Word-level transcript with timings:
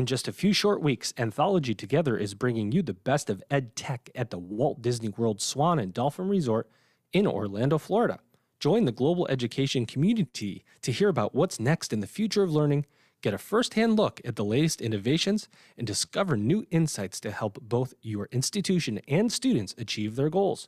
In 0.00 0.06
just 0.06 0.28
a 0.28 0.32
few 0.32 0.54
short 0.54 0.80
weeks, 0.80 1.12
Anthology 1.18 1.74
Together 1.74 2.16
is 2.16 2.32
bringing 2.32 2.72
you 2.72 2.80
the 2.80 2.94
best 2.94 3.28
of 3.28 3.42
ed 3.50 3.76
tech 3.76 4.08
at 4.14 4.30
the 4.30 4.38
Walt 4.38 4.80
Disney 4.80 5.10
World 5.10 5.42
Swan 5.42 5.78
and 5.78 5.92
Dolphin 5.92 6.26
Resort 6.26 6.70
in 7.12 7.26
Orlando, 7.26 7.76
Florida. 7.76 8.18
Join 8.60 8.86
the 8.86 8.92
global 8.92 9.28
education 9.28 9.84
community 9.84 10.64
to 10.80 10.90
hear 10.90 11.10
about 11.10 11.34
what's 11.34 11.60
next 11.60 11.92
in 11.92 12.00
the 12.00 12.06
future 12.06 12.42
of 12.42 12.50
learning, 12.50 12.86
get 13.20 13.34
a 13.34 13.38
firsthand 13.38 13.98
look 13.98 14.22
at 14.24 14.36
the 14.36 14.42
latest 14.42 14.80
innovations, 14.80 15.50
and 15.76 15.86
discover 15.86 16.34
new 16.34 16.64
insights 16.70 17.20
to 17.20 17.30
help 17.30 17.58
both 17.60 17.92
your 18.00 18.26
institution 18.32 19.02
and 19.06 19.30
students 19.30 19.74
achieve 19.76 20.16
their 20.16 20.30
goals. 20.30 20.66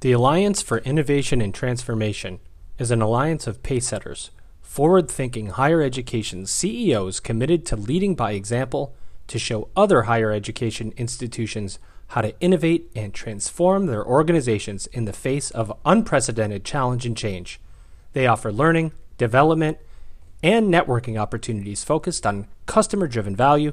The 0.00 0.10
Alliance 0.10 0.62
for 0.62 0.78
Innovation 0.78 1.40
and 1.40 1.54
Transformation 1.54 2.40
is 2.76 2.90
an 2.90 3.00
alliance 3.00 3.46
of 3.46 3.62
pacesetters, 3.62 4.30
forward-thinking 4.60 5.50
higher 5.50 5.80
education 5.80 6.44
CEOs 6.44 7.20
committed 7.20 7.64
to 7.66 7.76
leading 7.76 8.16
by 8.16 8.32
example 8.32 8.96
to 9.28 9.38
show 9.38 9.68
other 9.76 10.02
higher 10.02 10.32
education 10.32 10.92
institutions 10.96 11.78
how 12.08 12.20
to 12.20 12.36
innovate 12.40 12.90
and 12.96 13.14
transform 13.14 13.86
their 13.86 14.04
organizations 14.04 14.88
in 14.88 15.04
the 15.04 15.12
face 15.12 15.52
of 15.52 15.72
unprecedented 15.84 16.64
challenge 16.64 17.06
and 17.06 17.16
change. 17.16 17.60
They 18.12 18.26
offer 18.26 18.50
learning, 18.50 18.90
development, 19.18 19.78
and 20.42 20.72
networking 20.72 21.20
opportunities 21.20 21.84
focused 21.84 22.26
on 22.26 22.48
customer 22.66 23.06
driven 23.06 23.36
value, 23.36 23.72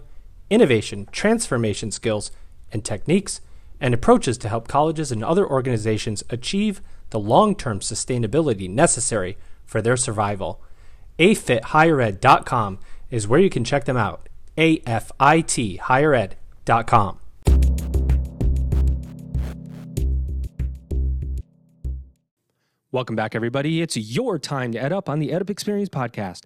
innovation, 0.50 1.08
transformation 1.12 1.92
skills, 1.92 2.32
and 2.72 2.86
techniques, 2.86 3.42
and 3.82 3.94
approaches 3.94 4.38
to 4.38 4.50
help 4.50 4.68
colleges 4.68 5.10
and 5.12 5.24
other 5.24 5.48
organizations 5.48 6.24
achieve 6.30 6.82
the 7.10 7.20
long 7.20 7.56
term 7.56 7.80
sustainability 7.80 8.70
necessary 8.70 9.38
for 9.66 9.82
their 9.82 9.98
survival. 9.98 10.62
AFITHigherEd.com 11.18 12.78
is 13.10 13.28
where 13.28 13.40
you 13.40 13.50
can 13.50 13.64
check 13.64 13.86
them 13.86 13.98
out. 13.98 14.30
AFITHigherEd.com. 14.58 17.20
Welcome 22.92 23.16
back, 23.16 23.36
everybody. 23.36 23.82
It's 23.82 23.96
your 23.96 24.40
time 24.40 24.72
to 24.72 24.80
EdUp 24.80 25.10
on 25.10 25.20
the 25.20 25.30
EdUp 25.30 25.52
Experience 25.52 25.90
podcast, 25.90 26.46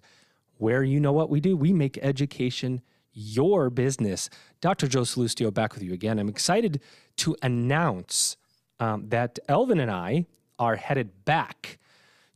where 0.58 0.82
you 0.82 1.00
know 1.00 1.12
what 1.12 1.30
we 1.30 1.40
do. 1.40 1.56
We 1.56 1.72
make 1.72 1.98
education 2.02 2.80
your 3.12 3.70
business. 3.70 4.28
Dr. 4.60 4.88
Joe 4.88 5.02
Sallustio, 5.02 5.52
back 5.52 5.74
with 5.74 5.82
you 5.82 5.92
again. 5.92 6.18
I'm 6.18 6.28
excited 6.28 6.80
to 7.18 7.36
announce 7.42 8.36
um, 8.80 9.08
that 9.08 9.38
Elvin 9.48 9.78
and 9.80 9.90
I 9.90 10.26
are 10.58 10.76
headed 10.76 11.24
back 11.24 11.78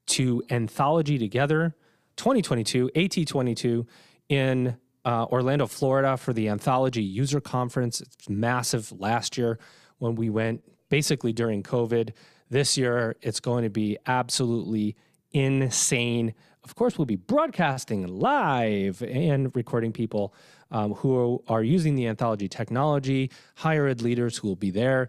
to 0.07 0.43
Anthology 0.51 1.19
Together 1.19 1.75
2022, 2.17 2.91
AT22, 2.95 3.87
in 4.29 4.77
uh, 5.05 5.25
Orlando, 5.27 5.67
Florida 5.67 6.17
for 6.17 6.33
the 6.33 6.49
Anthology 6.49 7.03
User 7.03 7.41
Conference. 7.41 8.01
It's 8.01 8.29
massive 8.29 8.93
last 9.01 9.39
year 9.39 9.59
when 9.99 10.15
we 10.15 10.29
went 10.29 10.63
basically 10.89 11.33
during 11.33 11.63
COVID. 11.63 12.11
This 12.51 12.77
year, 12.77 13.17
it's 13.23 13.41
going 13.41 13.65
to 13.65 13.71
be 13.71 13.99
absolutely 14.07 14.97
insane. 15.33 16.35
Of 16.69 16.75
course, 16.75 16.99
we'll 16.99 17.07
be 17.07 17.17
broadcasting 17.17 18.07
live 18.07 19.01
and 19.01 19.51
recording 19.57 19.91
people 19.91 20.35
um, 20.71 20.93
who 20.93 21.43
are 21.49 21.63
using 21.63 21.95
the 21.95 22.07
anthology 22.07 22.47
technology, 22.47 23.31
higher 23.55 23.87
ed 23.87 24.03
leaders 24.03 24.37
who 24.37 24.49
will 24.49 24.57
be 24.57 24.71
there. 24.71 25.09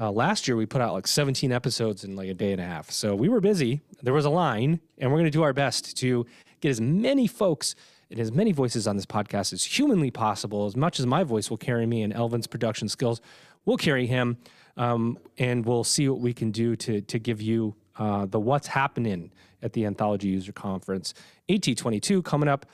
Uh, 0.00 0.10
last 0.10 0.48
year, 0.48 0.56
we 0.56 0.66
put 0.66 0.80
out 0.80 0.94
like 0.94 1.06
17 1.06 1.52
episodes 1.52 2.02
in 2.02 2.16
like 2.16 2.28
a 2.28 2.34
day 2.34 2.50
and 2.50 2.60
a 2.60 2.64
half. 2.64 2.90
So 2.90 3.14
we 3.14 3.28
were 3.28 3.40
busy. 3.40 3.82
There 4.02 4.12
was 4.12 4.24
a 4.24 4.30
line, 4.30 4.80
and 4.98 5.12
we're 5.12 5.18
going 5.18 5.30
to 5.30 5.30
do 5.30 5.44
our 5.44 5.52
best 5.52 5.96
to 5.98 6.26
get 6.60 6.70
as 6.70 6.80
many 6.80 7.28
folks 7.28 7.76
and 8.10 8.18
as 8.18 8.32
many 8.32 8.50
voices 8.50 8.88
on 8.88 8.96
this 8.96 9.06
podcast 9.06 9.52
as 9.52 9.62
humanly 9.62 10.10
possible. 10.10 10.66
As 10.66 10.74
much 10.74 10.98
as 10.98 11.06
my 11.06 11.22
voice 11.22 11.50
will 11.50 11.56
carry 11.56 11.86
me 11.86 12.02
and 12.02 12.12
Elvin's 12.12 12.48
production 12.48 12.88
skills 12.88 13.20
will 13.64 13.76
carry 13.76 14.06
him 14.06 14.38
um, 14.76 15.20
and 15.38 15.64
we'll 15.64 15.84
see 15.84 16.08
what 16.08 16.20
we 16.20 16.32
can 16.32 16.50
do 16.50 16.74
to 16.76 17.00
to 17.00 17.18
give 17.18 17.40
you 17.40 17.76
uh, 17.98 18.26
the 18.26 18.40
what's 18.40 18.66
happening 18.66 19.30
at 19.66 19.74
the 19.74 19.84
Anthology 19.84 20.28
User 20.28 20.52
Conference 20.52 21.12
AT22 21.50 22.24
coming 22.24 22.48
up 22.48 22.64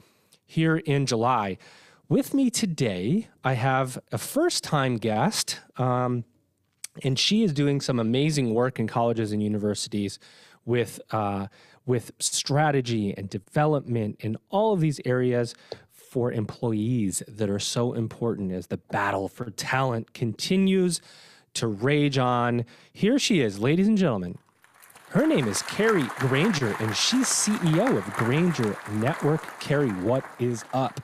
here 0.47 0.77
in 0.77 1.07
July. 1.07 1.59
With 2.09 2.35
me 2.35 2.51
today, 2.51 3.29
I 3.43 3.55
have 3.55 3.99
a 4.13 4.19
first 4.19 4.63
time 4.63 4.99
guest, 4.99 5.59
um, 5.77 6.25
and 7.03 7.19
she 7.19 7.43
is 7.43 7.53
doing 7.53 7.81
some 7.81 7.99
amazing 7.99 8.55
work 8.55 8.79
in 8.79 8.87
colleges 8.87 9.33
and 9.33 9.43
universities 9.43 10.21
with. 10.65 11.01
Uh, 11.11 11.49
with 11.85 12.13
strategy 12.21 13.13
and 13.17 13.29
development 13.29 14.17
in 14.21 14.37
all 14.51 14.73
of 14.73 14.81
these 14.81 15.01
areas 15.05 15.53
for 15.91 16.31
employees 16.31 17.23
that 17.27 17.51
are 17.51 17.59
so 17.59 17.93
important 17.93 18.53
as 18.53 18.69
the 18.69 18.77
battle 18.77 19.29
for 19.29 19.51
talent 19.51 20.15
continues 20.15 21.01
to 21.55 21.67
rage 21.67 22.19
on. 22.19 22.65
Here 22.93 23.19
she 23.19 23.41
is, 23.41 23.59
ladies 23.59 23.89
and 23.89 23.99
gentlemen. 23.99 24.39
Her 25.13 25.27
name 25.27 25.47
is 25.47 25.61
Kari 25.61 26.05
Granger, 26.21 26.75
and 26.81 26.97
she's 26.97 27.27
CEO 27.27 27.99
of 27.99 28.05
Granger 28.15 28.75
Network. 28.93 29.61
Kari, 29.61 29.91
what 29.91 30.25
is 30.39 30.65
up? 30.73 31.03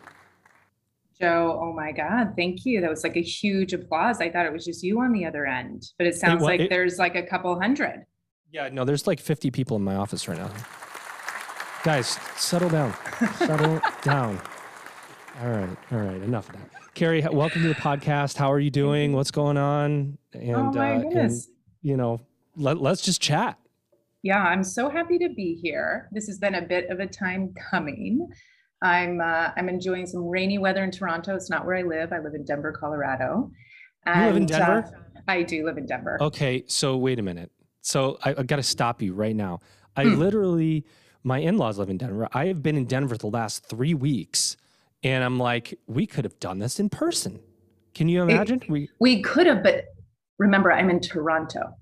Joe, 1.20 1.60
oh 1.62 1.74
my 1.74 1.92
God, 1.92 2.32
thank 2.34 2.64
you. 2.64 2.80
That 2.80 2.88
was 2.88 3.04
like 3.04 3.18
a 3.18 3.22
huge 3.22 3.74
applause. 3.74 4.22
I 4.22 4.30
thought 4.30 4.46
it 4.46 4.52
was 4.52 4.64
just 4.64 4.82
you 4.82 4.98
on 5.00 5.12
the 5.12 5.26
other 5.26 5.44
end, 5.44 5.92
but 5.98 6.06
it 6.06 6.14
sounds 6.14 6.42
it, 6.42 6.46
like 6.46 6.60
it, 6.62 6.70
there's 6.70 6.98
like 6.98 7.16
a 7.16 7.22
couple 7.22 7.60
hundred. 7.60 8.06
Yeah, 8.50 8.70
no, 8.72 8.86
there's 8.86 9.06
like 9.06 9.20
50 9.20 9.50
people 9.50 9.76
in 9.76 9.84
my 9.84 9.96
office 9.96 10.26
right 10.26 10.38
now. 10.38 10.50
Guys, 11.84 12.18
settle 12.34 12.70
down. 12.70 12.94
settle 13.36 13.78
down. 14.02 14.40
All 15.42 15.50
right, 15.50 15.76
all 15.92 15.98
right, 15.98 16.22
enough 16.22 16.48
of 16.48 16.54
that. 16.54 16.94
Kari, 16.94 17.20
welcome 17.30 17.60
to 17.60 17.68
the 17.68 17.74
podcast. 17.74 18.38
How 18.38 18.50
are 18.50 18.58
you 18.58 18.70
doing? 18.70 19.12
What's 19.12 19.30
going 19.30 19.58
on? 19.58 20.16
And, 20.32 20.56
oh 20.56 20.72
my 20.72 20.94
uh, 20.94 21.00
goodness. 21.02 21.48
And, 21.48 21.54
you 21.82 21.98
know, 21.98 22.22
let, 22.56 22.78
let's 22.78 23.02
just 23.02 23.20
chat. 23.20 23.58
Yeah, 24.28 24.42
I'm 24.42 24.62
so 24.62 24.90
happy 24.90 25.16
to 25.20 25.30
be 25.30 25.54
here. 25.54 26.10
This 26.12 26.26
has 26.26 26.38
been 26.38 26.56
a 26.56 26.60
bit 26.60 26.90
of 26.90 27.00
a 27.00 27.06
time 27.06 27.54
coming. 27.70 28.28
I'm 28.82 29.22
uh, 29.22 29.52
I'm 29.56 29.70
enjoying 29.70 30.06
some 30.06 30.28
rainy 30.28 30.58
weather 30.58 30.84
in 30.84 30.90
Toronto. 30.90 31.34
It's 31.34 31.48
not 31.48 31.64
where 31.64 31.76
I 31.76 31.82
live. 31.82 32.12
I 32.12 32.18
live 32.18 32.34
in 32.34 32.44
Denver, 32.44 32.70
Colorado. 32.78 33.50
And, 34.04 34.20
you 34.20 34.26
live 34.26 34.36
in 34.36 34.44
Denver? 34.44 34.84
Uh, 35.16 35.20
I 35.28 35.42
do 35.44 35.64
live 35.64 35.78
in 35.78 35.86
Denver. 35.86 36.18
Okay, 36.20 36.62
so 36.66 36.98
wait 36.98 37.18
a 37.18 37.22
minute. 37.22 37.50
So 37.80 38.18
I, 38.22 38.34
I 38.36 38.42
got 38.42 38.56
to 38.56 38.62
stop 38.62 39.00
you 39.00 39.14
right 39.14 39.34
now. 39.34 39.60
I 39.96 40.04
hmm. 40.04 40.16
literally, 40.16 40.84
my 41.24 41.38
in-laws 41.38 41.78
live 41.78 41.88
in 41.88 41.96
Denver. 41.96 42.28
I 42.34 42.48
have 42.48 42.62
been 42.62 42.76
in 42.76 42.84
Denver 42.84 43.16
the 43.16 43.28
last 43.28 43.64
three 43.64 43.94
weeks 43.94 44.58
and 45.02 45.24
I'm 45.24 45.38
like, 45.38 45.78
we 45.86 46.06
could 46.06 46.26
have 46.26 46.38
done 46.38 46.58
this 46.58 46.78
in 46.78 46.90
person. 46.90 47.40
Can 47.94 48.10
you 48.10 48.24
imagine? 48.24 48.60
It, 48.60 48.68
we 48.68 48.90
we 49.00 49.22
could 49.22 49.46
have, 49.46 49.62
but 49.62 49.86
remember, 50.38 50.70
I'm 50.70 50.90
in 50.90 51.00
Toronto. 51.00 51.72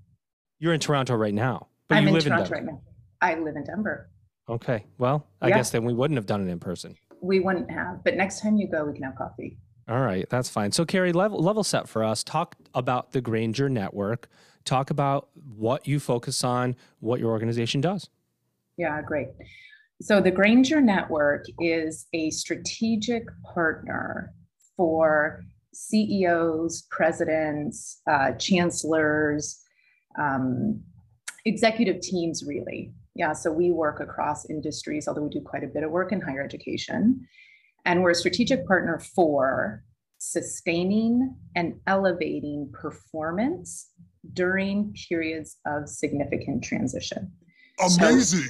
You're 0.60 0.74
in 0.74 0.80
Toronto 0.80 1.16
right 1.16 1.34
now, 1.34 1.66
but 1.88 1.96
I'm 1.96 2.04
you 2.04 2.08
in 2.08 2.14
live 2.14 2.24
Toronto 2.24 2.46
in 2.46 2.52
right 2.52 2.64
now. 2.64 2.80
I 3.20 3.34
live 3.34 3.56
in 3.56 3.64
Denver. 3.64 4.10
Okay. 4.48 4.84
Well, 4.98 5.26
I 5.40 5.48
yeah. 5.48 5.56
guess 5.56 5.70
then 5.70 5.84
we 5.84 5.92
wouldn't 5.92 6.16
have 6.16 6.26
done 6.26 6.46
it 6.46 6.50
in 6.50 6.58
person. 6.58 6.96
We 7.20 7.40
wouldn't 7.40 7.70
have, 7.70 8.04
but 8.04 8.16
next 8.16 8.40
time 8.40 8.56
you 8.56 8.68
go, 8.68 8.84
we 8.84 8.92
can 8.92 9.02
have 9.02 9.16
coffee. 9.16 9.58
All 9.88 10.00
right, 10.00 10.28
that's 10.28 10.48
fine. 10.48 10.72
So, 10.72 10.84
Kari, 10.84 11.12
level 11.12 11.40
level 11.40 11.62
set 11.62 11.88
for 11.88 12.02
us. 12.02 12.24
Talk 12.24 12.56
about 12.74 13.12
the 13.12 13.20
Granger 13.20 13.68
Network. 13.68 14.28
Talk 14.64 14.90
about 14.90 15.28
what 15.34 15.86
you 15.86 16.00
focus 16.00 16.42
on, 16.42 16.74
what 16.98 17.20
your 17.20 17.30
organization 17.30 17.80
does. 17.80 18.08
Yeah, 18.76 19.00
great. 19.00 19.28
So 20.02 20.20
the 20.20 20.30
Granger 20.30 20.80
Network 20.80 21.46
is 21.58 22.06
a 22.12 22.30
strategic 22.30 23.24
partner 23.54 24.34
for 24.76 25.44
CEOs, 25.72 26.86
presidents, 26.90 28.02
uh, 28.10 28.32
chancellors, 28.32 29.62
um, 30.18 30.82
executive 31.46 32.00
teams, 32.00 32.44
really. 32.46 32.92
Yeah, 33.14 33.32
so 33.32 33.50
we 33.50 33.70
work 33.70 34.00
across 34.00 34.50
industries, 34.50 35.08
although 35.08 35.22
we 35.22 35.30
do 35.30 35.40
quite 35.40 35.64
a 35.64 35.68
bit 35.68 35.82
of 35.82 35.90
work 35.90 36.12
in 36.12 36.20
higher 36.20 36.44
education. 36.44 37.26
And 37.86 38.02
we're 38.02 38.10
a 38.10 38.14
strategic 38.14 38.66
partner 38.66 38.98
for 38.98 39.82
sustaining 40.18 41.34
and 41.54 41.74
elevating 41.86 42.70
performance 42.72 43.90
during 44.32 44.92
periods 45.08 45.56
of 45.66 45.88
significant 45.88 46.64
transition. 46.64 47.30
Amazing. 47.80 48.40
So, 48.40 48.46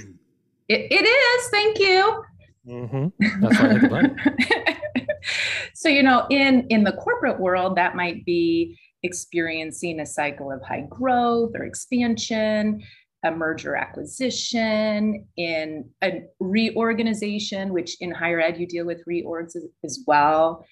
it, 0.68 0.88
it 0.90 1.04
is. 1.04 1.48
Thank 1.50 1.78
you. 1.78 2.24
Mm-hmm. 2.66 3.40
That's 3.40 3.90
why 3.90 4.76
so 5.74 5.88
you 5.88 6.02
know, 6.02 6.26
in 6.30 6.66
in 6.68 6.82
the 6.82 6.92
corporate 6.92 7.38
world, 7.38 7.76
that 7.76 7.94
might 7.94 8.24
be 8.24 8.76
experiencing 9.02 10.00
a 10.00 10.06
cycle 10.06 10.50
of 10.50 10.62
high 10.62 10.86
growth 10.88 11.52
or 11.54 11.64
expansion. 11.64 12.82
a 13.24 13.30
merger 13.30 13.74
acquisition, 13.76 15.26
in 15.36 15.88
a 16.02 16.22
reorganization, 16.38 17.72
which 17.72 17.96
in 18.00 18.10
higher 18.10 18.40
ed 18.40 18.58
you 18.58 18.66
deal 18.66 18.86
with 18.86 19.04
reorgs 19.08 19.56
as, 19.56 19.66
as 19.84 20.04
well, 20.06 20.64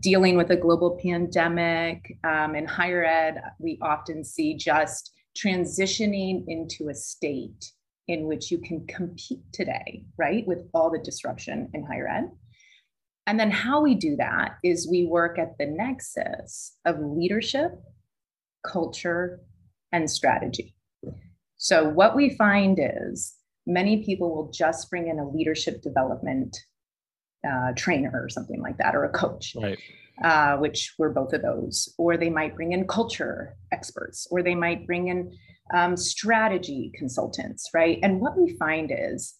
dealing 0.00 0.36
with 0.36 0.50
a 0.50 0.56
global 0.56 0.98
pandemic. 1.02 2.16
Um, 2.24 2.54
in 2.54 2.66
higher 2.66 3.04
ed, 3.04 3.42
we 3.58 3.78
often 3.82 4.24
see 4.24 4.56
just 4.56 5.12
transitioning 5.36 6.44
into 6.48 6.88
a 6.88 6.94
state 6.94 7.72
in 8.08 8.26
which 8.26 8.50
you 8.50 8.58
can 8.58 8.86
compete 8.86 9.40
today, 9.52 10.04
right, 10.18 10.46
with 10.46 10.58
all 10.74 10.90
the 10.90 10.98
disruption 10.98 11.70
in 11.74 11.84
higher 11.84 12.08
ed. 12.08 12.30
And 13.26 13.40
then 13.40 13.50
how 13.50 13.80
we 13.80 13.94
do 13.94 14.16
that 14.16 14.56
is 14.62 14.88
we 14.90 15.06
work 15.06 15.38
at 15.38 15.56
the 15.58 15.66
nexus 15.66 16.76
of 16.84 16.96
leadership, 17.00 17.72
culture, 18.66 19.40
and 19.92 20.10
strategy. 20.10 20.74
So, 21.56 21.88
what 21.88 22.14
we 22.14 22.36
find 22.36 22.78
is 22.78 23.34
many 23.66 24.04
people 24.04 24.34
will 24.34 24.50
just 24.50 24.90
bring 24.90 25.08
in 25.08 25.18
a 25.18 25.28
leadership 25.28 25.80
development 25.80 26.56
uh, 27.48 27.72
trainer 27.76 28.10
or 28.14 28.28
something 28.28 28.60
like 28.60 28.76
that, 28.78 28.94
or 28.94 29.04
a 29.04 29.12
coach, 29.12 29.54
right. 29.56 29.78
uh, 30.22 30.56
which 30.58 30.94
we're 30.98 31.12
both 31.12 31.32
of 31.32 31.42
those. 31.42 31.94
Or 31.96 32.16
they 32.16 32.30
might 32.30 32.54
bring 32.54 32.72
in 32.72 32.86
culture 32.86 33.56
experts, 33.72 34.26
or 34.30 34.42
they 34.42 34.54
might 34.54 34.86
bring 34.86 35.08
in 35.08 35.32
um, 35.72 35.96
strategy 35.96 36.92
consultants, 36.94 37.70
right? 37.72 37.98
And 38.02 38.20
what 38.20 38.38
we 38.38 38.56
find 38.58 38.92
is 38.94 39.34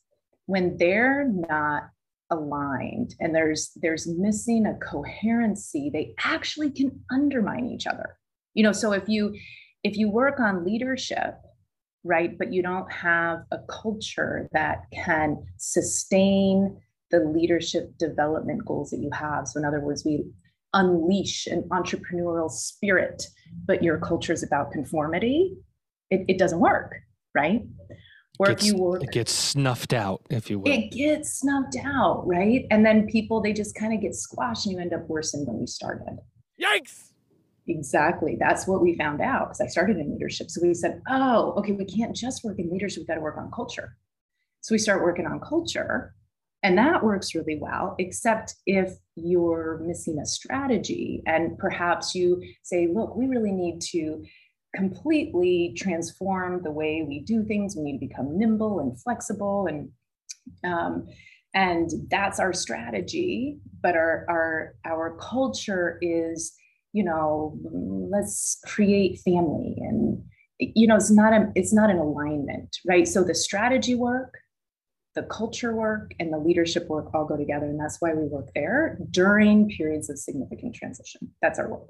when 0.47 0.77
they're 0.79 1.29
not 1.29 1.91
aligned 2.39 3.15
and 3.21 3.35
there's 3.35 3.73
there's 3.77 4.07
missing 4.07 4.67
a 4.67 4.75
coherency, 4.75 5.91
they 5.93 6.15
actually 6.25 6.71
can 6.71 7.01
undermine 7.11 7.67
each 7.67 7.87
other. 7.87 8.17
You 8.55 8.63
know, 8.63 8.73
so 8.73 8.93
if 8.93 9.09
you 9.09 9.35
if 9.83 9.97
you 9.97 10.11
work 10.11 10.41
on 10.41 10.65
leadership 10.65 11.35
right 12.05 12.39
but 12.39 12.53
you 12.53 12.63
don't 12.63 12.91
have 12.93 13.41
a 13.51 13.59
culture 13.69 14.49
that 14.53 14.83
can 14.93 15.43
sustain 15.57 16.79
the 17.11 17.21
leadership 17.21 17.97
development 17.99 18.65
goals 18.65 18.91
that 18.91 18.99
you 18.99 19.11
have 19.13 19.49
so 19.49 19.59
in 19.59 19.65
other 19.65 19.81
words 19.81 20.05
we 20.05 20.25
unleash 20.75 21.47
an 21.47 21.63
entrepreneurial 21.71 22.51
spirit 22.51 23.27
but 23.67 23.83
your 23.83 23.99
culture 23.99 24.33
is 24.33 24.43
about 24.43 24.71
conformity 24.71 25.57
it, 26.11 26.25
it 26.29 26.39
doesn't 26.39 26.61
work 26.61 26.95
right 27.35 27.63
or 28.39 28.49
gets, 28.49 28.67
if 28.67 28.73
you 28.73 28.79
work 28.79 29.03
it 29.03 29.13
gets 29.13 29.33
snuffed 29.33 29.93
out 29.93 30.21
if 30.31 30.51
you 30.51 30.59
will 30.59 30.71
it 30.71 30.91
gets 30.91 31.41
snuffed 31.41 31.77
out 31.85 32.27
right 32.27 32.67
and 32.71 32.85
then 32.85 33.07
people 33.07 33.41
they 33.41 33.53
just 33.53 33.75
kind 33.75 33.93
of 33.93 34.01
get 34.01 34.15
squashed 34.15 34.67
and 34.67 34.75
you 34.75 34.81
end 34.81 34.93
up 34.93 35.07
worse 35.09 35.33
than 35.33 35.45
when 35.47 35.61
you 35.61 35.67
started 35.67 36.19
yikes 36.61 37.11
Exactly. 37.67 38.37
That's 38.39 38.67
what 38.67 38.83
we 38.83 38.97
found 38.97 39.21
out 39.21 39.49
because 39.49 39.61
I 39.61 39.67
started 39.69 39.97
in 39.97 40.13
leadership. 40.13 40.51
So 40.51 40.61
we 40.63 40.75
said, 40.75 41.01
oh, 41.09 41.55
okay, 41.59 41.73
we 41.73 41.85
can't 41.85 42.15
just 42.15 42.45
work 42.45 42.59
in 42.59 42.71
leadership, 42.71 43.01
we've 43.01 43.09
got 43.09 43.15
to 43.15 43.21
work 43.21 43.39
on 43.39 43.51
culture. 43.51 43.97
So 44.61 44.75
we 44.75 44.79
start 44.79 45.03
working 45.03 45.27
on 45.27 45.41
culture, 45.41 46.15
and 46.63 46.79
that 46.79 47.05
works 47.05 47.35
really 47.35 47.59
well, 47.61 47.95
except 47.99 48.55
if 48.67 48.95
you're 49.17 49.81
missing 49.85 50.19
a 50.19 50.27
strategy 50.27 51.23
and 51.27 51.59
perhaps 51.59 52.15
you 52.15 52.43
say, 52.63 52.89
look, 52.93 53.15
we 53.17 53.27
really 53.27 53.53
need 53.53 53.81
to 53.93 54.25
completely 54.75 55.75
transform 55.77 56.63
the 56.63 56.71
way 56.71 57.05
we 57.07 57.21
do 57.21 57.45
things. 57.45 57.77
We 57.77 57.85
need 57.85 57.99
to 58.01 58.07
become 58.07 58.39
nimble 58.39 58.81
and 58.81 59.01
flexible 59.01 59.67
and 59.67 59.91
um, 60.65 61.07
and 61.55 61.91
that's 62.11 62.41
our 62.41 62.53
strategy 62.53 63.59
but 63.81 63.95
our 63.95 64.27
our 64.29 64.75
our 64.85 65.17
culture 65.19 65.99
is 66.03 66.53
you 66.93 67.05
know 67.05 67.57
let's 68.11 68.61
create 68.67 69.21
family 69.21 69.77
and 69.79 70.23
you 70.59 70.87
know 70.87 70.97
it's 70.97 71.11
not 71.11 71.33
a 71.33 71.51
it's 71.55 71.73
not 71.73 71.91
an 71.91 71.99
alignment 71.99 72.77
right? 72.87 73.07
So 73.09 73.23
the 73.23 73.35
strategy 73.35 73.95
work 73.95 74.35
the 75.15 75.23
culture 75.23 75.75
work 75.75 76.13
and 76.19 76.33
the 76.33 76.39
leadership 76.39 76.89
work 76.89 77.15
all 77.15 77.25
go 77.25 77.37
together 77.37 77.67
and 77.67 77.79
that's 77.79 77.99
why 78.01 78.13
we 78.13 78.27
work 78.27 78.49
there 78.55 78.99
during 79.11 79.69
periods 79.69 80.11
of 80.11 80.19
significant 80.19 80.75
transition. 80.75 81.33
That's 81.41 81.59
our 81.59 81.69
work 81.69 81.87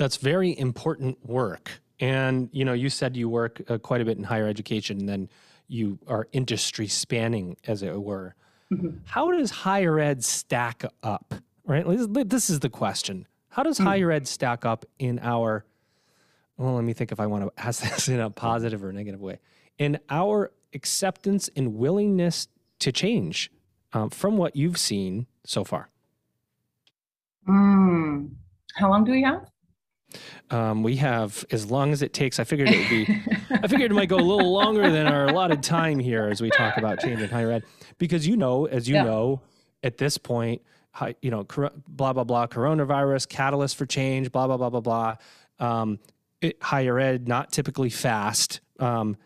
that's 0.00 0.16
very 0.16 0.58
important 0.58 1.18
work 1.26 1.80
and 2.00 2.48
you 2.52 2.64
know 2.64 2.72
you 2.72 2.88
said 2.88 3.16
you 3.16 3.28
work 3.28 3.60
uh, 3.68 3.78
quite 3.78 4.00
a 4.00 4.04
bit 4.04 4.16
in 4.18 4.24
higher 4.24 4.48
education 4.48 4.98
and 4.98 5.08
then 5.08 5.28
you 5.68 5.98
are 6.08 6.26
industry 6.32 6.88
spanning 6.88 7.56
as 7.66 7.82
it 7.82 8.00
were 8.00 8.34
mm-hmm. 8.72 8.96
how 9.04 9.30
does 9.30 9.50
higher 9.50 9.98
ed 9.98 10.24
stack 10.24 10.84
up 11.02 11.34
right 11.64 11.84
this 12.28 12.50
is 12.50 12.60
the 12.60 12.70
question 12.70 13.26
how 13.50 13.64
does 13.64 13.78
mm. 13.78 13.84
higher 13.84 14.10
ed 14.10 14.26
stack 14.26 14.64
up 14.64 14.86
in 14.98 15.18
our, 15.22 15.64
well, 16.56 16.74
let 16.74 16.84
me 16.84 16.92
think 16.92 17.12
if 17.12 17.20
I 17.20 17.26
want 17.26 17.44
to 17.44 17.62
ask 17.62 17.82
this 17.90 18.08
in 18.08 18.20
a 18.20 18.30
positive 18.30 18.82
or 18.82 18.92
negative 18.92 19.20
way, 19.20 19.38
in 19.78 19.98
our 20.08 20.52
acceptance 20.72 21.50
and 21.56 21.74
willingness 21.74 22.48
to 22.78 22.92
change 22.92 23.50
um, 23.92 24.08
from 24.08 24.36
what 24.36 24.56
you've 24.56 24.78
seen 24.78 25.26
so 25.44 25.64
far? 25.64 25.90
Mm. 27.48 28.30
How 28.76 28.88
long 28.88 29.04
do 29.04 29.10
we 29.10 29.22
have? 29.22 29.49
Um, 30.50 30.82
we 30.82 30.96
have 30.96 31.44
as 31.50 31.70
long 31.70 31.92
as 31.92 32.02
it 32.02 32.12
takes. 32.12 32.38
I 32.38 32.44
figured 32.44 32.68
it 32.70 32.78
would 32.78 32.88
be. 32.88 33.22
I 33.50 33.68
figured 33.68 33.90
it 33.90 33.94
might 33.94 34.08
go 34.08 34.16
a 34.16 34.18
little 34.18 34.52
longer 34.52 34.90
than 34.90 35.06
our 35.06 35.26
allotted 35.26 35.62
time 35.62 35.98
here 35.98 36.28
as 36.28 36.40
we 36.40 36.50
talk 36.50 36.76
about 36.76 37.00
change 37.00 37.20
in 37.20 37.28
higher 37.28 37.50
ed, 37.50 37.64
because 37.98 38.26
you 38.26 38.36
know, 38.36 38.66
as 38.66 38.88
you 38.88 38.96
yeah. 38.96 39.04
know, 39.04 39.40
at 39.82 39.98
this 39.98 40.18
point, 40.18 40.62
you 41.22 41.30
know, 41.30 41.44
blah, 41.88 42.12
blah, 42.12 42.24
blah, 42.24 42.46
coronavirus, 42.46 43.28
catalyst 43.28 43.76
for 43.76 43.86
change, 43.86 44.32
blah, 44.32 44.46
blah, 44.46 44.56
blah, 44.56 44.70
blah, 44.70 44.80
blah. 44.80 45.16
Um, 45.58 45.98
it, 46.40 46.62
higher 46.62 46.98
ed, 46.98 47.28
not 47.28 47.52
typically 47.52 47.90
fast. 47.90 48.60
Um, 48.78 49.16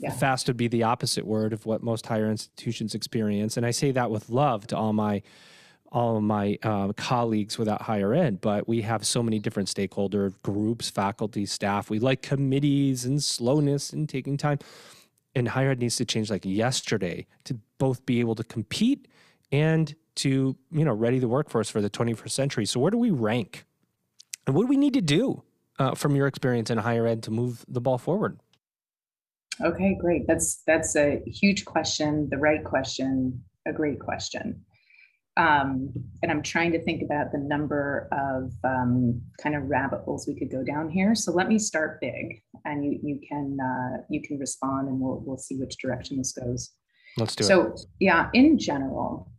yeah. 0.00 0.10
Fast 0.12 0.46
would 0.46 0.56
be 0.56 0.68
the 0.68 0.84
opposite 0.84 1.26
word 1.26 1.52
of 1.52 1.66
what 1.66 1.82
most 1.82 2.06
higher 2.06 2.30
institutions 2.30 2.94
experience. 2.94 3.56
And 3.56 3.66
I 3.66 3.70
say 3.70 3.90
that 3.90 4.10
with 4.10 4.30
love 4.30 4.66
to 4.68 4.76
all 4.76 4.92
my 4.92 5.22
all 5.94 6.16
of 6.16 6.24
my 6.24 6.58
uh, 6.64 6.92
colleagues 6.94 7.56
without 7.56 7.80
higher 7.80 8.12
ed, 8.12 8.40
but 8.40 8.66
we 8.66 8.82
have 8.82 9.06
so 9.06 9.22
many 9.22 9.38
different 9.38 9.68
stakeholder 9.68 10.32
groups, 10.42 10.90
faculty, 10.90 11.46
staff. 11.46 11.88
We 11.88 12.00
like 12.00 12.20
committees 12.20 13.04
and 13.04 13.22
slowness 13.22 13.92
and 13.92 14.08
taking 14.08 14.36
time. 14.36 14.58
And 15.36 15.46
higher 15.46 15.70
ed 15.70 15.78
needs 15.78 15.94
to 15.96 16.04
change 16.04 16.30
like 16.30 16.44
yesterday 16.44 17.26
to 17.44 17.56
both 17.78 18.04
be 18.06 18.18
able 18.18 18.34
to 18.34 18.42
compete 18.42 19.06
and 19.52 19.94
to 20.16 20.56
you 20.72 20.84
know 20.84 20.92
ready 20.92 21.20
the 21.20 21.28
workforce 21.28 21.70
for 21.70 21.80
the 21.80 21.90
21st 21.90 22.30
century. 22.30 22.66
So 22.66 22.80
where 22.80 22.90
do 22.90 22.98
we 22.98 23.10
rank, 23.10 23.64
and 24.46 24.54
what 24.54 24.62
do 24.62 24.68
we 24.68 24.76
need 24.76 24.94
to 24.94 25.00
do 25.00 25.44
uh, 25.78 25.94
from 25.94 26.16
your 26.16 26.26
experience 26.26 26.70
in 26.70 26.78
higher 26.78 27.06
ed 27.06 27.22
to 27.24 27.30
move 27.30 27.64
the 27.68 27.80
ball 27.80 27.98
forward? 27.98 28.40
Okay, 29.60 29.96
great. 30.00 30.26
That's 30.26 30.62
that's 30.66 30.96
a 30.96 31.22
huge 31.26 31.64
question, 31.64 32.28
the 32.30 32.38
right 32.38 32.64
question, 32.64 33.44
a 33.66 33.72
great 33.72 34.00
question. 34.00 34.64
Um, 35.36 35.92
and 36.22 36.30
I'm 36.30 36.42
trying 36.42 36.70
to 36.72 36.84
think 36.84 37.02
about 37.02 37.32
the 37.32 37.38
number 37.38 38.08
of 38.12 38.52
um, 38.62 39.20
kind 39.42 39.56
of 39.56 39.64
rabbit 39.64 40.02
holes 40.04 40.28
we 40.28 40.38
could 40.38 40.50
go 40.50 40.62
down 40.62 40.88
here. 40.88 41.14
So 41.14 41.32
let 41.32 41.48
me 41.48 41.58
start 41.58 42.00
big, 42.00 42.40
and 42.64 42.84
you 42.84 43.00
you 43.02 43.20
can 43.28 43.58
uh, 43.60 44.02
you 44.08 44.22
can 44.22 44.38
respond, 44.38 44.88
and 44.88 45.00
we'll 45.00 45.22
we'll 45.26 45.38
see 45.38 45.56
which 45.56 45.76
direction 45.78 46.18
this 46.18 46.32
goes. 46.32 46.70
Let's 47.16 47.34
do 47.34 47.44
so, 47.44 47.62
it. 47.62 47.78
So 47.78 47.86
yeah, 47.98 48.30
in 48.32 48.58
general, 48.58 49.30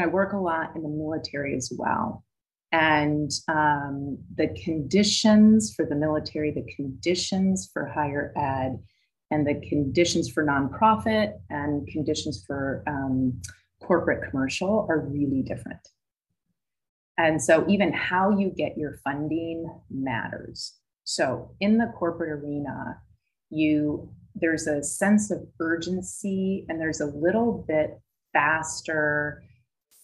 I 0.00 0.06
work 0.06 0.34
a 0.34 0.38
lot 0.38 0.76
in 0.76 0.82
the 0.82 0.88
military 0.88 1.56
as 1.56 1.72
well. 1.76 2.24
And 2.70 3.30
um, 3.48 4.18
the 4.36 4.48
conditions 4.62 5.74
for 5.74 5.86
the 5.86 5.94
military, 5.94 6.52
the 6.52 6.70
conditions 6.76 7.70
for 7.72 7.86
higher 7.86 8.32
ed, 8.36 8.78
and 9.30 9.46
the 9.46 9.54
conditions 9.68 10.30
for 10.30 10.44
nonprofit 10.44 11.32
and 11.50 11.86
conditions 11.88 12.44
for 12.46 12.82
um, 12.86 13.40
corporate 13.82 14.30
commercial 14.30 14.86
are 14.88 15.00
really 15.00 15.42
different. 15.42 15.80
And 17.16 17.42
so, 17.42 17.64
even 17.68 17.92
how 17.92 18.30
you 18.30 18.50
get 18.50 18.78
your 18.78 18.98
funding 19.02 19.68
matters. 19.90 20.74
So, 21.04 21.50
in 21.60 21.78
the 21.78 21.92
corporate 21.98 22.30
arena, 22.30 23.00
you 23.50 24.08
there's 24.40 24.66
a 24.66 24.82
sense 24.82 25.30
of 25.30 25.40
urgency 25.60 26.64
and 26.68 26.80
there's 26.80 27.00
a 27.00 27.06
little 27.06 27.64
bit 27.66 27.98
faster 28.32 29.42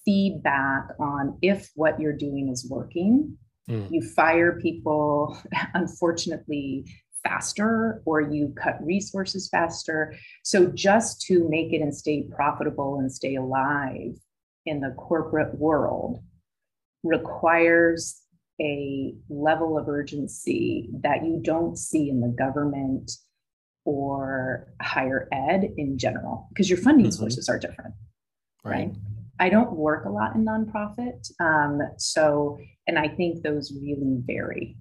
feedback 0.05 0.89
on 0.99 1.39
if 1.41 1.71
what 1.75 2.01
you're 2.01 2.17
doing 2.17 2.49
is 2.49 2.69
working. 2.69 3.37
Mm. 3.69 3.89
You 3.91 4.03
fire 4.03 4.59
people, 4.61 5.39
unfortunately, 5.75 6.85
faster, 7.25 8.03
or 8.05 8.21
you 8.21 8.55
cut 8.63 8.77
resources 8.85 9.49
faster. 9.49 10.15
So, 10.45 10.67
just 10.67 11.23
to 11.23 11.49
make 11.49 11.73
it 11.73 11.81
and 11.81 11.95
stay 11.95 12.29
profitable 12.31 12.99
and 12.99 13.11
stay 13.11 13.35
alive 13.35 14.15
in 14.67 14.81
the 14.81 14.95
corporate 14.97 15.59
world 15.59 16.23
requires 17.03 18.21
a 18.61 19.15
level 19.29 19.77
of 19.77 19.89
urgency 19.89 20.89
that 21.03 21.25
you 21.25 21.41
don't 21.43 21.77
see 21.77 22.09
in 22.09 22.21
the 22.21 22.29
government 22.29 23.11
or 23.85 24.73
higher 24.81 25.29
ed 25.33 25.71
in 25.77 25.99
general, 25.99 26.47
because 26.51 26.71
your 26.71 26.79
funding 26.79 27.07
mm-hmm. 27.07 27.21
sources 27.21 27.49
are 27.49 27.59
different. 27.59 27.95
right? 28.65 28.87
right? 28.89 28.95
I 29.41 29.49
don't 29.49 29.73
work 29.73 30.05
a 30.05 30.11
lot 30.11 30.35
in 30.35 30.45
nonprofit. 30.45 31.29
Um, 31.41 31.81
so, 31.99 32.59
and 32.87 32.99
I 32.99 33.09
think 33.09 33.43
those 33.43 33.73
really 33.73 34.21
vary. 34.25 34.77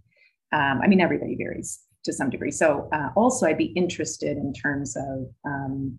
Um, 0.51 0.81
I 0.83 0.87
mean, 0.87 1.01
everybody 1.01 1.35
varies, 1.35 1.79
to 2.03 2.13
some 2.13 2.29
degree. 2.29 2.51
So 2.51 2.89
uh, 2.93 3.09
also, 3.15 3.45
I'd 3.45 3.57
be 3.57 3.73
interested 3.75 4.37
in 4.37 4.53
terms 4.53 4.95
of 4.95 5.27
um, 5.45 5.97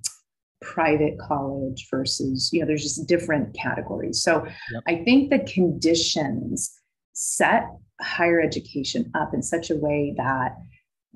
private 0.61 1.19
college 1.19 1.87
versus 1.91 2.51
you 2.53 2.61
know 2.61 2.67
there's 2.67 2.83
just 2.83 3.07
different 3.07 3.55
categories. 3.55 4.23
So 4.23 4.45
yep. 4.45 4.83
I 4.87 5.05
think 5.05 5.31
the 5.31 5.41
conditions 5.41 6.73
set 7.13 7.65
higher 8.01 8.41
education 8.41 9.11
up 9.15 9.33
in 9.35 9.43
such 9.43 9.71
a 9.71 9.77
way 9.77 10.15
that 10.17 10.57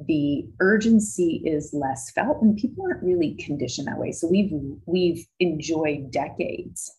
the 0.06 0.48
urgency 0.60 1.42
is 1.44 1.70
less 1.72 2.10
felt 2.12 2.40
and 2.40 2.56
people 2.56 2.84
aren't 2.84 3.02
really 3.02 3.34
conditioned 3.34 3.88
that 3.88 3.98
way 3.98 4.12
so 4.12 4.28
we've 4.28 4.52
we've 4.86 5.26
enjoyed 5.40 6.12
decades 6.12 6.94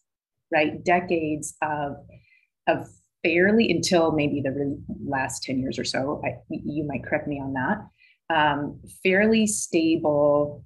right 0.51 0.83
decades 0.83 1.55
of 1.61 1.93
of 2.67 2.89
fairly 3.23 3.69
until 3.69 4.11
maybe 4.11 4.41
the 4.41 4.81
last 5.05 5.43
10 5.43 5.59
years 5.59 5.77
or 5.77 5.83
so. 5.83 6.21
I, 6.25 6.37
you 6.49 6.85
might 6.85 7.03
correct 7.03 7.27
me 7.27 7.39
on 7.39 7.53
that. 7.53 7.87
Um, 8.33 8.79
fairly 9.03 9.47
stable 9.47 10.63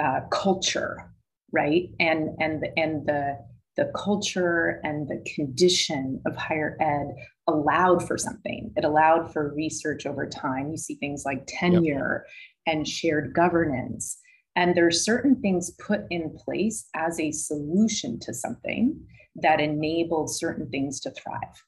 uh, 0.00 0.20
culture 0.30 1.14
right? 1.54 1.88
And 2.00 2.30
and 2.40 2.66
and 2.76 3.06
the 3.06 3.38
the 3.76 3.90
culture 3.96 4.80
and 4.84 5.08
the 5.08 5.24
condition 5.34 6.20
of 6.26 6.36
higher 6.36 6.76
ed 6.80 7.14
allowed 7.48 8.06
for 8.06 8.18
something. 8.18 8.72
It 8.76 8.84
allowed 8.84 9.32
for 9.32 9.54
research 9.54 10.06
over 10.06 10.28
time. 10.28 10.70
You 10.70 10.76
see 10.76 10.96
things 10.96 11.24
like 11.24 11.44
tenure 11.48 12.24
yep. 12.66 12.74
and 12.74 12.86
shared 12.86 13.34
governance. 13.34 14.18
And 14.54 14.76
there 14.76 14.86
are 14.86 14.92
certain 14.92 15.40
things 15.40 15.72
put 15.84 16.02
in 16.10 16.36
place 16.44 16.86
as 16.94 17.18
a 17.18 17.32
solution 17.32 18.20
to 18.20 18.32
something 18.32 18.96
that 19.42 19.60
enabled 19.60 20.32
certain 20.32 20.70
things 20.70 21.00
to 21.00 21.10
thrive 21.10 21.64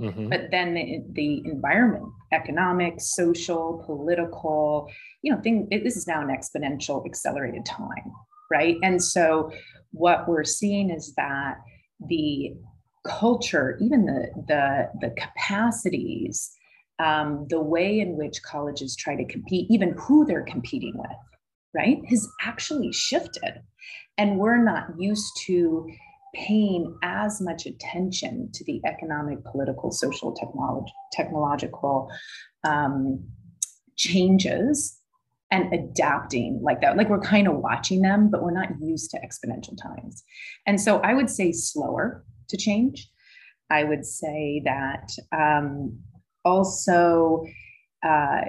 Mm-hmm. 0.00 0.28
But 0.28 0.50
then 0.50 0.74
the, 0.74 1.02
the, 1.12 1.42
environment, 1.46 2.04
economic, 2.32 3.00
social, 3.00 3.82
political, 3.86 4.90
you 5.22 5.32
know, 5.32 5.40
thing, 5.40 5.68
it, 5.70 5.84
this 5.84 5.96
is 5.96 6.06
now 6.06 6.20
an 6.20 6.28
exponential 6.28 7.06
accelerated 7.06 7.64
time, 7.64 8.12
right? 8.50 8.76
And 8.82 9.02
so 9.02 9.50
what 9.92 10.28
we're 10.28 10.44
seeing 10.44 10.90
is 10.90 11.14
that 11.16 11.56
the 12.08 12.52
culture, 13.06 13.78
even 13.80 14.04
the 14.04 14.28
the, 14.46 14.90
the 15.00 15.14
capacities, 15.16 16.52
um, 16.98 17.46
the 17.48 17.60
way 17.60 18.00
in 18.00 18.16
which 18.16 18.42
colleges 18.42 18.96
try 18.96 19.16
to 19.16 19.24
compete, 19.24 19.66
even 19.70 19.94
who 19.98 20.26
they're 20.26 20.44
competing 20.44 20.92
with, 20.96 21.10
right, 21.74 21.98
has 22.08 22.28
actually 22.42 22.92
shifted. 22.92 23.62
And 24.18 24.38
we're 24.38 24.62
not 24.62 24.88
used 24.98 25.30
to 25.46 25.88
paying 26.34 26.96
as 27.02 27.40
much 27.40 27.66
attention 27.66 28.50
to 28.52 28.64
the 28.64 28.80
economic, 28.84 29.42
political, 29.44 29.90
social, 29.90 30.32
technology, 30.32 30.92
technological 31.12 32.10
um, 32.64 33.24
changes 33.96 35.00
and 35.50 35.72
adapting 35.72 36.60
like 36.62 36.80
that. 36.80 36.96
Like 36.96 37.08
we're 37.08 37.20
kind 37.20 37.46
of 37.48 37.56
watching 37.56 38.02
them, 38.02 38.30
but 38.30 38.42
we're 38.42 38.50
not 38.50 38.80
used 38.80 39.10
to 39.12 39.18
exponential 39.18 39.80
times. 39.80 40.24
And 40.66 40.80
so 40.80 40.98
I 40.98 41.14
would 41.14 41.30
say 41.30 41.52
slower 41.52 42.24
to 42.48 42.56
change. 42.56 43.08
I 43.70 43.84
would 43.84 44.04
say 44.04 44.62
that 44.64 45.10
um, 45.32 45.98
also 46.44 47.44
uh, 48.04 48.42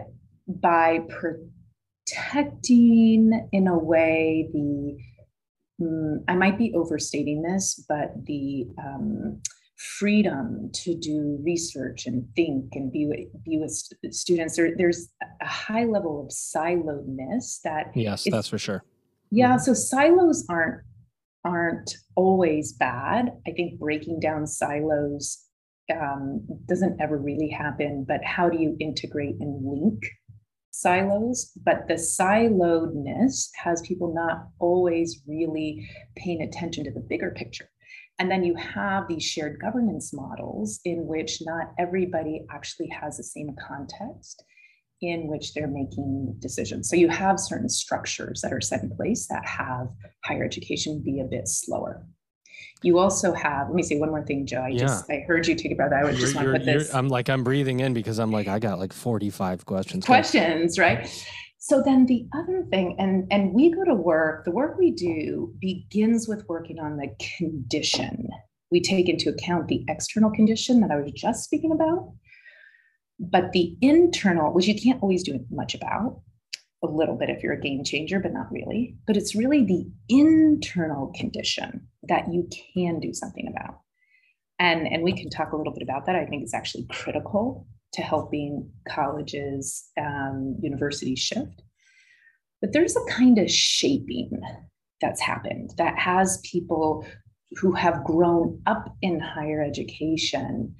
by 0.48 1.02
protecting 2.08 3.48
in 3.52 3.68
a 3.68 3.78
way 3.78 4.50
the 4.54 4.98
mm, 5.82 6.24
I 6.28 6.36
might 6.36 6.58
be 6.58 6.74
overstating 6.76 7.42
this, 7.42 7.84
but 7.88 8.12
the 8.26 8.68
um, 8.78 9.42
freedom 9.78 10.72
to 10.74 10.96
do 10.96 11.40
research 11.44 12.06
and 12.06 12.28
think 12.36 12.70
and 12.74 12.92
be 12.92 13.06
with, 13.06 13.44
be 13.44 13.58
with 13.58 13.72
students, 14.14 14.56
there, 14.56 14.72
there's 14.78 15.10
a 15.42 15.48
high 15.48 15.86
level 15.86 16.22
of 16.22 16.30
siloedness 16.30 17.62
that. 17.64 17.92
Yes, 17.96 18.26
that's 18.30 18.50
for 18.50 18.58
sure. 18.58 18.84
Yeah, 19.30 19.56
mm-hmm. 19.56 19.60
so 19.60 19.74
silos 19.74 20.46
aren't 20.50 20.82
aren't 21.46 21.96
always 22.16 22.74
bad. 22.74 23.32
I 23.48 23.52
think 23.52 23.80
breaking 23.80 24.20
down 24.20 24.46
silos 24.48 25.46
um, 25.94 26.46
doesn't 26.66 27.00
ever 27.00 27.18
really 27.18 27.50
happen, 27.50 28.06
but 28.08 28.24
how 28.26 28.50
do 28.50 28.60
you 28.60 28.76
integrate 28.80 29.36
and 29.40 29.64
link 29.66 30.04
silos, 30.72 31.52
but 31.66 31.88
the 31.88 31.96
siloedness 31.96 33.50
has 33.56 33.82
people 33.82 34.14
not 34.14 34.50
always 34.60 35.22
really 35.28 35.90
paying 36.16 36.42
attention 36.42 36.84
to 36.84 36.92
the 36.92 37.00
bigger 37.00 37.32
picture. 37.32 37.70
And 38.20 38.32
then 38.32 38.44
you 38.44 38.56
have 38.56 39.08
these 39.08 39.24
shared 39.24 39.60
governance 39.60 40.12
models 40.14 40.80
in 40.86 41.06
which 41.06 41.42
not 41.42 41.74
everybody 41.78 42.46
actually 42.52 42.90
has 42.90 43.18
the 43.18 43.24
same 43.24 43.56
context 43.68 44.44
in 45.02 45.28
which 45.28 45.54
they're 45.54 45.68
making 45.68 46.36
decisions. 46.40 46.90
So 46.90 46.96
you 46.96 47.10
have 47.10 47.40
certain 47.40 47.70
structures 47.70 48.42
that 48.42 48.54
are 48.54 48.62
set 48.62 48.82
in 48.82 48.90
place 48.90 49.28
that 49.28 49.46
have 49.46 49.90
higher 50.24 50.44
education 50.44 51.04
be 51.04 51.20
a 51.20 51.26
bit 51.26 51.48
slower. 51.48 52.06
You 52.84 53.00
also 53.00 53.34
have, 53.34 53.68
let 53.68 53.76
me 53.76 53.84
say 53.84 53.98
one 53.98 54.10
more 54.10 54.24
thing, 54.24 54.46
Joe. 54.46 54.62
I 54.62 54.70
yeah. 54.70 54.80
just, 54.80 55.10
I 55.10 55.24
heard 55.28 55.48
you 55.48 55.56
take 55.56 55.72
a 55.72 55.76
breath. 55.76 55.92
I 55.94 56.04
would 56.04 56.16
just 56.16 56.36
want 56.36 56.48
to 56.48 56.54
put 56.54 56.66
this. 56.66 56.94
I'm 56.94 57.10
like, 57.10 57.30
I'm 57.30 57.44
breathing 57.44 57.80
in 57.80 57.94
because 57.94 58.20
I'm 58.20 58.32
like, 58.32 58.48
I 58.48 58.60
got 58.60 58.78
like 58.78 58.94
45 58.94 59.66
questions. 59.66 60.06
Questions, 60.06 60.78
right? 60.78 61.10
So 61.58 61.82
then 61.84 62.06
the 62.06 62.28
other 62.34 62.64
thing, 62.70 62.96
and, 63.00 63.28
and 63.32 63.54
we 63.54 63.72
go 63.72 63.84
to 63.84 63.96
work, 63.96 64.46
the 64.46 64.52
work 64.52 64.78
we 64.78 64.92
do 64.92 65.54
begins 65.60 66.28
with 66.28 66.46
working 66.48 66.80
on 66.80 66.98
the 66.98 67.10
condition. 67.38 68.30
We 68.72 68.80
take 68.82 69.10
into 69.10 69.30
account 69.30 69.68
the 69.68 69.84
external 69.88 70.30
condition 70.30 70.80
that 70.82 70.92
I 70.92 70.98
was 70.98 71.12
just 71.12 71.44
speaking 71.44 71.72
about, 71.72 72.14
but 73.20 73.52
the 73.54 73.76
internal, 73.82 74.54
which 74.54 74.68
you 74.68 74.80
can't 74.80 75.02
always 75.02 75.24
do 75.24 75.44
much 75.50 75.74
about, 75.74 76.22
a 76.84 76.88
little 76.88 77.16
bit 77.16 77.30
if 77.30 77.42
you're 77.42 77.54
a 77.54 77.60
game 77.60 77.84
changer, 77.84 78.20
but 78.20 78.34
not 78.34 78.52
really. 78.52 78.96
But 79.08 79.18
it's 79.18 79.36
really 79.36 79.64
the 79.64 79.88
internal 80.10 81.12
condition 81.16 81.88
that 82.04 82.32
you 82.32 82.48
can 82.74 83.00
do 83.00 83.14
something 83.14 83.48
about. 83.48 83.80
And, 84.60 84.88
and 84.88 85.04
we 85.04 85.14
can 85.14 85.30
talk 85.30 85.52
a 85.52 85.58
little 85.58 85.74
bit 85.74 85.84
about 85.84 86.06
that. 86.06 86.16
I 86.16 86.26
think 86.26 86.44
it's 86.44 86.54
actually 86.54 86.88
critical 86.90 87.68
to 87.94 88.02
helping 88.02 88.70
colleges, 88.88 89.90
um, 90.00 90.58
universities 90.62 91.20
shift. 91.20 91.64
But 92.62 92.74
there's 92.74 92.96
a 92.96 93.06
kind 93.10 93.38
of 93.38 93.52
shaping 93.52 94.32
that's 95.00 95.22
happened 95.22 95.72
that 95.78 95.98
has 95.98 96.42
people 96.44 97.06
who 97.58 97.72
have 97.74 98.04
grown 98.04 98.62
up 98.66 98.96
in 99.02 99.20
higher 99.20 99.62
education. 99.64 100.76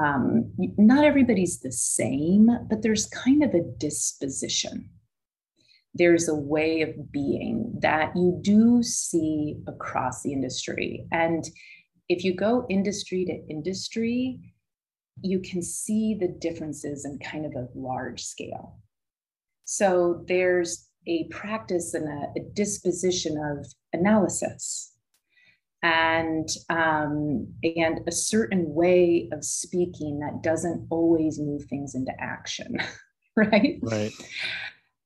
Um, 0.00 0.52
not 0.56 1.04
everybody's 1.04 1.60
the 1.60 1.72
same, 1.72 2.48
but 2.68 2.82
there's 2.82 3.06
kind 3.06 3.42
of 3.42 3.54
a 3.54 3.64
disposition 3.78 4.88
there's 5.94 6.28
a 6.28 6.34
way 6.34 6.82
of 6.82 7.12
being 7.12 7.72
that 7.80 8.12
you 8.16 8.38
do 8.42 8.82
see 8.82 9.56
across 9.66 10.22
the 10.22 10.32
industry. 10.32 11.06
And 11.10 11.44
if 12.08 12.24
you 12.24 12.34
go 12.34 12.66
industry 12.68 13.24
to 13.24 13.52
industry, 13.52 14.38
you 15.22 15.40
can 15.40 15.62
see 15.62 16.16
the 16.18 16.28
differences 16.28 17.04
in 17.04 17.18
kind 17.18 17.44
of 17.44 17.52
a 17.54 17.68
large 17.74 18.22
scale. 18.22 18.78
So 19.64 20.24
there's 20.26 20.88
a 21.06 21.28
practice 21.30 21.94
and 21.94 22.08
a, 22.08 22.40
a 22.40 22.44
disposition 22.54 23.36
of 23.38 23.66
analysis 23.92 24.92
and 25.82 26.48
um, 26.68 27.48
and 27.62 28.00
a 28.06 28.12
certain 28.12 28.74
way 28.74 29.28
of 29.32 29.44
speaking 29.44 30.20
that 30.20 30.42
doesn't 30.42 30.86
always 30.90 31.38
move 31.38 31.64
things 31.64 31.94
into 31.94 32.12
action 32.20 32.76
right 33.36 33.78
right 33.82 34.12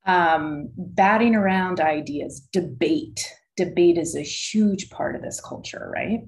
um, 0.06 0.70
batting 0.76 1.34
around 1.34 1.80
ideas, 1.80 2.40
debate. 2.52 3.32
Debate 3.56 3.99
is 3.99 4.14
a 4.16 4.23
huge 4.23 4.90
part 4.90 5.14
of 5.16 5.23
this 5.23 5.40
culture, 5.40 5.90
right? 5.94 6.20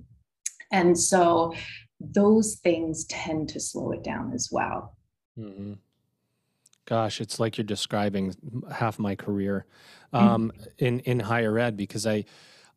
And 0.72 0.98
so 0.98 1.54
those 2.00 2.56
things 2.56 3.04
tend 3.06 3.48
to 3.50 3.60
slow 3.60 3.92
it 3.92 4.02
down 4.02 4.32
as 4.32 4.48
well. 4.52 4.96
Mm-hmm. 5.38 5.74
Gosh, 6.84 7.20
it's 7.20 7.40
like 7.40 7.58
you're 7.58 7.64
describing 7.64 8.34
half 8.72 8.98
my 8.98 9.16
career 9.16 9.66
um, 10.12 10.52
mm-hmm. 10.52 10.84
in 10.84 11.00
in 11.00 11.20
higher 11.20 11.58
ed 11.58 11.76
because 11.76 12.06
I. 12.06 12.24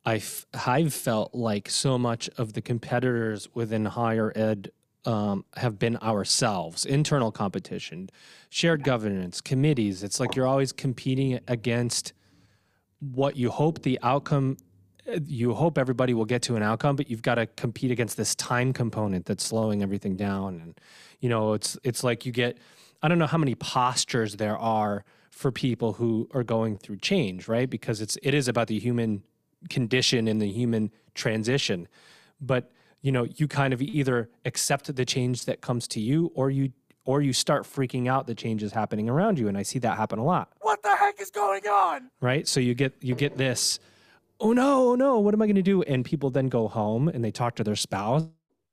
I've, 0.06 0.46
I've 0.65 0.94
felt 0.94 1.36
like 1.36 1.70
so 1.70 1.98
much 1.98 2.29
of 2.38 2.53
the 2.53 2.62
competitors 2.62 3.50
within 3.53 3.84
higher 3.84 4.32
ed 4.34 4.72
um, 5.06 5.46
have 5.56 5.79
been 5.79 5.98
ourselves 5.98 6.86
internal 6.86 7.32
competition 7.32 8.10
shared 8.50 8.84
governance 8.84 9.41
committees. 9.41 10.03
It's 10.03 10.20
like 10.20 10.36
you're 10.36 10.48
always 10.48 10.72
competing 10.72 11.39
against 11.48 12.13
what 13.00 13.36
you 13.36 13.50
hope 13.50 13.82
the 13.84 14.00
outcome 14.03 14.58
you 15.25 15.56
hope 15.56 15.79
everybody 15.79 16.13
will 16.13 16.25
get 16.25 16.44
to 16.44 16.56
an 16.56 16.62
outcome 16.62 16.96
but 16.96 17.10
you've 17.10 17.24
got 17.24 17.36
to 17.36 17.48
compete 17.48 17.89
against 17.89 18.15
this 18.15 18.36
time 18.36 18.72
component 18.74 19.25
that's 19.25 19.44
slowing 19.44 19.82
everything 19.82 20.15
down. 20.15 20.60
And 20.62 20.79
you 21.20 21.29
know 21.29 21.53
it's 21.53 21.77
it's 21.84 22.03
like 22.03 22.25
you 22.25 22.32
get 22.32 22.58
i 23.01 23.08
don't 23.08 23.20
know 23.20 23.27
how 23.27 23.38
many 23.38 23.56
postures 23.56 24.36
there 24.36 24.58
are 24.58 25.03
for 25.32 25.51
people 25.51 25.94
who 25.94 26.27
are 26.34 26.44
going 26.44 26.77
through 26.77 26.98
change 26.98 27.48
right? 27.48 27.70
Because 27.70 28.01
it's 28.01 28.18
it 28.22 28.34
is 28.34 28.48
about 28.48 28.68
the 28.68 28.77
human 28.77 29.24
condition 29.70 30.27
and 30.27 30.41
the 30.41 30.50
human 30.50 30.91
transition. 31.15 31.88
But 32.39 32.72
you 33.01 33.12
know 33.12 33.27
you 33.36 33.48
kind 33.48 33.74
of 33.74 33.82
either 33.82 34.29
accept 34.46 34.94
the 34.96 35.06
change 35.06 35.46
that 35.46 35.62
comes 35.62 35.88
to 35.89 36.00
you 36.00 36.32
or 36.36 36.50
you 36.50 36.72
or 37.10 37.24
you 37.24 37.34
start 37.34 37.63
freaking 37.63 38.08
out 38.08 38.27
that 38.27 38.38
change 38.38 38.62
is 38.62 38.72
happening 38.72 39.10
around 39.10 39.39
you. 39.39 39.48
And 39.48 39.58
I 39.58 39.63
see 39.63 39.79
that 39.79 39.98
happen 39.98 40.20
a 40.20 40.24
lot. 40.24 40.51
What 40.62 40.84
the 40.84 40.96
heck 40.96 41.20
is 41.20 41.32
going 41.32 41.65
on? 41.65 42.12
Right. 42.22 42.48
So 42.48 42.60
you 42.60 42.75
get 42.75 42.94
you 43.01 43.15
get 43.15 43.36
this, 43.36 43.79
oh 44.39 44.53
no, 44.53 44.89
oh 44.89 44.96
no, 44.96 45.18
what 45.18 45.34
am 45.34 45.41
I 45.41 45.48
gonna 45.48 45.63
do? 45.63 45.82
And 45.82 46.06
people 46.06 46.29
then 46.29 46.50
go 46.50 46.68
home 46.68 47.08
and 47.08 47.24
they 47.24 47.32
talk 47.32 47.56
to 47.56 47.63
their 47.63 47.75
spouse 47.75 48.27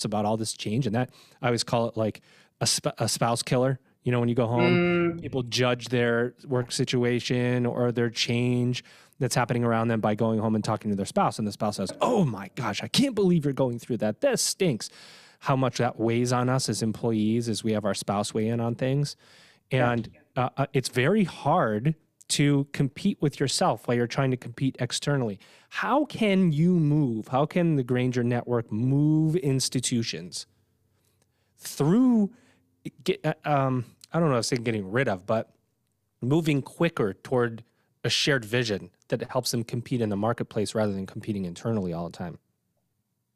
about 0.04 0.26
all 0.26 0.37
this 0.37 0.52
change. 0.52 0.87
And 0.87 0.95
that 0.95 1.09
I 1.40 1.47
always 1.47 1.64
call 1.64 1.88
it 1.88 1.97
like 1.97 2.21
a, 2.61 2.66
sp- 2.68 2.92
a 2.99 3.09
spouse 3.09 3.42
killer. 3.42 3.78
You 4.02 4.12
know, 4.12 4.21
when 4.21 4.28
you 4.28 4.35
go 4.35 4.47
home, 4.47 5.14
mm. 5.16 5.23
people 5.23 5.42
judge 5.42 5.88
their 5.88 6.35
work 6.47 6.73
situation 6.73 7.64
or 7.64 7.90
their 7.90 8.11
change 8.11 8.85
that's 9.18 9.35
happening 9.35 9.64
around 9.64 9.88
them 9.88 10.00
by 10.00 10.14
going 10.14 10.38
home 10.38 10.54
and 10.54 10.64
talking 10.64 10.90
to 10.90 10.96
their 10.96 11.06
spouse. 11.06 11.38
And 11.38 11.46
the 11.46 11.52
spouse 11.52 11.76
says, 11.76 11.92
Oh 12.00 12.25
my 12.25 12.50
gosh, 12.54 12.82
I 12.82 12.88
can't 12.88 13.14
believe 13.14 13.44
you're 13.44 13.54
going 13.54 13.78
through 13.78 13.99
that. 13.99 14.20
This 14.20 14.42
stinks. 14.42 14.90
How 15.40 15.56
much 15.56 15.78
that 15.78 15.99
weighs 15.99 16.32
on 16.32 16.49
us 16.49 16.68
as 16.68 16.82
employees 16.82 17.49
as 17.49 17.62
we 17.62 17.73
have 17.73 17.85
our 17.85 17.94
spouse 17.94 18.32
weigh 18.32 18.49
in 18.49 18.58
on 18.61 18.75
things. 18.75 19.16
And 19.70 20.11
uh, 20.35 20.49
uh, 20.56 20.66
it's 20.73 20.88
very 20.88 21.25
hard 21.25 21.94
to 22.28 22.66
compete 22.73 23.18
with 23.20 23.38
yourself 23.38 23.87
while 23.87 23.96
you're 23.96 24.06
trying 24.06 24.30
to 24.30 24.37
compete 24.37 24.76
externally. 24.80 25.38
How 25.68 26.04
can 26.04 26.52
you 26.52 26.73
move? 26.73 27.28
How 27.28 27.46
can 27.46 27.76
the 27.76 27.82
Granger 27.82 28.25
Network 28.25 28.73
move 28.73 29.37
institutions 29.37 30.46
through, 31.58 32.32
uh, 33.25 33.35
um, 33.44 33.85
I 34.12 34.18
don't 34.18 34.30
know 34.30 34.38
if 34.38 34.50
I'm 34.50 34.62
getting 34.64 34.90
rid 34.90 35.08
of, 35.08 35.26
but 35.26 35.52
moving 36.20 36.62
quicker 36.62 37.12
toward 37.12 37.62
a 38.06 38.10
shared 38.10 38.44
vision 38.44 38.90
that 39.08 39.22
helps 39.30 39.50
them 39.50 39.64
compete 39.64 40.00
in 40.00 40.08
the 40.08 40.16
marketplace 40.16 40.75
rather 40.75 40.92
than 40.92 41.06
competing 41.06 41.44
internally 41.44 41.92
all 41.92 42.08
the 42.08 42.16
time. 42.16 42.38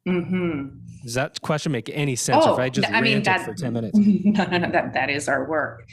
Mm-hmm. 0.09 0.79
Does 1.03 1.15
that 1.15 1.43
question 1.43 1.73
make 1.73 1.91
any 1.93 2.17
sense? 2.17 2.45
Oh, 2.47 2.55
if 2.55 2.59
I 2.59 2.71
just 2.71 2.91
I 2.91 3.03
mean 3.03 3.23
that 3.25 3.45
for 3.45 3.53
ten 3.53 3.75
minutes, 3.75 3.99
no, 3.99 4.45
no, 4.47 4.59
no, 4.59 4.71
that 4.71 4.95
that 4.95 5.11
is 5.11 5.29
our 5.29 5.47
work. 5.47 5.87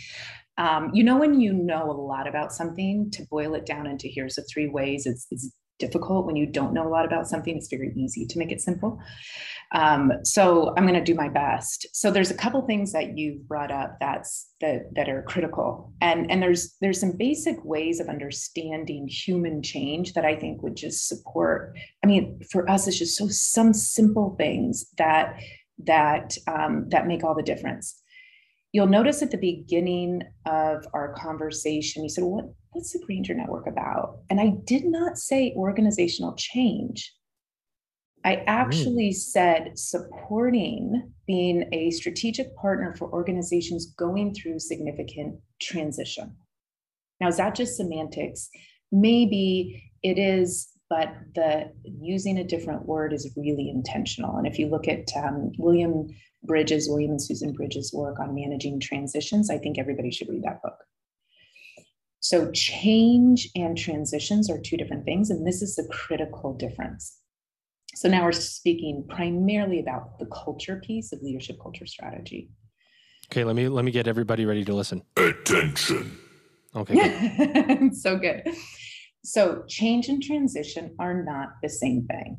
Um, 0.57 0.91
you 0.93 1.03
know, 1.03 1.17
when 1.17 1.39
you 1.39 1.53
know 1.53 1.91
a 1.91 1.91
lot 1.91 2.27
about 2.27 2.51
something, 2.51 3.11
to 3.11 3.23
boil 3.29 3.53
it 3.53 3.65
down 3.65 3.85
into 3.85 4.07
here's 4.07 4.35
the 4.35 4.43
three 4.43 4.69
ways, 4.69 5.05
it's, 5.05 5.27
it's 5.29 5.51
difficult. 5.79 6.25
When 6.25 6.35
you 6.35 6.45
don't 6.45 6.73
know 6.73 6.87
a 6.87 6.89
lot 6.89 7.05
about 7.05 7.27
something, 7.27 7.55
it's 7.55 7.69
very 7.69 7.93
easy 7.95 8.25
to 8.25 8.39
make 8.39 8.51
it 8.51 8.61
simple. 8.61 8.99
Um, 9.73 10.11
so 10.23 10.73
I'm 10.77 10.83
going 10.83 10.93
to 10.93 11.03
do 11.03 11.15
my 11.15 11.29
best. 11.29 11.87
So 11.93 12.09
there's 12.09 12.31
a 12.31 12.37
couple 12.37 12.61
things 12.61 12.93
that 12.93 13.17
you've 13.17 13.47
brought 13.47 13.71
up 13.71 13.97
that's 13.99 14.49
that 14.61 14.93
that 14.95 15.09
are 15.09 15.23
critical, 15.23 15.93
and 16.01 16.29
and 16.31 16.41
there's 16.41 16.75
there's 16.81 16.99
some 16.99 17.17
basic 17.17 17.63
ways 17.65 17.99
of 17.99 18.07
understanding 18.07 19.07
human 19.07 19.61
change 19.61 20.13
that 20.13 20.25
I 20.25 20.35
think 20.35 20.63
would 20.63 20.75
just 20.75 21.07
support. 21.07 21.77
I 22.03 22.07
mean, 22.07 22.39
for 22.51 22.69
us, 22.69 22.87
it's 22.87 22.97
just 22.97 23.17
so 23.17 23.27
some 23.27 23.73
simple 23.73 24.35
things 24.37 24.89
that 24.97 25.39
that 25.85 26.37
um, 26.47 26.87
that 26.89 27.07
make 27.07 27.23
all 27.23 27.35
the 27.35 27.43
difference. 27.43 28.01
You'll 28.71 28.87
notice 28.87 29.21
at 29.21 29.31
the 29.31 29.37
beginning 29.37 30.23
of 30.45 30.85
our 30.93 31.13
conversation, 31.13 32.03
you 32.03 32.09
said, 32.09 32.23
"What 32.23 32.45
what's 32.77 32.93
the 32.93 33.05
Granger 33.05 33.33
Network 33.33 33.67
about?" 33.67 34.19
And 34.29 34.39
I 34.39 34.53
did 34.63 34.85
not 34.85 35.17
say 35.17 35.53
organizational 35.57 36.35
change. 36.35 37.13
I 38.23 38.43
actually 38.47 39.09
mm. 39.09 39.15
said 39.15 39.79
supporting 39.79 41.13
being 41.27 41.69
a 41.71 41.91
strategic 41.91 42.55
partner 42.55 42.95
for 42.97 43.11
organizations 43.11 43.93
going 43.97 44.33
through 44.33 44.59
significant 44.59 45.39
transition. 45.61 46.35
Now, 47.21 47.27
is 47.27 47.37
that 47.37 47.55
just 47.55 47.77
semantics? 47.77 48.49
Maybe 48.91 49.83
it 50.03 50.17
is, 50.19 50.69
but 50.89 51.13
the 51.35 51.71
using 51.83 52.37
a 52.37 52.43
different 52.43 52.85
word 52.85 53.13
is 53.13 53.31
really 53.35 53.69
intentional. 53.69 54.37
And 54.37 54.47
if 54.47 54.59
you 54.59 54.67
look 54.67 54.87
at 54.87 55.09
um, 55.15 55.51
William 55.57 56.07
Bridges, 56.43 56.89
William 56.89 57.11
and 57.11 57.21
Susan 57.21 57.53
Bridges' 57.53 57.93
work 57.93 58.19
on 58.19 58.35
managing 58.35 58.79
transitions, 58.79 59.49
I 59.49 59.57
think 59.57 59.77
everybody 59.77 60.11
should 60.11 60.29
read 60.29 60.43
that 60.43 60.61
book. 60.61 60.77
So, 62.19 62.51
change 62.51 63.49
and 63.55 63.77
transitions 63.77 64.49
are 64.49 64.59
two 64.59 64.77
different 64.77 65.05
things, 65.05 65.29
and 65.29 65.45
this 65.45 65.61
is 65.61 65.75
the 65.75 65.87
critical 65.91 66.53
difference. 66.53 67.19
So 67.97 68.07
now 68.07 68.25
we're 68.25 68.31
speaking 68.31 69.03
primarily 69.09 69.79
about 69.79 70.19
the 70.19 70.27
culture 70.27 70.79
piece 70.85 71.11
of 71.11 71.21
leadership 71.23 71.57
culture 71.59 71.87
strategy. 71.87 72.51
Okay, 73.31 73.43
let 73.43 73.55
me 73.55 73.67
let 73.67 73.85
me 73.85 73.91
get 73.91 74.07
everybody 74.07 74.45
ready 74.45 74.63
to 74.65 74.73
listen. 74.75 75.01
Attention. 75.17 76.15
Okay. 76.75 76.93
Good. 77.79 77.95
so 77.95 78.17
good. 78.17 78.43
So 79.23 79.63
change 79.67 80.09
and 80.09 80.21
transition 80.21 80.95
are 80.99 81.23
not 81.23 81.53
the 81.63 81.69
same 81.69 82.05
thing. 82.05 82.37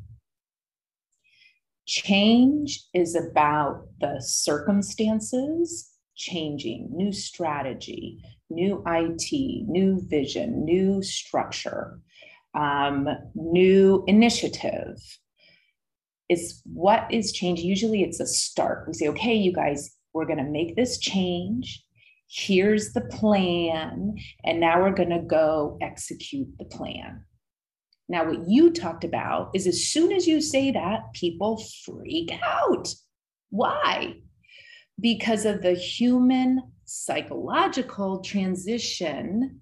Change 1.89 2.85
is 2.95 3.17
about 3.17 3.89
the 4.01 4.21
circumstances 4.21 5.91
changing, 6.15 6.89
new 6.93 7.13
strategy, 7.13 8.23
new 8.51 8.83
IT, 8.87 9.69
new 9.69 10.01
vision, 10.09 10.65
new 10.65 11.03
structure, 11.03 12.01
um, 12.55 13.09
new 13.35 14.05
initiative, 14.07 14.97
is 16.29 16.61
what 16.65 17.07
is 17.11 17.33
change. 17.33 17.61
Usually 17.61 18.03
it's 18.03 18.21
a 18.21 18.27
start. 18.27 18.87
We 18.87 18.95
say, 18.95 19.09
okay, 19.09 19.35
you 19.35 19.53
guys, 19.53 19.95
we're 20.13 20.27
going 20.27 20.45
to 20.45 20.51
make 20.51 20.77
this 20.77 20.99
change. 20.99 21.85
Here's 22.31 22.93
the 22.93 23.03
plan. 23.03 24.17
And 24.45 24.61
now 24.61 24.83
we're 24.83 24.95
going 24.95 25.11
to 25.11 25.21
go 25.21 25.79
execute 25.81 26.49
the 26.59 26.65
plan. 26.65 27.25
Now, 28.11 28.27
what 28.27 28.49
you 28.49 28.73
talked 28.73 29.05
about 29.05 29.51
is 29.55 29.67
as 29.67 29.87
soon 29.87 30.13
as 30.13 30.27
you 30.27 30.41
say 30.41 30.71
that, 30.73 31.13
people 31.13 31.63
freak 31.85 32.33
out. 32.43 32.89
Why? 33.51 34.15
Because 34.99 35.45
of 35.45 35.63
the 35.63 35.75
human 35.75 36.63
psychological 36.89 38.21
transition 38.21 39.61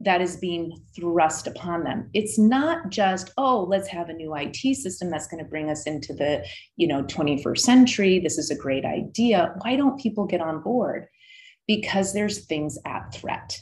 that 0.00 0.20
is 0.20 0.36
being 0.36 0.76
thrust 0.96 1.46
upon 1.46 1.84
them. 1.84 2.10
It's 2.12 2.38
not 2.38 2.90
just 2.90 3.30
oh 3.36 3.66
let's 3.68 3.86
have 3.88 4.08
a 4.08 4.14
new 4.14 4.34
IT 4.34 4.76
system 4.76 5.10
that's 5.10 5.28
going 5.28 5.44
to 5.44 5.48
bring 5.48 5.70
us 5.70 5.86
into 5.86 6.12
the 6.12 6.44
you 6.76 6.88
know 6.88 7.04
21st 7.04 7.58
century. 7.58 8.18
This 8.18 8.36
is 8.36 8.50
a 8.50 8.56
great 8.56 8.84
idea. 8.84 9.54
Why 9.62 9.76
don't 9.76 10.00
people 10.00 10.26
get 10.26 10.40
on 10.40 10.60
board? 10.60 11.06
Because 11.68 12.12
there's 12.12 12.46
things 12.46 12.78
at 12.84 13.14
threat. 13.14 13.60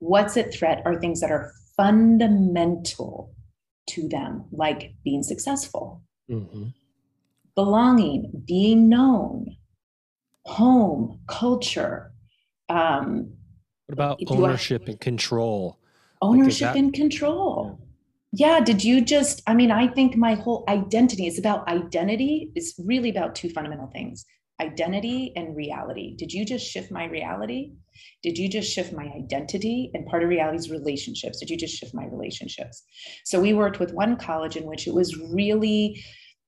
What's 0.00 0.36
at 0.36 0.52
threat 0.52 0.82
are 0.84 0.98
things 0.98 1.20
that 1.20 1.30
are 1.30 1.52
fundamental 1.76 3.32
to 3.90 4.08
them 4.08 4.46
like 4.50 4.94
being 5.04 5.22
successful. 5.22 6.02
Mm-hmm. 6.28 6.70
belonging 7.54 8.42
being 8.48 8.88
known 8.88 9.56
home 10.44 11.20
culture 11.28 12.12
um, 12.68 13.32
what 13.86 13.92
about 13.92 14.20
ownership 14.28 14.84
I, 14.86 14.92
and 14.92 15.00
control? 15.00 15.78
Ownership 16.22 16.66
like 16.66 16.74
that, 16.74 16.78
and 16.78 16.92
control. 16.92 17.78
Yeah. 18.32 18.58
yeah. 18.58 18.64
Did 18.64 18.82
you 18.82 19.00
just, 19.00 19.42
I 19.46 19.54
mean, 19.54 19.70
I 19.70 19.88
think 19.88 20.16
my 20.16 20.34
whole 20.34 20.64
identity 20.68 21.26
is 21.26 21.38
about 21.38 21.68
identity. 21.68 22.50
It's 22.54 22.74
really 22.84 23.10
about 23.10 23.34
two 23.34 23.50
fundamental 23.50 23.88
things 23.88 24.24
identity 24.60 25.32
and 25.36 25.54
reality. 25.54 26.16
Did 26.16 26.32
you 26.32 26.44
just 26.44 26.66
shift 26.66 26.90
my 26.90 27.04
reality? 27.04 27.72
Did 28.22 28.38
you 28.38 28.48
just 28.48 28.72
shift 28.72 28.92
my 28.92 29.04
identity? 29.14 29.90
And 29.92 30.06
part 30.06 30.22
of 30.22 30.30
reality 30.30 30.56
is 30.56 30.70
relationships. 30.70 31.40
Did 31.40 31.50
you 31.50 31.58
just 31.58 31.76
shift 31.76 31.94
my 31.94 32.06
relationships? 32.06 32.82
So 33.24 33.38
we 33.38 33.52
worked 33.52 33.78
with 33.78 33.92
one 33.92 34.16
college 34.16 34.56
in 34.56 34.64
which 34.64 34.86
it 34.86 34.94
was 34.94 35.18
really, 35.18 36.02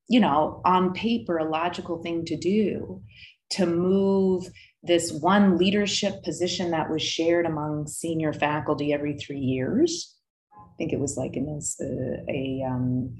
you 0.08 0.20
know, 0.20 0.62
on 0.64 0.94
paper, 0.94 1.36
a 1.36 1.48
logical 1.48 2.02
thing 2.02 2.24
to 2.24 2.36
do 2.36 3.02
to 3.50 3.66
move 3.66 4.48
this 4.82 5.12
one 5.12 5.58
leadership 5.58 6.22
position 6.22 6.70
that 6.70 6.90
was 6.90 7.02
shared 7.02 7.46
among 7.46 7.86
senior 7.86 8.32
faculty 8.32 8.92
every 8.92 9.14
three 9.16 9.40
years. 9.40 10.14
I 10.56 10.76
think 10.78 10.92
it 10.92 11.00
was 11.00 11.16
like 11.16 11.36
in 11.36 11.52
this 11.52 11.76
uh, 11.80 12.22
a 12.28 12.62
um, 12.68 13.16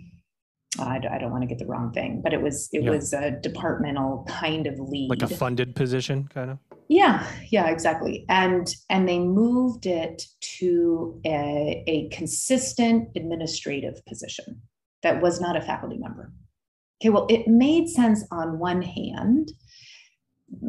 I, 0.79 1.01
I 1.11 1.19
don't 1.19 1.31
want 1.31 1.43
to 1.43 1.49
get 1.49 1.59
the 1.59 1.67
wrong 1.67 1.93
thing, 1.93 2.21
but 2.23 2.33
it 2.33 2.43
was 2.43 2.69
it 2.73 2.85
yeah. 2.85 2.91
was 2.91 3.13
a 3.13 3.33
departmental 3.33 4.25
kind 4.29 4.67
of 4.67 4.79
lead, 4.79 5.11
like 5.11 5.23
a 5.23 5.29
funded 5.29 5.75
position, 5.75 6.29
kind 6.33 6.51
of. 6.51 6.59
Yeah, 6.89 7.27
yeah, 7.51 7.69
exactly. 7.69 8.25
And 8.29 8.73
and 8.89 9.09
they 9.09 9.19
moved 9.19 9.87
it 9.87 10.23
to 10.59 11.21
a, 11.25 11.83
a 11.87 12.09
consistent 12.11 13.09
administrative 13.17 14.05
position 14.07 14.63
that 15.03 15.21
was 15.21 15.41
not 15.41 15.57
a 15.57 15.61
faculty 15.61 15.99
member. 15.99 16.33
Okay, 17.01 17.11
well, 17.11 17.27
it 17.29 17.47
made 17.47 17.89
sense 17.89 18.25
on 18.31 18.59
one 18.59 18.83
hand 18.83 19.53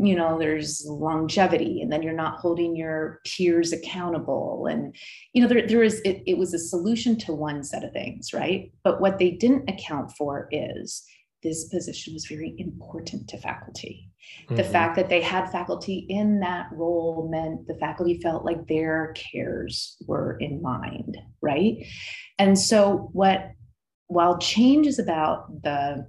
you 0.01 0.15
know 0.15 0.37
there's 0.37 0.85
longevity 0.85 1.81
and 1.81 1.91
then 1.91 2.03
you're 2.03 2.13
not 2.13 2.39
holding 2.39 2.75
your 2.75 3.19
peers 3.25 3.71
accountable. 3.71 4.67
And 4.69 4.95
you 5.33 5.41
know 5.41 5.47
there, 5.47 5.67
there 5.67 5.83
is 5.83 6.01
it, 6.01 6.21
it 6.25 6.37
was 6.37 6.53
a 6.53 6.59
solution 6.59 7.17
to 7.19 7.33
one 7.33 7.63
set 7.63 7.83
of 7.83 7.93
things 7.93 8.33
right? 8.33 8.71
But 8.83 9.01
what 9.01 9.19
they 9.19 9.31
didn't 9.31 9.69
account 9.69 10.11
for 10.17 10.47
is 10.51 11.03
this 11.41 11.69
position 11.69 12.13
was 12.13 12.25
very 12.25 12.53
important 12.57 13.29
to 13.29 13.37
faculty. 13.37 14.05
Mm-hmm. 14.45 14.57
the 14.57 14.63
fact 14.63 14.95
that 14.97 15.09
they 15.09 15.21
had 15.21 15.49
faculty 15.49 16.05
in 16.09 16.39
that 16.41 16.67
role 16.73 17.29
meant 17.31 17.65
the 17.67 17.73
faculty 17.75 18.19
felt 18.21 18.45
like 18.45 18.67
their 18.67 19.13
cares 19.15 19.95
were 20.05 20.37
in 20.39 20.61
mind 20.61 21.17
right? 21.41 21.85
And 22.37 22.57
so 22.57 23.09
what 23.13 23.51
while 24.07 24.37
change 24.39 24.87
is 24.87 24.99
about 24.99 25.61
the 25.63 26.07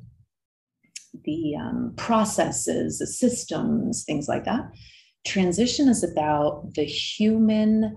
the 1.25 1.57
um, 1.57 1.95
processes, 1.97 2.99
the 2.99 3.07
systems, 3.07 4.05
things 4.05 4.29
like 4.29 4.45
that. 4.45 4.71
transition 5.27 5.89
is 5.89 6.03
about 6.03 6.75
the 6.75 6.85
human 6.85 7.97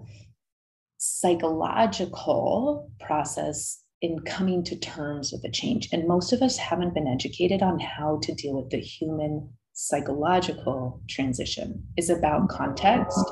psychological 0.98 2.90
process 3.00 3.82
in 4.02 4.20
coming 4.20 4.64
to 4.66 4.76
terms 4.78 5.32
with 5.32 5.44
a 5.46 5.50
change. 5.52 5.88
And 5.94 6.08
most 6.08 6.34
of 6.34 6.42
us 6.42 6.58
haven't 6.58 6.94
been 6.94 7.08
educated 7.08 7.62
on 7.62 7.80
how 7.80 8.20
to 8.24 8.34
deal 8.34 8.62
with 8.62 8.70
the 8.70 8.80
human 8.80 9.50
psychological 9.74 11.02
transition 11.10 11.84
is 11.98 12.10
about 12.10 12.50
context. 12.50 13.18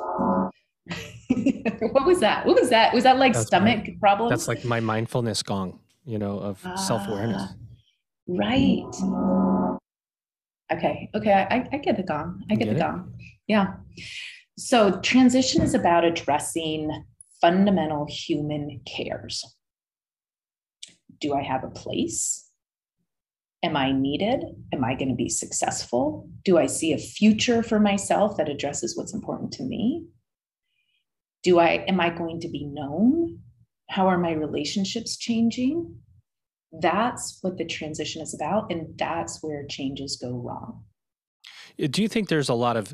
what 1.92 2.06
was 2.06 2.20
that? 2.22 2.46
What 2.46 2.60
was 2.60 2.70
that? 2.70 2.94
Was 2.94 3.04
that 3.04 3.18
like 3.18 3.34
that's 3.34 3.48
stomach 3.48 3.86
my, 3.86 3.96
problems? 4.00 4.32
That's 4.32 4.48
like 4.48 4.66
my 4.66 4.80
mindfulness 4.80 5.44
gong, 5.44 5.80
you 6.06 6.18
know, 6.18 6.40
of 6.40 6.66
uh, 6.66 6.76
self-awareness. 6.78 7.54
Right. 8.28 8.86
Okay. 10.72 11.10
Okay. 11.16 11.34
I, 11.34 11.68
I 11.72 11.78
get 11.78 11.98
the 11.98 12.04
gong. 12.04 12.44
I 12.50 12.56
get, 12.56 12.66
get 12.66 12.74
the 12.74 12.80
it? 12.80 12.84
gong. 12.84 13.14
Yeah. 13.48 13.74
So 14.58 15.00
transition 15.02 15.62
is 15.62 15.74
about 15.74 16.06
addressing 16.06 17.06
fundamental 17.42 18.06
human 18.10 18.82
cares. 18.86 19.44
Do 21.20 21.34
I 21.34 21.42
have 21.42 21.64
a 21.64 21.70
place? 21.70 22.48
Am 23.64 23.78
I 23.78 23.92
needed? 23.92 24.44
Am 24.74 24.84
I 24.84 24.96
going 24.96 25.10
to 25.10 25.16
be 25.16 25.30
successful? 25.30 26.28
Do 26.44 26.58
I 26.58 26.66
see 26.66 26.94
a 26.94 26.98
future 26.98 27.62
for 27.62 27.80
myself 27.80 28.38
that 28.38 28.50
addresses 28.50 28.98
what's 28.98 29.14
important 29.14 29.52
to 29.54 29.64
me? 29.64 30.06
Do 31.44 31.60
I 31.60 31.84
am 31.88 32.00
I 32.00 32.10
going 32.10 32.40
to 32.42 32.50
be 32.50 32.66
known? 32.66 33.40
How 33.90 34.08
are 34.08 34.18
my 34.18 34.32
relationships 34.32 35.18
changing? 35.18 35.96
That's 36.72 37.40
what 37.42 37.58
the 37.58 37.66
transition 37.66 38.22
is 38.22 38.34
about 38.34 38.72
and 38.72 38.98
that's 38.98 39.44
where 39.44 39.66
changes 39.68 40.16
go 40.16 40.32
wrong. 40.32 40.84
Do 41.78 42.02
you 42.02 42.08
think 42.08 42.30
there's 42.30 42.50
a 42.50 42.54
lot 42.54 42.78
of 42.78 42.94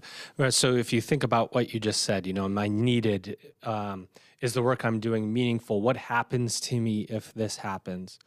so 0.49 0.75
if 0.75 0.93
you 0.93 1.01
think 1.01 1.23
about 1.23 1.53
what 1.53 1.73
you 1.73 1.79
just 1.79 2.03
said, 2.03 2.27
you 2.27 2.33
know, 2.33 2.45
am 2.45 2.57
I 2.57 2.67
needed? 2.67 3.37
Um, 3.63 4.07
is 4.41 4.53
the 4.53 4.61
work 4.61 4.85
I'm 4.85 4.99
doing 4.99 5.33
meaningful? 5.33 5.81
What 5.81 5.97
happens 5.97 6.59
to 6.61 6.79
me 6.79 7.01
if 7.09 7.33
this 7.33 7.57
happens? 7.57 8.19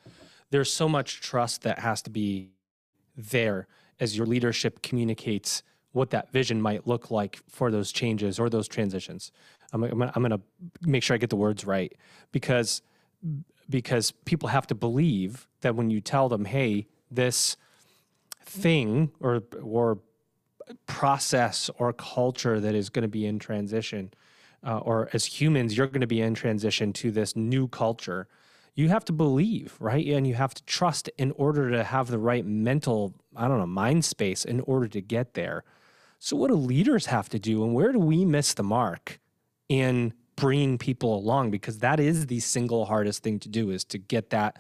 There's 0.51 0.73
so 0.73 0.89
much 0.89 1.21
trust 1.21 1.63
that 1.63 1.79
has 1.79 2.03
to 2.03 2.11
be 2.11 2.51
there 3.17 3.69
as 4.01 4.17
your 4.17 4.27
leadership 4.27 4.83
communicates 4.83 5.63
what 5.93 6.11
that 6.11 6.33
vision 6.33 6.61
might 6.61 6.87
look 6.87 7.11
like 7.11 7.41
for 7.49 7.71
those 7.71 7.93
changes 7.93 8.39
or 8.39 8.49
those 8.49 8.69
transitions. 8.69 9.33
I'm, 9.73 9.85
I'm, 9.85 10.03
I'm 10.03 10.23
going 10.23 10.31
to 10.31 10.41
make 10.83 11.03
sure 11.03 11.15
I 11.15 11.19
get 11.19 11.31
the 11.31 11.37
words 11.37 11.65
right 11.65 11.93
because 12.33 12.83
because 13.71 14.11
people 14.11 14.51
have 14.51 14.67
to 14.67 14.75
believe 14.75 15.47
that 15.63 15.75
when 15.75 15.91
you 15.91 16.01
tell 16.01 16.29
them, 16.29 16.45
"Hey, 16.45 16.89
this 17.11 17.57
thing 18.45 19.13
or 19.21 19.43
or 19.63 19.99
process 20.87 21.71
or 21.79 21.93
culture 21.93 22.61
that 22.61 22.75
is 22.75 22.91
going 22.91 23.03
to 23.03 23.09
be 23.09 23.27
in 23.27 23.39
transition, 23.39 24.13
uh, 24.65 24.79
or 24.79 25.09
as 25.13 25.25
humans, 25.25 25.77
you're 25.77 25.87
going 25.87 26.01
to 26.01 26.07
be 26.07 26.21
in 26.21 26.35
transition 26.35 26.93
to 26.93 27.11
this 27.11 27.35
new 27.35 27.67
culture. 27.69 28.29
You 28.75 28.89
have 28.89 29.05
to 29.07 29.13
believe, 29.13 29.77
right? 29.81 30.07
And 30.07 30.27
you 30.27 30.35
have 30.35 30.55
to 30.55 30.63
trust 30.65 31.09
in 31.19 31.33
order 31.33 31.71
to 31.71 31.85
have 31.85 32.09
the 32.09 32.19
right 32.19 32.47
mental, 32.47 33.15
I 33.37 33.49
don't 33.49 33.59
know, 33.59 33.67
mind 33.67 34.05
space 34.05 34.45
in 34.45 34.61
order 34.61 34.87
to 34.89 35.01
get 35.01 35.35
there. 35.35 35.65
So, 36.19 36.37
what 36.37 36.49
do 36.49 36.55
leaders 36.55 37.07
have 37.07 37.29
to 37.31 37.39
do? 37.39 37.65
And 37.65 37.75
where 37.75 37.93
do 37.93 37.99
we 37.99 38.25
miss 38.25 38.55
the 38.55 38.63
mark 38.63 39.19
in 39.69 40.13
bringing 40.41 40.79
people 40.79 41.17
along? 41.17 41.51
Because 41.51 41.79
that 41.79 42.01
is 42.01 42.27
the 42.27 42.41
single 42.41 42.87
hardest 42.87 43.23
thing 43.23 43.39
to 43.41 43.49
do 43.49 43.71
is 43.71 43.85
to 43.85 43.99
get 43.99 44.31
that 44.31 44.59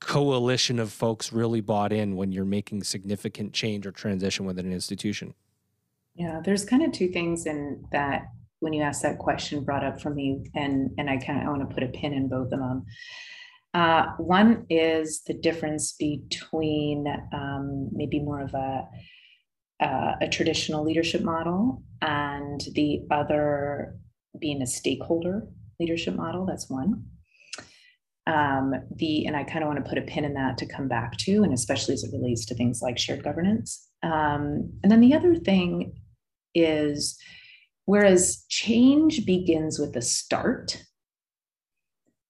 coalition 0.00 0.78
of 0.78 0.90
folks 0.90 1.32
really 1.32 1.60
bought 1.60 1.92
in 1.92 2.16
when 2.16 2.32
you're 2.32 2.44
making 2.44 2.82
significant 2.82 3.52
change 3.52 3.86
or 3.86 3.92
transition 3.92 4.46
within 4.46 4.66
an 4.66 4.72
institution? 4.72 5.34
Yeah, 6.14 6.40
there's 6.44 6.64
kind 6.64 6.82
of 6.82 6.92
two 6.92 7.08
things 7.08 7.46
in 7.46 7.84
that 7.92 8.28
when 8.60 8.72
you 8.72 8.82
asked 8.82 9.02
that 9.02 9.18
question 9.18 9.64
brought 9.64 9.84
up 9.84 10.00
for 10.00 10.10
me, 10.10 10.44
and 10.54 10.90
and 10.98 11.08
I 11.08 11.16
kind 11.16 11.40
of 11.40 11.46
I 11.46 11.50
want 11.50 11.68
to 11.68 11.74
put 11.74 11.82
a 11.82 11.88
pin 11.88 12.12
in 12.12 12.28
both 12.28 12.52
of 12.52 12.58
them. 12.58 12.84
Uh, 13.72 14.06
one 14.18 14.66
is 14.68 15.22
the 15.26 15.34
difference 15.34 15.92
between 15.92 17.06
um, 17.32 17.88
maybe 17.92 18.20
more 18.20 18.40
of 18.40 18.52
a 18.54 18.88
uh, 19.80 20.14
a 20.20 20.28
traditional 20.28 20.84
leadership 20.84 21.22
model 21.22 21.82
and 22.02 22.60
the 22.74 23.02
other 23.10 23.96
being 24.38 24.62
a 24.62 24.66
stakeholder 24.66 25.46
leadership 25.78 26.14
model. 26.14 26.46
That's 26.46 26.68
one 26.68 27.04
um, 28.26 28.74
the 28.96 29.26
and 29.26 29.36
i 29.36 29.42
kind 29.42 29.62
of 29.62 29.68
want 29.68 29.82
to 29.82 29.88
put 29.88 29.98
a 29.98 30.02
pin 30.02 30.24
in 30.24 30.34
that 30.34 30.58
to 30.58 30.66
come 30.66 30.88
back 30.88 31.16
to 31.18 31.42
and 31.42 31.52
especially 31.52 31.94
as 31.94 32.04
it 32.04 32.12
relates 32.12 32.44
to 32.46 32.54
things 32.54 32.80
like 32.82 32.98
shared 32.98 33.22
governance 33.22 33.88
um, 34.02 34.72
and 34.82 34.90
then 34.90 35.00
the 35.00 35.14
other 35.14 35.34
thing 35.34 35.94
is 36.54 37.18
whereas 37.84 38.44
change 38.48 39.24
begins 39.24 39.78
with 39.78 39.96
a 39.96 40.02
start 40.02 40.84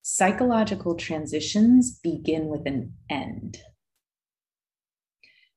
psychological 0.03 0.95
transitions 0.95 1.99
begin 2.03 2.47
with 2.47 2.67
an 2.67 2.93
end 3.11 3.59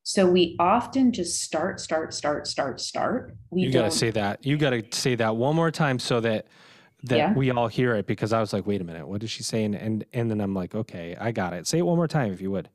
so 0.03 0.29
we 0.29 0.55
often 0.59 1.11
just 1.11 1.41
start 1.41 1.79
start 1.79 2.13
start 2.13 2.45
start 2.45 2.79
start 2.79 3.35
we 3.49 3.63
you 3.63 3.71
got 3.71 3.83
to 3.83 3.91
say 3.91 4.11
that 4.11 4.45
you 4.45 4.57
got 4.57 4.71
to 4.71 4.83
say 4.91 5.15
that 5.15 5.35
one 5.35 5.55
more 5.55 5.71
time 5.71 5.97
so 5.97 6.19
that 6.19 6.45
that 7.03 7.17
yeah. 7.17 7.33
we 7.33 7.51
all 7.51 7.67
hear 7.67 7.95
it 7.95 8.07
because 8.07 8.31
I 8.31 8.39
was 8.39 8.53
like, 8.53 8.65
wait 8.65 8.81
a 8.81 8.83
minute, 8.83 9.07
what 9.07 9.23
is 9.23 9.29
she 9.29 9.43
saying? 9.43 9.75
And 9.75 10.05
and 10.13 10.31
then 10.31 10.39
I'm 10.39 10.53
like, 10.53 10.73
okay, 10.73 11.15
I 11.19 11.31
got 11.31 11.53
it. 11.53 11.67
Say 11.67 11.79
it 11.79 11.85
one 11.85 11.97
more 11.97 12.07
time 12.07 12.31
if 12.31 12.41
you 12.41 12.49
would. 12.51 12.69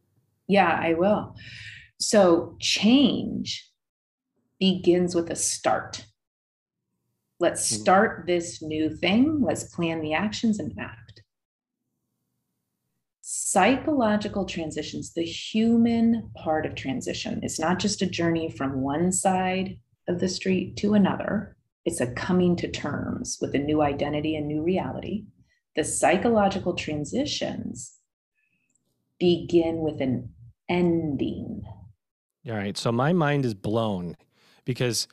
Yeah, 0.47 0.79
I 0.81 0.95
will. 0.95 1.35
So 1.99 2.57
change 2.61 3.71
begins 4.61 5.15
with 5.15 5.31
a 5.31 5.37
start. 5.37 6.05
Let's 7.41 7.69
hmm. 7.69 7.77
start 7.77 8.25
this 8.27 8.61
new 8.63 8.95
thing. 8.95 9.41
Let's 9.43 9.75
plan 9.75 10.01
the 10.01 10.13
actions 10.13 10.59
and 10.59 10.73
act. 10.79 11.08
Psychological 13.31 14.47
transitions, 14.47 15.13
the 15.13 15.23
human 15.23 16.31
part 16.35 16.65
of 16.65 16.75
transition, 16.75 17.41
is 17.43 17.59
not 17.59 17.79
just 17.79 18.01
a 18.01 18.07
journey 18.07 18.49
from 18.49 18.81
one 18.81 19.13
side 19.13 19.79
of 20.09 20.19
the 20.19 20.29
street 20.31 20.79
to 20.79 20.95
another 20.95 21.55
it's 21.85 22.01
a 22.03 22.13
coming 22.13 22.57
to 22.57 22.71
terms 22.71 23.39
with 23.41 23.55
a 23.55 23.59
new 23.59 23.81
identity 23.81 24.37
and 24.37 24.47
new 24.47 24.63
reality. 24.63 25.25
The 25.77 25.85
psychological 25.85 26.75
transitions 26.75 27.97
begin 29.19 29.79
with 29.79 30.01
an 30.03 30.31
ending. 30.69 31.63
All 32.47 32.57
right. 32.57 32.77
So 32.77 32.93
my 32.93 33.15
mind 33.15 33.47
is 33.47 33.55
blown 33.55 34.17
because 34.65 35.09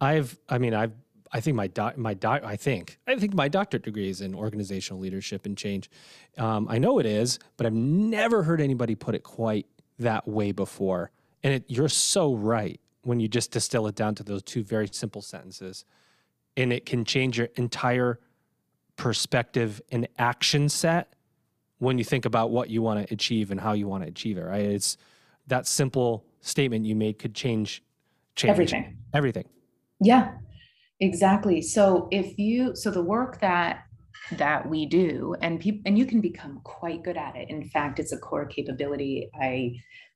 I've, 0.00 0.38
I 0.48 0.58
mean, 0.58 0.72
I've, 0.72 0.92
I 1.32 1.40
think 1.40 1.56
my 1.56 1.68
doc, 1.68 1.96
my 1.96 2.14
doc, 2.14 2.42
I 2.44 2.56
think, 2.56 2.98
I 3.06 3.16
think 3.16 3.34
my 3.34 3.48
doctorate 3.48 3.84
degree 3.84 4.08
is 4.08 4.20
in 4.20 4.34
organizational 4.34 5.00
leadership 5.00 5.46
and 5.46 5.56
change. 5.56 5.90
Um, 6.36 6.66
I 6.68 6.78
know 6.78 6.98
it 6.98 7.06
is, 7.06 7.38
but 7.56 7.66
I've 7.66 7.72
never 7.72 8.42
heard 8.42 8.60
anybody 8.60 8.94
put 8.94 9.14
it 9.14 9.22
quite 9.22 9.66
that 9.98 10.26
way 10.26 10.50
before. 10.50 11.10
And 11.42 11.54
it, 11.54 11.64
you're 11.68 11.88
so 11.88 12.34
right 12.34 12.80
when 13.02 13.20
you 13.20 13.28
just 13.28 13.52
distill 13.52 13.86
it 13.86 13.94
down 13.94 14.14
to 14.16 14.24
those 14.24 14.42
two 14.42 14.64
very 14.64 14.88
simple 14.90 15.22
sentences. 15.22 15.84
And 16.56 16.72
it 16.72 16.84
can 16.84 17.04
change 17.04 17.38
your 17.38 17.48
entire 17.54 18.18
perspective 18.96 19.80
and 19.90 20.08
action 20.18 20.68
set 20.68 21.14
when 21.78 21.96
you 21.96 22.04
think 22.04 22.24
about 22.24 22.50
what 22.50 22.68
you 22.68 22.82
want 22.82 23.06
to 23.06 23.14
achieve 23.14 23.50
and 23.50 23.60
how 23.60 23.72
you 23.72 23.86
want 23.86 24.02
to 24.02 24.08
achieve 24.08 24.36
it 24.36 24.42
right? 24.42 24.62
It's 24.62 24.98
that 25.46 25.66
simple 25.66 26.26
statement 26.42 26.84
you 26.84 26.94
made 26.94 27.18
could 27.18 27.34
change, 27.34 27.82
change 28.34 28.50
everything. 28.50 28.98
everything. 29.14 29.44
Yeah 30.00 30.32
exactly 31.00 31.60
so 31.62 32.08
if 32.10 32.38
you 32.38 32.74
so 32.74 32.90
the 32.90 33.02
work 33.02 33.40
that 33.40 33.84
that 34.32 34.68
we 34.68 34.86
do 34.86 35.34
and 35.40 35.58
people 35.58 35.80
and 35.86 35.98
you 35.98 36.06
can 36.06 36.20
become 36.20 36.60
quite 36.62 37.02
good 37.02 37.16
at 37.16 37.34
it 37.36 37.48
in 37.50 37.68
fact 37.68 37.98
it's 37.98 38.12
a 38.12 38.18
core 38.18 38.46
capability 38.46 39.28
i 39.40 39.72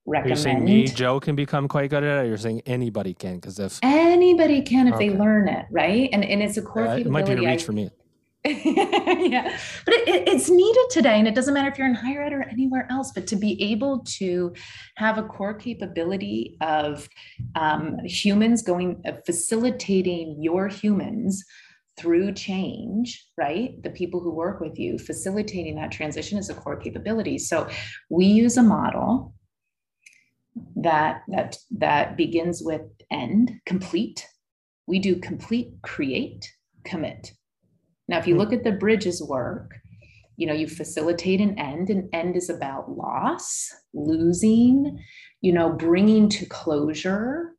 recommend. 0.06 0.28
You're 0.28 0.36
saying 0.36 0.64
me, 0.64 0.86
Joe, 0.86 1.20
can 1.20 1.34
become 1.34 1.68
quite 1.68 1.90
good 1.90 2.04
at 2.04 2.24
it. 2.24 2.28
you're 2.28 2.36
saying 2.36 2.62
anybody 2.66 3.14
can, 3.14 3.36
because 3.36 3.58
if 3.58 3.78
anybody 3.82 4.62
can, 4.62 4.88
if 4.88 4.94
okay. 4.94 5.08
they 5.08 5.16
learn 5.16 5.48
it, 5.48 5.66
right? 5.70 6.08
And 6.12 6.24
and 6.24 6.42
it's 6.42 6.56
a 6.56 6.62
core 6.62 6.84
yeah, 6.84 6.96
capability. 6.96 7.08
It 7.08 7.12
might 7.12 7.26
be 7.26 7.46
a 7.46 7.50
reach 7.50 7.62
I, 7.62 7.64
for 7.64 7.72
me. 7.72 7.90
yeah, 8.46 9.58
but 9.86 9.94
it, 9.94 10.08
it, 10.08 10.28
it's 10.28 10.50
needed 10.50 10.86
today, 10.90 11.18
and 11.18 11.26
it 11.26 11.34
doesn't 11.34 11.54
matter 11.54 11.70
if 11.70 11.78
you're 11.78 11.86
in 11.86 11.94
higher 11.94 12.22
ed 12.22 12.32
or 12.34 12.42
anywhere 12.42 12.86
else. 12.90 13.10
But 13.14 13.26
to 13.28 13.36
be 13.36 13.60
able 13.72 14.00
to 14.18 14.52
have 14.96 15.16
a 15.16 15.22
core 15.22 15.54
capability 15.54 16.58
of 16.60 17.08
um, 17.54 17.98
humans 18.04 18.60
going 18.60 19.00
uh, 19.06 19.12
facilitating 19.24 20.36
your 20.42 20.68
humans 20.68 21.42
through 21.96 22.32
change, 22.32 23.26
right? 23.38 23.82
The 23.82 23.90
people 23.90 24.20
who 24.20 24.30
work 24.30 24.60
with 24.60 24.78
you, 24.78 24.98
facilitating 24.98 25.76
that 25.76 25.90
transition 25.90 26.36
is 26.36 26.50
a 26.50 26.54
core 26.54 26.76
capability. 26.76 27.38
So 27.38 27.66
we 28.10 28.26
use 28.26 28.58
a 28.58 28.62
model 28.62 29.32
that 30.76 31.22
that 31.28 31.56
that 31.70 32.16
begins 32.16 32.62
with 32.62 32.82
end 33.10 33.58
complete 33.66 34.28
we 34.86 34.98
do 34.98 35.16
complete 35.16 35.72
create 35.82 36.52
commit 36.84 37.32
now 38.08 38.18
if 38.18 38.26
you 38.26 38.36
look 38.36 38.52
at 38.52 38.64
the 38.64 38.72
bridges 38.72 39.22
work 39.22 39.74
you 40.36 40.46
know 40.46 40.54
you 40.54 40.66
facilitate 40.66 41.40
an 41.40 41.58
end 41.58 41.90
and 41.90 42.08
end 42.12 42.36
is 42.36 42.50
about 42.50 42.90
loss 42.90 43.70
losing 43.92 44.98
you 45.40 45.52
know 45.52 45.70
bringing 45.70 46.28
to 46.28 46.46
closure 46.46 47.52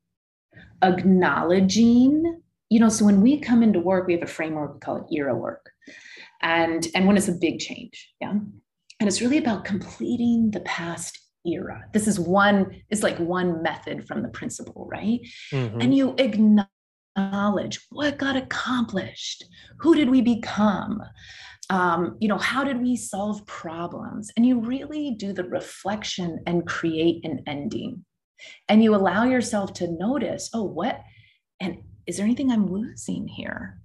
acknowledging 0.81 2.41
you 2.69 2.79
know, 2.79 2.89
so 2.89 3.05
when 3.05 3.21
we 3.21 3.39
come 3.39 3.63
into 3.63 3.79
work, 3.79 4.07
we 4.07 4.13
have 4.13 4.23
a 4.23 4.27
framework, 4.27 4.73
we 4.73 4.79
call 4.79 4.97
it 4.97 5.15
era 5.15 5.35
work. 5.35 5.71
And, 6.41 6.87
and 6.95 7.07
when 7.07 7.17
it's 7.17 7.27
a 7.27 7.33
big 7.33 7.59
change, 7.59 8.13
yeah. 8.19 8.31
And 8.31 9.07
it's 9.07 9.21
really 9.21 9.37
about 9.37 9.65
completing 9.65 10.51
the 10.51 10.61
past 10.61 11.19
era. 11.45 11.83
This 11.93 12.07
is 12.07 12.19
one, 12.19 12.81
it's 12.89 13.03
like 13.03 13.17
one 13.17 13.61
method 13.61 14.07
from 14.07 14.23
the 14.23 14.29
principle, 14.29 14.87
right? 14.89 15.19
Mm-hmm. 15.51 15.81
And 15.81 15.95
you 15.95 16.15
acknowledge 16.17 16.67
what 17.15 18.17
got 18.17 18.35
accomplished, 18.35 19.45
who 19.79 19.95
did 19.95 20.09
we 20.09 20.21
become, 20.21 21.01
um, 21.69 22.17
you 22.19 22.27
know, 22.27 22.37
how 22.37 22.63
did 22.63 22.81
we 22.81 22.95
solve 22.95 23.45
problems? 23.47 24.31
And 24.35 24.45
you 24.45 24.59
really 24.59 25.15
do 25.17 25.33
the 25.33 25.45
reflection 25.45 26.39
and 26.45 26.67
create 26.67 27.23
an 27.23 27.43
ending. 27.47 28.05
And 28.67 28.83
you 28.83 28.93
allow 28.93 29.23
yourself 29.23 29.73
to 29.75 29.91
notice, 29.91 30.49
oh, 30.53 30.63
what? 30.63 31.01
And 31.59 31.77
is 32.05 32.17
there 32.17 32.25
anything 32.25 32.51
I'm 32.51 32.71
losing 32.71 33.27
here? 33.27 33.79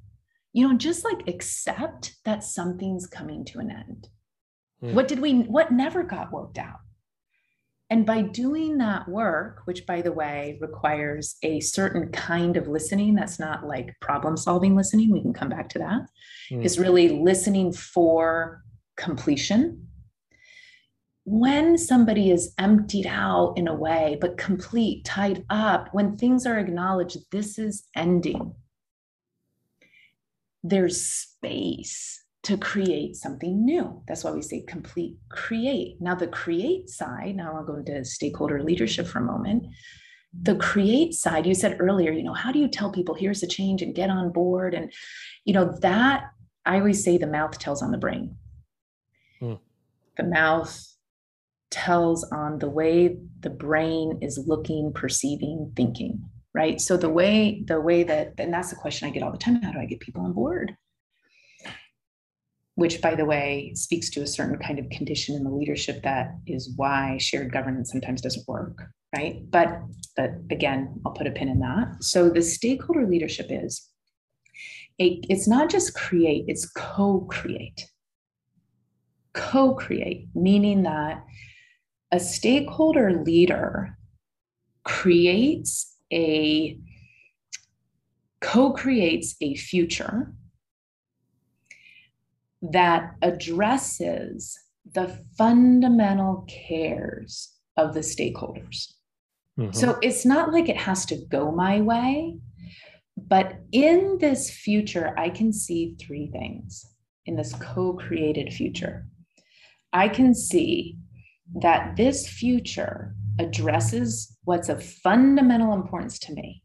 You 0.52 0.68
know, 0.68 0.76
just 0.76 1.04
like 1.04 1.28
accept 1.28 2.16
that 2.24 2.42
something's 2.42 3.06
coming 3.06 3.44
to 3.46 3.60
an 3.60 3.70
end. 3.70 4.08
Mm. 4.82 4.94
What 4.94 5.06
did 5.06 5.20
we, 5.20 5.42
what 5.42 5.70
never 5.70 6.02
got 6.02 6.32
worked 6.32 6.58
out? 6.58 6.80
And 7.90 8.06
by 8.06 8.22
doing 8.22 8.78
that 8.78 9.08
work, 9.08 9.62
which 9.64 9.84
by 9.84 10.00
the 10.00 10.12
way 10.12 10.58
requires 10.60 11.36
a 11.42 11.58
certain 11.58 12.10
kind 12.12 12.56
of 12.56 12.68
listening, 12.68 13.16
that's 13.16 13.40
not 13.40 13.66
like 13.66 13.96
problem 14.00 14.36
solving 14.36 14.76
listening, 14.76 15.10
we 15.10 15.20
can 15.20 15.32
come 15.32 15.48
back 15.48 15.68
to 15.70 15.80
that, 15.80 16.02
mm. 16.52 16.64
is 16.64 16.78
really 16.78 17.08
listening 17.08 17.72
for 17.72 18.62
completion. 18.96 19.88
When 21.24 21.76
somebody 21.76 22.30
is 22.30 22.54
emptied 22.58 23.08
out 23.08 23.54
in 23.56 23.66
a 23.66 23.74
way, 23.74 24.18
but 24.20 24.38
complete, 24.38 25.04
tied 25.04 25.44
up, 25.50 25.88
when 25.90 26.16
things 26.16 26.46
are 26.46 26.58
acknowledged, 26.58 27.18
this 27.32 27.58
is 27.58 27.88
ending, 27.96 28.54
there's 30.62 31.04
space 31.04 32.19
to 32.42 32.56
create 32.56 33.16
something 33.16 33.64
new. 33.64 34.02
That's 34.08 34.24
why 34.24 34.30
we 34.30 34.42
say 34.42 34.62
complete 34.62 35.16
create. 35.28 36.00
Now, 36.00 36.14
the 36.14 36.26
create 36.26 36.88
side, 36.88 37.36
now 37.36 37.54
I'll 37.54 37.64
go 37.64 37.76
into 37.76 38.04
stakeholder 38.04 38.62
leadership 38.62 39.06
for 39.06 39.18
a 39.18 39.24
moment. 39.24 39.66
The 40.42 40.54
create 40.56 41.12
side, 41.12 41.46
you 41.46 41.54
said 41.54 41.76
earlier, 41.80 42.12
you 42.12 42.22
know, 42.22 42.32
how 42.32 42.52
do 42.52 42.58
you 42.58 42.68
tell 42.68 42.92
people 42.92 43.14
here's 43.14 43.42
a 43.42 43.46
change 43.46 43.82
and 43.82 43.94
get 43.94 44.10
on 44.10 44.32
board? 44.32 44.74
And, 44.74 44.92
you 45.44 45.52
know, 45.52 45.76
that 45.82 46.30
I 46.64 46.78
always 46.78 47.04
say 47.04 47.18
the 47.18 47.26
mouth 47.26 47.58
tells 47.58 47.82
on 47.82 47.90
the 47.90 47.98
brain. 47.98 48.36
Hmm. 49.38 49.54
The 50.16 50.24
mouth 50.24 50.86
tells 51.70 52.24
on 52.24 52.58
the 52.58 52.70
way 52.70 53.18
the 53.40 53.50
brain 53.50 54.18
is 54.22 54.44
looking, 54.46 54.92
perceiving, 54.92 55.72
thinking, 55.76 56.22
right? 56.54 56.80
So 56.80 56.96
the 56.96 57.08
way, 57.08 57.62
the 57.66 57.80
way 57.80 58.02
that, 58.04 58.34
and 58.38 58.52
that's 58.52 58.70
the 58.70 58.76
question 58.76 59.08
I 59.08 59.10
get 59.10 59.22
all 59.22 59.32
the 59.32 59.38
time 59.38 59.60
how 59.62 59.72
do 59.72 59.78
I 59.78 59.84
get 59.84 60.00
people 60.00 60.22
on 60.22 60.32
board? 60.32 60.76
Which 62.80 63.02
by 63.02 63.14
the 63.14 63.26
way 63.26 63.72
speaks 63.74 64.08
to 64.08 64.22
a 64.22 64.26
certain 64.26 64.58
kind 64.58 64.78
of 64.78 64.88
condition 64.88 65.36
in 65.36 65.44
the 65.44 65.50
leadership 65.50 66.02
that 66.02 66.34
is 66.46 66.72
why 66.76 67.18
shared 67.18 67.52
governance 67.52 67.92
sometimes 67.92 68.22
doesn't 68.22 68.48
work 68.48 68.82
right? 69.14 69.50
But 69.50 69.80
but 70.16 70.30
again 70.50 71.00
i'll 71.04 71.12
put 71.12 71.26
a 71.26 71.30
pin 71.30 71.48
in 71.48 71.60
that. 71.60 72.02
So 72.02 72.30
the 72.30 72.42
stakeholder 72.42 73.06
leadership 73.06 73.46
is 73.50 73.86
a, 75.00 75.20
it's 75.28 75.48
not 75.48 75.70
just 75.70 75.94
create 75.94 76.44
it's 76.48 76.68
co-create. 76.70 77.86
Co-create 79.34 80.28
meaning 80.34 80.82
that 80.84 81.24
a 82.10 82.18
stakeholder 82.18 83.22
leader 83.22 83.96
creates 84.84 85.96
a 86.12 86.78
co-creates 88.40 89.36
a 89.42 89.54
future 89.54 90.32
that 92.62 93.14
addresses 93.22 94.58
the 94.92 95.18
fundamental 95.36 96.46
cares 96.48 97.52
of 97.76 97.94
the 97.94 98.00
stakeholders. 98.00 98.92
Mm-hmm. 99.58 99.72
So 99.72 99.98
it's 100.02 100.24
not 100.24 100.52
like 100.52 100.68
it 100.68 100.76
has 100.76 101.04
to 101.06 101.16
go 101.30 101.50
my 101.50 101.80
way, 101.80 102.38
but 103.16 103.60
in 103.72 104.18
this 104.20 104.50
future, 104.50 105.14
I 105.18 105.30
can 105.30 105.52
see 105.52 105.96
three 106.00 106.30
things 106.30 106.84
in 107.26 107.36
this 107.36 107.54
co 107.54 107.94
created 107.94 108.52
future. 108.52 109.06
I 109.92 110.08
can 110.08 110.34
see 110.34 110.98
that 111.60 111.96
this 111.96 112.28
future 112.28 113.14
addresses 113.38 114.36
what's 114.44 114.68
of 114.68 114.84
fundamental 114.84 115.74
importance 115.74 116.18
to 116.20 116.32
me. 116.32 116.62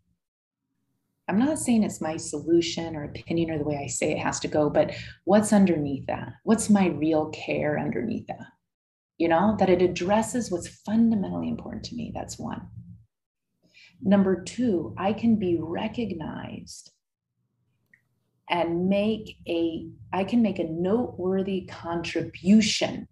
I'm 1.27 1.39
not 1.39 1.57
saying 1.57 1.83
it's 1.83 2.01
my 2.01 2.17
solution 2.17 2.95
or 2.95 3.03
opinion 3.03 3.49
or 3.49 3.57
the 3.57 3.63
way 3.63 3.81
I 3.83 3.87
say 3.87 4.11
it 4.11 4.19
has 4.19 4.39
to 4.41 4.47
go, 4.47 4.69
but 4.69 4.91
what's 5.23 5.51
underneath 5.51 6.05
that? 6.05 6.33
What's 6.43 6.69
my 6.69 6.87
real 6.87 7.29
care 7.29 7.79
underneath 7.79 8.27
that? 8.27 8.45
You 9.17 9.29
know, 9.29 9.55
that 9.59 9.69
it 9.69 9.81
addresses 9.81 10.51
what's 10.51 10.67
fundamentally 10.67 11.49
important 11.49 11.83
to 11.85 11.95
me. 11.95 12.11
That's 12.13 12.37
one. 12.37 12.67
Number 14.01 14.43
two, 14.43 14.93
I 14.97 15.13
can 15.13 15.37
be 15.37 15.57
recognized 15.59 16.91
and 18.49 18.87
make 18.87 19.37
a, 19.47 19.87
I 20.13 20.25
can 20.25 20.43
make 20.43 20.59
a 20.59 20.65
noteworthy 20.65 21.61
contribution 21.61 23.07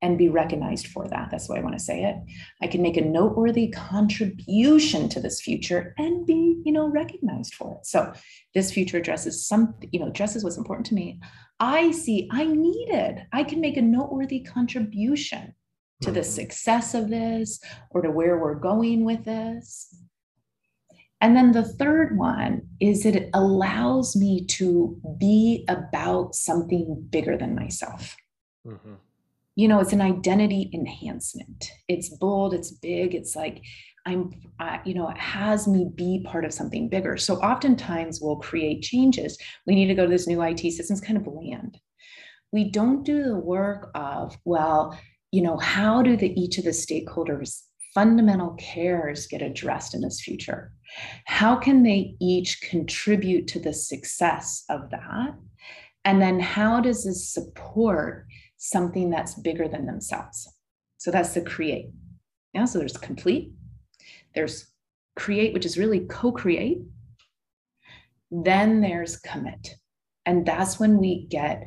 and 0.00 0.16
be 0.16 0.28
recognized 0.28 0.88
for 0.88 1.08
that. 1.08 1.28
That's 1.30 1.48
why 1.48 1.56
I 1.56 1.62
want 1.62 1.76
to 1.76 1.84
say 1.84 2.04
it. 2.04 2.16
I 2.62 2.68
can 2.68 2.82
make 2.82 2.96
a 2.96 3.04
noteworthy 3.04 3.68
contribution 3.68 5.08
to 5.08 5.20
this 5.20 5.40
future 5.40 5.94
and 5.98 6.24
be, 6.24 6.60
you 6.64 6.72
know, 6.72 6.88
recognized 6.88 7.54
for 7.54 7.74
it. 7.74 7.86
So 7.86 8.12
this 8.54 8.70
future 8.72 8.98
addresses 8.98 9.46
some, 9.46 9.74
you 9.90 9.98
know, 9.98 10.08
addresses 10.08 10.44
what's 10.44 10.56
important 10.56 10.86
to 10.86 10.94
me. 10.94 11.20
I 11.58 11.90
see 11.90 12.28
I 12.30 12.44
need 12.44 12.90
it. 12.90 13.26
I 13.32 13.42
can 13.42 13.60
make 13.60 13.76
a 13.76 13.82
noteworthy 13.82 14.40
contribution 14.40 15.54
to 16.02 16.12
the 16.12 16.20
mm-hmm. 16.20 16.30
success 16.30 16.94
of 16.94 17.10
this 17.10 17.60
or 17.90 18.02
to 18.02 18.10
where 18.10 18.38
we're 18.38 18.54
going 18.54 19.04
with 19.04 19.24
this. 19.24 19.96
And 21.20 21.34
then 21.34 21.50
the 21.50 21.64
third 21.64 22.16
one 22.16 22.68
is 22.78 23.04
it 23.04 23.30
allows 23.34 24.14
me 24.14 24.46
to 24.46 24.96
be 25.18 25.64
about 25.66 26.36
something 26.36 27.04
bigger 27.10 27.36
than 27.36 27.56
myself. 27.56 28.16
Mm-hmm 28.64 28.94
you 29.58 29.66
know 29.66 29.80
it's 29.80 29.92
an 29.92 30.00
identity 30.00 30.70
enhancement. 30.72 31.70
It's 31.88 32.08
bold 32.08 32.54
it's 32.54 32.70
big 32.70 33.14
it's 33.14 33.34
like 33.34 33.62
i'm 34.06 34.30
you 34.84 34.94
know 34.94 35.08
it 35.08 35.18
has 35.18 35.66
me 35.66 35.90
be 35.94 36.24
part 36.24 36.44
of 36.44 36.54
something 36.54 36.88
bigger. 36.88 37.16
So 37.16 37.34
oftentimes 37.36 38.20
we'll 38.22 38.36
create 38.36 38.82
changes. 38.82 39.36
We 39.66 39.74
need 39.74 39.88
to 39.88 39.94
go 39.94 40.04
to 40.04 40.10
this 40.10 40.28
new 40.28 40.40
it 40.42 40.70
systems 40.70 41.00
kind 41.00 41.18
of 41.18 41.26
land 41.26 41.78
we 42.52 42.70
don't 42.70 43.04
do 43.04 43.22
the 43.22 43.36
work 43.36 43.90
of 43.94 44.38
well 44.44 44.98
you 45.32 45.42
know 45.42 45.58
how 45.58 46.02
do 46.02 46.16
the 46.16 46.32
each 46.40 46.56
of 46.58 46.64
the 46.64 46.70
stakeholders 46.70 47.64
fundamental 47.94 48.54
cares 48.60 49.26
get 49.26 49.42
addressed 49.42 49.92
in 49.92 50.02
this 50.02 50.20
future? 50.20 50.72
How 51.24 51.56
can 51.56 51.82
they 51.82 52.14
each 52.20 52.60
contribute 52.60 53.48
to 53.48 53.58
the 53.58 53.72
success 53.72 54.62
of 54.70 54.90
that? 54.90 55.34
And 56.04 56.22
then 56.22 56.38
how 56.38 56.80
does 56.80 57.04
this 57.04 57.28
support 57.28 58.27
something 58.58 59.08
that's 59.08 59.34
bigger 59.34 59.68
than 59.68 59.86
themselves. 59.86 60.46
So 60.98 61.10
that's 61.10 61.32
the 61.32 61.40
create. 61.40 61.90
Yeah, 62.52 62.66
so 62.66 62.78
there's 62.78 62.96
complete, 62.96 63.52
there's 64.34 64.66
create, 65.16 65.54
which 65.54 65.64
is 65.64 65.78
really 65.78 66.00
co 66.00 66.32
create. 66.32 66.82
Then 68.30 68.80
there's 68.80 69.16
commit. 69.16 69.76
And 70.26 70.44
that's 70.44 70.78
when 70.78 70.98
we 70.98 71.26
get 71.26 71.66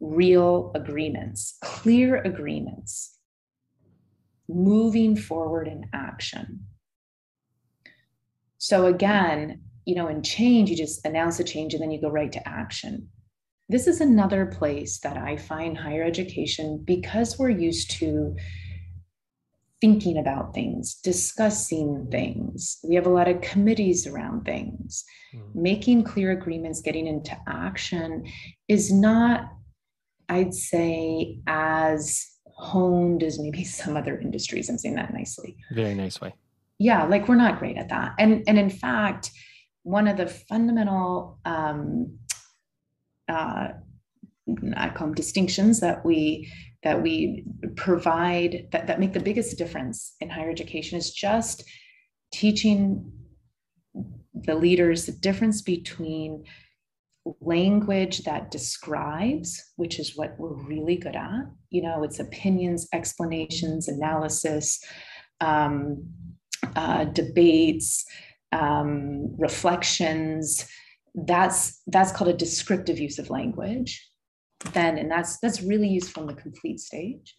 real 0.00 0.72
agreements, 0.74 1.56
clear 1.62 2.16
agreements, 2.16 3.18
moving 4.48 5.16
forward 5.16 5.66
in 5.66 5.88
action. 5.94 6.66
So 8.58 8.86
again, 8.86 9.62
you 9.86 9.94
know, 9.94 10.08
in 10.08 10.22
change, 10.22 10.68
you 10.68 10.76
just 10.76 11.04
announce 11.06 11.38
a 11.38 11.44
change 11.44 11.74
and 11.74 11.82
then 11.82 11.90
you 11.90 12.00
go 12.00 12.10
right 12.10 12.32
to 12.32 12.48
action 12.48 13.08
this 13.68 13.86
is 13.86 14.00
another 14.00 14.46
place 14.46 14.98
that 15.00 15.16
I 15.16 15.36
find 15.36 15.76
higher 15.76 16.04
education 16.04 16.82
because 16.84 17.38
we're 17.38 17.50
used 17.50 17.90
to 17.92 18.36
thinking 19.80 20.18
about 20.18 20.54
things, 20.54 20.94
discussing 21.02 22.08
things. 22.10 22.78
We 22.84 22.94
have 22.94 23.06
a 23.06 23.10
lot 23.10 23.28
of 23.28 23.40
committees 23.40 24.06
around 24.06 24.44
things. 24.44 25.04
Mm. 25.34 25.54
Making 25.54 26.04
clear 26.04 26.30
agreements, 26.30 26.80
getting 26.80 27.06
into 27.06 27.36
action 27.46 28.24
is 28.68 28.92
not, 28.92 29.50
I'd 30.28 30.54
say, 30.54 31.38
as 31.46 32.26
honed 32.56 33.22
as 33.22 33.38
maybe 33.38 33.64
some 33.80 33.96
other 33.96 34.18
industries. 34.18 34.68
I'm 34.68 34.78
saying 34.78 34.96
that 34.96 35.12
nicely. 35.12 35.56
Very 35.72 35.94
nice 35.94 36.20
way. 36.20 36.34
Yeah, 36.78 37.04
like 37.04 37.28
we're 37.28 37.34
not 37.36 37.58
great 37.58 37.76
at 37.76 37.88
that. 37.90 38.14
And 38.18 38.42
and 38.46 38.58
in 38.58 38.70
fact, 38.70 39.30
one 39.82 40.08
of 40.08 40.16
the 40.16 40.26
fundamental 40.26 41.38
um, 41.44 42.18
uh, 43.28 43.68
I 44.76 44.88
call 44.90 45.08
them 45.08 45.14
distinctions 45.14 45.80
that 45.80 46.04
we 46.04 46.52
that 46.82 47.02
we 47.02 47.44
provide 47.76 48.68
that, 48.72 48.86
that 48.86 49.00
make 49.00 49.14
the 49.14 49.20
biggest 49.20 49.56
difference 49.56 50.16
in 50.20 50.28
higher 50.28 50.50
education 50.50 50.98
is 50.98 51.10
just 51.10 51.64
teaching 52.32 53.10
the 54.34 54.54
leaders 54.54 55.06
the 55.06 55.12
difference 55.12 55.62
between 55.62 56.44
language 57.40 58.24
that 58.24 58.50
describes, 58.50 59.72
which 59.76 59.98
is 59.98 60.16
what 60.16 60.34
we're 60.38 60.62
really 60.64 60.96
good 60.96 61.16
at. 61.16 61.44
You 61.70 61.82
know, 61.82 62.02
it's 62.02 62.18
opinions, 62.18 62.86
explanations, 62.92 63.88
analysis, 63.88 64.84
um, 65.40 66.04
uh, 66.76 67.04
debates, 67.04 68.04
um, 68.52 69.34
reflections. 69.38 70.68
That's 71.14 71.82
that's 71.86 72.12
called 72.12 72.30
a 72.30 72.36
descriptive 72.36 72.98
use 72.98 73.18
of 73.18 73.30
language. 73.30 74.08
Then, 74.72 74.98
and 74.98 75.10
that's 75.10 75.38
that's 75.40 75.62
really 75.62 75.88
useful 75.88 76.22
in 76.22 76.34
the 76.34 76.40
complete 76.40 76.80
stage. 76.80 77.34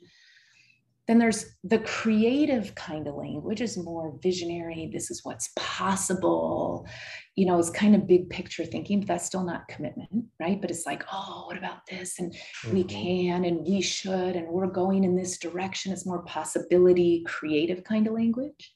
Then 1.07 1.19
there's 1.19 1.45
the 1.63 1.79
creative 1.79 2.73
kind 2.73 3.07
of 3.07 3.15
language 3.15 3.61
is 3.61 3.77
more 3.77 4.17
visionary. 4.23 4.89
This 4.91 5.11
is 5.11 5.21
what's 5.23 5.51
possible. 5.55 6.87
You 7.35 7.45
know, 7.45 7.59
it's 7.59 7.69
kind 7.69 7.95
of 7.95 8.07
big 8.07 8.29
picture 8.29 8.65
thinking, 8.65 9.01
but 9.01 9.07
that's 9.07 9.25
still 9.25 9.43
not 9.43 9.67
commitment, 9.67 10.25
right? 10.39 10.59
But 10.59 10.71
it's 10.71 10.87
like, 10.87 11.03
oh, 11.11 11.43
what 11.45 11.57
about 11.57 11.85
this? 11.87 12.17
And 12.17 12.33
mm-hmm. 12.33 12.73
we 12.73 12.83
can 12.85 13.45
and 13.45 13.67
we 13.67 13.81
should, 13.81 14.35
and 14.35 14.47
we're 14.47 14.65
going 14.67 15.03
in 15.03 15.15
this 15.15 15.37
direction. 15.37 15.91
It's 15.91 16.07
more 16.07 16.23
possibility, 16.23 17.23
creative 17.27 17.83
kind 17.83 18.07
of 18.07 18.13
language. 18.13 18.73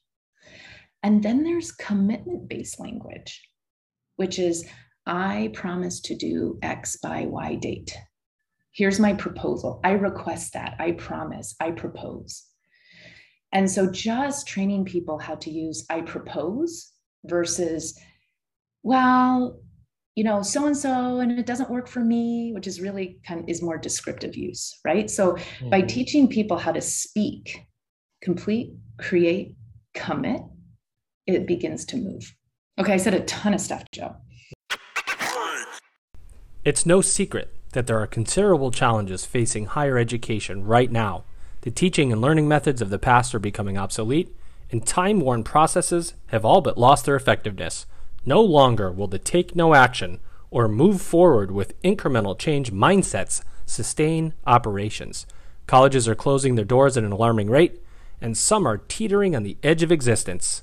And 1.01 1.23
then 1.23 1.43
there's 1.43 1.71
commitment 1.71 2.47
based 2.47 2.79
language, 2.79 3.41
which 4.17 4.37
is, 4.37 4.67
I 5.05 5.51
promise 5.53 6.01
to 6.01 6.15
do 6.15 6.59
X 6.61 6.97
by 6.97 7.25
Y 7.25 7.55
date. 7.55 7.95
Here's 8.71 8.99
my 8.99 9.13
proposal. 9.13 9.79
I 9.83 9.91
request 9.91 10.53
that. 10.53 10.75
I 10.79 10.91
promise. 10.93 11.55
I 11.59 11.71
propose. 11.71 12.45
And 13.51 13.69
so 13.69 13.91
just 13.91 14.47
training 14.47 14.85
people 14.85 15.17
how 15.17 15.35
to 15.35 15.49
use 15.49 15.85
I 15.89 16.01
propose 16.01 16.91
versus, 17.25 17.99
well, 18.83 19.59
you 20.15 20.23
know, 20.23 20.41
so 20.41 20.65
and 20.65 20.77
so, 20.77 21.19
and 21.19 21.31
it 21.31 21.45
doesn't 21.45 21.69
work 21.69 21.87
for 21.87 22.01
me, 22.01 22.51
which 22.53 22.67
is 22.67 22.81
really 22.81 23.19
kind 23.25 23.39
of 23.39 23.49
is 23.49 23.61
more 23.61 23.77
descriptive 23.77 24.35
use, 24.35 24.79
right? 24.85 25.09
So 25.09 25.33
mm-hmm. 25.33 25.69
by 25.69 25.81
teaching 25.81 26.27
people 26.27 26.57
how 26.57 26.71
to 26.71 26.81
speak, 26.81 27.65
complete, 28.21 28.73
create, 28.99 29.55
commit, 29.93 30.41
it 31.25 31.47
begins 31.47 31.85
to 31.85 31.97
move. 31.97 32.35
Okay, 32.79 32.93
I 32.93 32.97
said 32.97 33.13
a 33.13 33.21
ton 33.21 33.53
of 33.53 33.61
stuff, 33.61 33.83
Joe. 33.93 34.15
It's 36.69 36.85
no 36.85 37.01
secret 37.01 37.51
that 37.71 37.87
there 37.87 37.99
are 37.99 38.05
considerable 38.05 38.69
challenges 38.69 39.25
facing 39.25 39.65
higher 39.65 39.97
education 39.97 40.63
right 40.63 40.91
now. 40.91 41.23
The 41.61 41.71
teaching 41.71 42.11
and 42.11 42.21
learning 42.21 42.47
methods 42.47 42.79
of 42.79 42.91
the 42.91 42.99
past 42.99 43.33
are 43.33 43.39
becoming 43.39 43.75
obsolete, 43.75 44.31
and 44.71 44.85
time 44.85 45.19
worn 45.19 45.43
processes 45.43 46.13
have 46.27 46.45
all 46.45 46.61
but 46.61 46.77
lost 46.77 47.05
their 47.05 47.15
effectiveness. 47.15 47.87
No 48.23 48.41
longer 48.41 48.91
will 48.91 49.07
the 49.07 49.17
take 49.17 49.55
no 49.55 49.73
action 49.73 50.19
or 50.51 50.67
move 50.67 51.01
forward 51.01 51.49
with 51.49 51.81
incremental 51.81 52.37
change 52.37 52.71
mindsets 52.71 53.41
sustain 53.65 54.35
operations. 54.45 55.25
Colleges 55.65 56.07
are 56.07 56.13
closing 56.13 56.53
their 56.53 56.65
doors 56.65 56.97
at 56.97 57.03
an 57.03 57.11
alarming 57.11 57.49
rate, 57.49 57.81
and 58.21 58.37
some 58.37 58.67
are 58.67 58.77
teetering 58.77 59.35
on 59.35 59.41
the 59.41 59.57
edge 59.63 59.81
of 59.81 59.91
existence. 59.91 60.61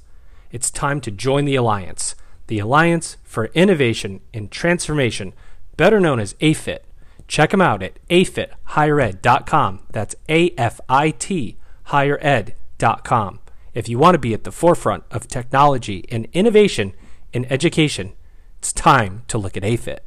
It's 0.53 0.71
time 0.71 1.01
to 1.01 1.11
join 1.11 1.47
the 1.47 1.57
Alliance, 1.57 2.15
the 2.47 2.61
Alliance 2.61 3.17
for 3.25 3.47
Innovation 3.47 4.21
and 4.33 4.53
Transformation, 4.53 5.33
better 5.77 6.01
known 6.01 6.21
as 6.21 6.35
AFIT. 6.35 6.85
Check 7.29 7.51
them 7.51 7.61
out 7.61 7.83
at 7.83 7.99
afithighered.com. 8.09 9.81
That's 9.91 10.15
A 10.29 10.51
F 10.57 10.81
I 10.89 11.11
T 11.11 11.57
highered.com. 11.87 13.41
If 13.75 13.89
you 13.89 13.99
want 13.99 14.15
to 14.15 14.19
be 14.19 14.33
at 14.33 14.45
the 14.45 14.53
forefront 14.53 15.05
of 15.11 15.29
technology 15.29 16.05
and 16.11 16.29
innovation 16.33 16.95
in 17.33 17.45
education, 17.47 18.15
it's 18.59 18.73
time 18.73 19.23
to 19.29 19.39
look 19.39 19.57
at 19.57 19.63
AFIT. 19.63 19.99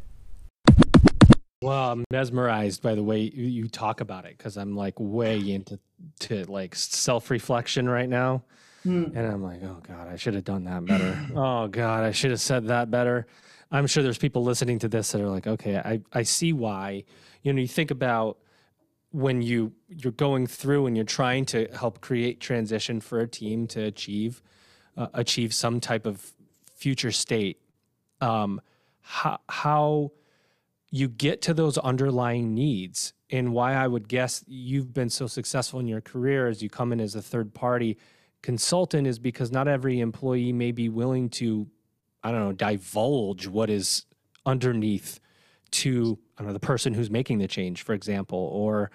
Well, 1.61 1.91
I'm 1.91 2.05
mesmerized 2.09 2.81
by 2.81 2.95
the 2.95 3.03
way 3.03 3.19
you 3.19 3.67
talk 3.67 3.99
about 3.99 4.25
it 4.25 4.37
because 4.37 4.57
I'm 4.57 4.75
like 4.75 4.95
way 4.97 5.39
into 5.39 5.77
to 6.21 6.45
like 6.45 6.73
self 6.73 7.29
reflection 7.29 7.89
right 7.89 8.07
now. 8.07 8.43
Mm. 8.85 9.13
And 9.15 9.27
I'm 9.27 9.43
like, 9.43 9.61
oh 9.63 9.81
God, 9.85 10.07
I 10.07 10.15
should 10.15 10.35
have 10.35 10.45
done 10.45 10.63
that 10.63 10.85
better. 10.85 11.27
oh 11.35 11.67
God, 11.67 12.05
I 12.05 12.11
should 12.11 12.31
have 12.31 12.39
said 12.39 12.67
that 12.67 12.89
better. 12.89 13.27
I'm 13.71 13.87
sure 13.87 14.01
there's 14.01 14.17
people 14.17 14.43
listening 14.43 14.79
to 14.79 14.87
this 14.87 15.11
that 15.11 15.21
are 15.21 15.29
like, 15.29 15.47
okay, 15.47 15.77
I, 15.77 16.01
I 16.11 16.23
see 16.23 16.53
why. 16.53 17.03
You 17.43 17.53
know, 17.53 17.61
you 17.61 17.67
think 17.67 17.91
about 17.91 18.37
when 19.11 19.41
you 19.41 19.73
you're 19.87 20.11
going 20.11 20.47
through 20.47 20.85
and 20.85 20.95
you're 20.95 21.05
trying 21.05 21.45
to 21.45 21.67
help 21.73 22.01
create 22.01 22.39
transition 22.39 22.99
for 22.99 23.19
a 23.19 23.27
team 23.27 23.67
to 23.67 23.83
achieve 23.83 24.41
uh, 24.97 25.07
achieve 25.13 25.53
some 25.53 25.79
type 25.79 26.05
of 26.05 26.33
future 26.75 27.11
state. 27.11 27.59
Um, 28.21 28.61
how 29.01 29.39
how 29.47 30.11
you 30.91 31.07
get 31.07 31.41
to 31.43 31.53
those 31.53 31.77
underlying 31.77 32.53
needs 32.53 33.13
and 33.29 33.53
why 33.53 33.73
I 33.73 33.87
would 33.87 34.07
guess 34.07 34.43
you've 34.47 34.93
been 34.93 35.09
so 35.09 35.27
successful 35.27 35.79
in 35.79 35.87
your 35.87 36.01
career 36.01 36.47
as 36.47 36.63
you 36.63 36.69
come 36.69 36.91
in 36.91 36.99
as 36.99 37.13
a 37.13 37.21
third 37.21 37.53
party 37.53 37.97
consultant 38.41 39.05
is 39.05 39.19
because 39.19 39.51
not 39.51 39.67
every 39.67 39.99
employee 39.99 40.53
may 40.53 40.71
be 40.71 40.89
willing 40.89 41.29
to 41.29 41.67
I 42.23 42.31
don't 42.31 42.41
know, 42.41 42.53
divulge 42.53 43.47
what 43.47 43.69
is 43.69 44.05
underneath 44.45 45.19
to 45.71 46.17
I 46.37 46.41
don't 46.41 46.47
know 46.47 46.53
the 46.53 46.59
person 46.59 46.93
who's 46.93 47.11
making 47.11 47.39
the 47.39 47.47
change, 47.47 47.83
for 47.83 47.93
example, 47.93 48.39
or 48.53 48.91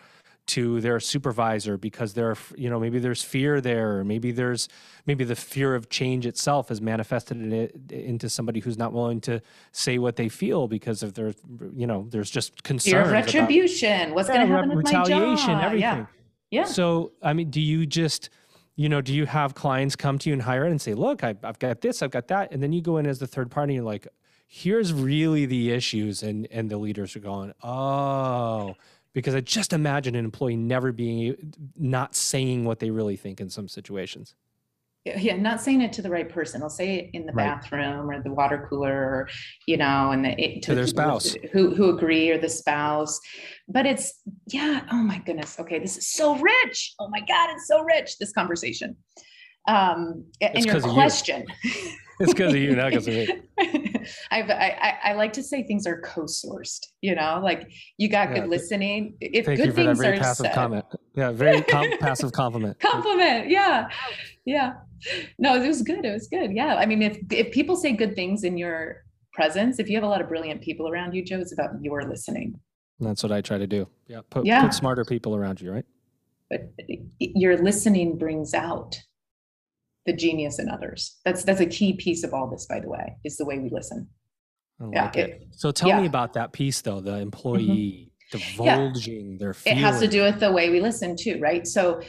to 0.47 0.81
their 0.83 1.01
supervisor 1.01 1.79
because 1.79 2.13
there 2.13 2.37
you 2.57 2.69
know 2.69 2.79
maybe 2.79 2.99
there's 2.99 3.23
fear 3.23 3.61
there 3.63 3.99
or 3.99 4.05
maybe 4.05 4.31
there's 4.31 4.69
maybe 5.07 5.25
the 5.25 5.35
fear 5.35 5.75
of 5.75 5.89
change 5.89 6.27
itself 6.27 6.71
is 6.71 6.83
manifested 6.83 7.39
in 7.39 7.53
it, 7.53 7.75
into 7.91 8.29
somebody 8.29 8.61
who's 8.61 8.77
not 8.77 8.93
willing 8.93 9.21
to 9.23 9.41
say 9.73 9.97
what 9.99 10.17
they 10.17 10.29
feel 10.29 10.69
because 10.69 11.03
of 11.03 11.15
their 11.15 11.33
you 11.75 11.87
know 11.87 12.07
there's 12.11 12.31
just 12.31 12.63
concern 12.63 12.93
fear 12.93 13.01
of 13.03 13.11
retribution 13.11 14.03
about, 14.03 14.15
what's 14.15 14.29
yeah, 14.29 14.35
going 14.35 14.47
to 14.47 14.55
happen 14.55 14.69
with 14.77 14.87
retaliation 14.87 15.53
my 15.53 15.55
job? 15.55 15.65
everything 15.65 15.81
yeah. 15.81 16.07
yeah 16.51 16.65
so 16.65 17.13
i 17.23 17.33
mean 17.33 17.49
do 17.49 17.61
you 17.61 17.87
just 17.87 18.29
you 18.77 18.89
know, 18.89 19.01
do 19.01 19.15
you 19.15 19.27
have 19.27 19.55
clients 19.55 19.95
come 19.97 20.19
to 20.19 20.29
you 20.29 20.33
and 20.33 20.43
hire 20.43 20.67
it 20.67 20.71
and 20.71 20.81
say, 20.81 20.95
look, 20.95 21.23
I, 21.23 21.37
have 21.43 21.59
got 21.59 21.81
this, 21.81 22.03
I've 22.03 22.11
got 22.11 22.29
that. 22.29 22.53
And 22.53 22.63
then 22.63 22.73
you 22.73 22.83
go 22.83 22.97
in 22.99 23.07
as 23.07 23.19
the 23.19 23.27
third 23.27 23.51
party 23.51 23.75
and 23.75 23.77
you're 23.77 23.85
like, 23.85 24.09
here's 24.47 24.93
really 24.93 25.47
the 25.47 25.71
issues. 25.71 26.23
And, 26.23 26.49
and 26.51 26.71
the 26.71 26.77
leaders 26.77 27.15
are 27.15 27.21
going, 27.21 27.53
oh, 27.63 28.75
because 29.13 29.35
I 29.35 29.41
just 29.41 29.73
imagine 29.73 30.17
an 30.17 30.25
employee 30.25 30.57
never 30.57 30.91
being, 30.91 31.55
not 31.77 32.15
saying 32.15 32.65
what 32.65 32.81
they 32.81 32.91
really 32.91 33.17
think 33.17 33.41
in 33.41 33.49
some 33.49 33.69
situations 33.69 34.35
yeah 35.05 35.37
not 35.37 35.61
saying 35.61 35.83
it 35.83 35.93
to 35.93 36.03
the 36.03 36.09
right 36.09 36.29
person 36.29 36.62
i'll 36.62 36.71
say 36.71 36.97
it 36.97 37.11
in 37.12 37.27
the 37.27 37.33
right. 37.33 37.61
bathroom 37.61 38.11
or 38.11 38.23
the 38.23 38.33
water 38.33 38.67
cooler 38.69 38.93
or 38.93 39.29
you 39.67 39.77
know 39.77 40.11
and 40.12 40.25
the, 40.25 40.31
it, 40.43 40.62
to, 40.62 40.71
to, 40.71 40.75
their 40.75 40.87
spouse 40.87 41.35
who 41.53 41.75
who 41.75 41.90
agree 41.90 42.31
or 42.31 42.38
the 42.38 42.49
spouse 42.49 43.21
but 43.69 43.85
it's 43.85 44.21
yeah 44.47 44.87
oh 44.93 45.03
my 45.03 45.19
goodness 45.19 45.59
okay 45.61 45.79
this 45.79 45.99
is 45.99 46.09
so 46.09 46.37
rich 46.37 46.95
oh 47.01 47.09
my 47.09 47.21
god 47.21 47.51
it's 47.51 47.67
so 47.67 47.83
rich 47.83 48.19
this 48.19 48.33
conversation 48.33 48.97
um 49.69 50.25
and 50.40 50.64
your 50.64 50.81
question 50.81 51.45
you. 51.62 51.73
it's 52.20 52.33
because 52.33 52.53
of 52.53 52.61
you 52.61 52.74
not 52.77 52.90
because 52.90 53.09
of 53.09 53.14
me. 53.14 53.29
I've, 54.31 54.50
I, 54.50 54.98
I 55.03 55.12
like 55.14 55.33
to 55.35 55.42
say 55.42 55.62
things 55.62 55.87
are 55.87 56.00
co-sourced 56.00 56.87
you 57.00 57.14
know 57.14 57.40
like 57.42 57.70
you 57.96 58.09
got 58.09 58.31
yeah, 58.31 58.40
good 58.40 58.48
listening 58.48 59.16
if 59.20 59.46
thank 59.46 59.59
good 59.59 59.66
you 59.66 59.72
for 59.72 59.77
things 59.77 59.98
that 59.98 60.05
very 60.05 60.18
are 60.18 60.20
passive 60.20 60.46
said, 60.46 60.55
comment. 60.55 60.85
Yeah 61.14 61.33
very 61.33 61.62
com- 61.74 61.98
passive 61.98 62.33
compliment. 62.33 62.79
Compliment 62.81 63.48
yeah 63.48 63.88
yeah. 64.44 64.74
No 65.38 65.61
it 65.62 65.66
was 65.66 65.83
good 65.83 66.05
it 66.05 66.12
was 66.12 66.29
good 66.29 66.53
yeah. 66.53 66.77
I 66.77 66.87
mean 66.87 67.03
if 67.03 67.18
if 67.31 67.53
people 67.53 67.77
say 67.77 67.92
good 67.92 68.14
things 68.14 68.44
in 68.44 68.57
your 68.57 69.05
presence 69.33 69.79
if 69.79 69.88
you 69.88 69.96
have 69.96 70.05
a 70.05 70.09
lot 70.09 70.20
of 70.20 70.29
brilliant 70.29 70.61
people 70.61 70.88
around 70.88 71.14
you 71.14 71.24
joe 71.24 71.38
it's 71.38 71.53
about 71.53 71.70
your 71.81 72.03
listening. 72.05 72.59
That's 73.00 73.22
what 73.22 73.33
i 73.33 73.40
try 73.40 73.59
to 73.59 73.66
do. 73.66 73.88
Yeah 74.07 74.20
put, 74.31 74.46
yeah. 74.46 74.62
put 74.62 74.74
smarter 74.74 75.05
people 75.05 75.35
around 75.35 75.61
you 75.61 75.72
right? 75.72 75.85
But 76.50 76.72
your 77.18 77.57
listening 77.57 78.18
brings 78.18 78.55
out 78.55 79.00
the 80.07 80.12
genius 80.12 80.59
in 80.59 80.69
others. 80.69 81.19
That's 81.25 81.45
that's 81.45 81.61
a 81.61 81.67
key 81.67 81.95
piece 81.95 82.25
of 82.25 82.35
all 82.35 82.49
this, 82.51 82.67
by 82.67 82.81
the 82.81 82.88
way, 82.88 83.17
is 83.25 83.37
the 83.37 83.45
way 83.45 83.59
we 83.59 83.71
listen. 83.71 84.09
I 84.81 84.85
like 84.85 84.95
yeah, 85.17 85.23
it. 85.23 85.31
it. 85.31 85.47
So 85.53 85.71
tell 85.71 85.88
yeah. 85.88 86.01
me 86.01 86.07
about 86.07 86.33
that 86.35 86.53
piece 86.53 86.83
though, 86.83 87.01
the 87.01 87.19
employee 87.19 88.12
mm-hmm. 88.33 88.38
divulging 88.38 89.33
yeah. 89.33 89.38
their 89.38 89.55
feelings. 89.55 89.81
It 89.81 89.85
has 89.85 90.01
to 90.01 90.09
do 90.09 90.23
with 90.23 90.40
the 90.40 90.53
way 90.53 90.71
we 90.71 90.81
listen 90.81 91.16
too, 91.16 91.39
right? 91.41 91.66
So 91.66 92.01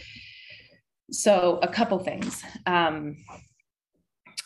so 1.12 1.60
a 1.62 1.68
couple 1.68 2.00
things. 2.00 2.44
Um, 2.66 3.18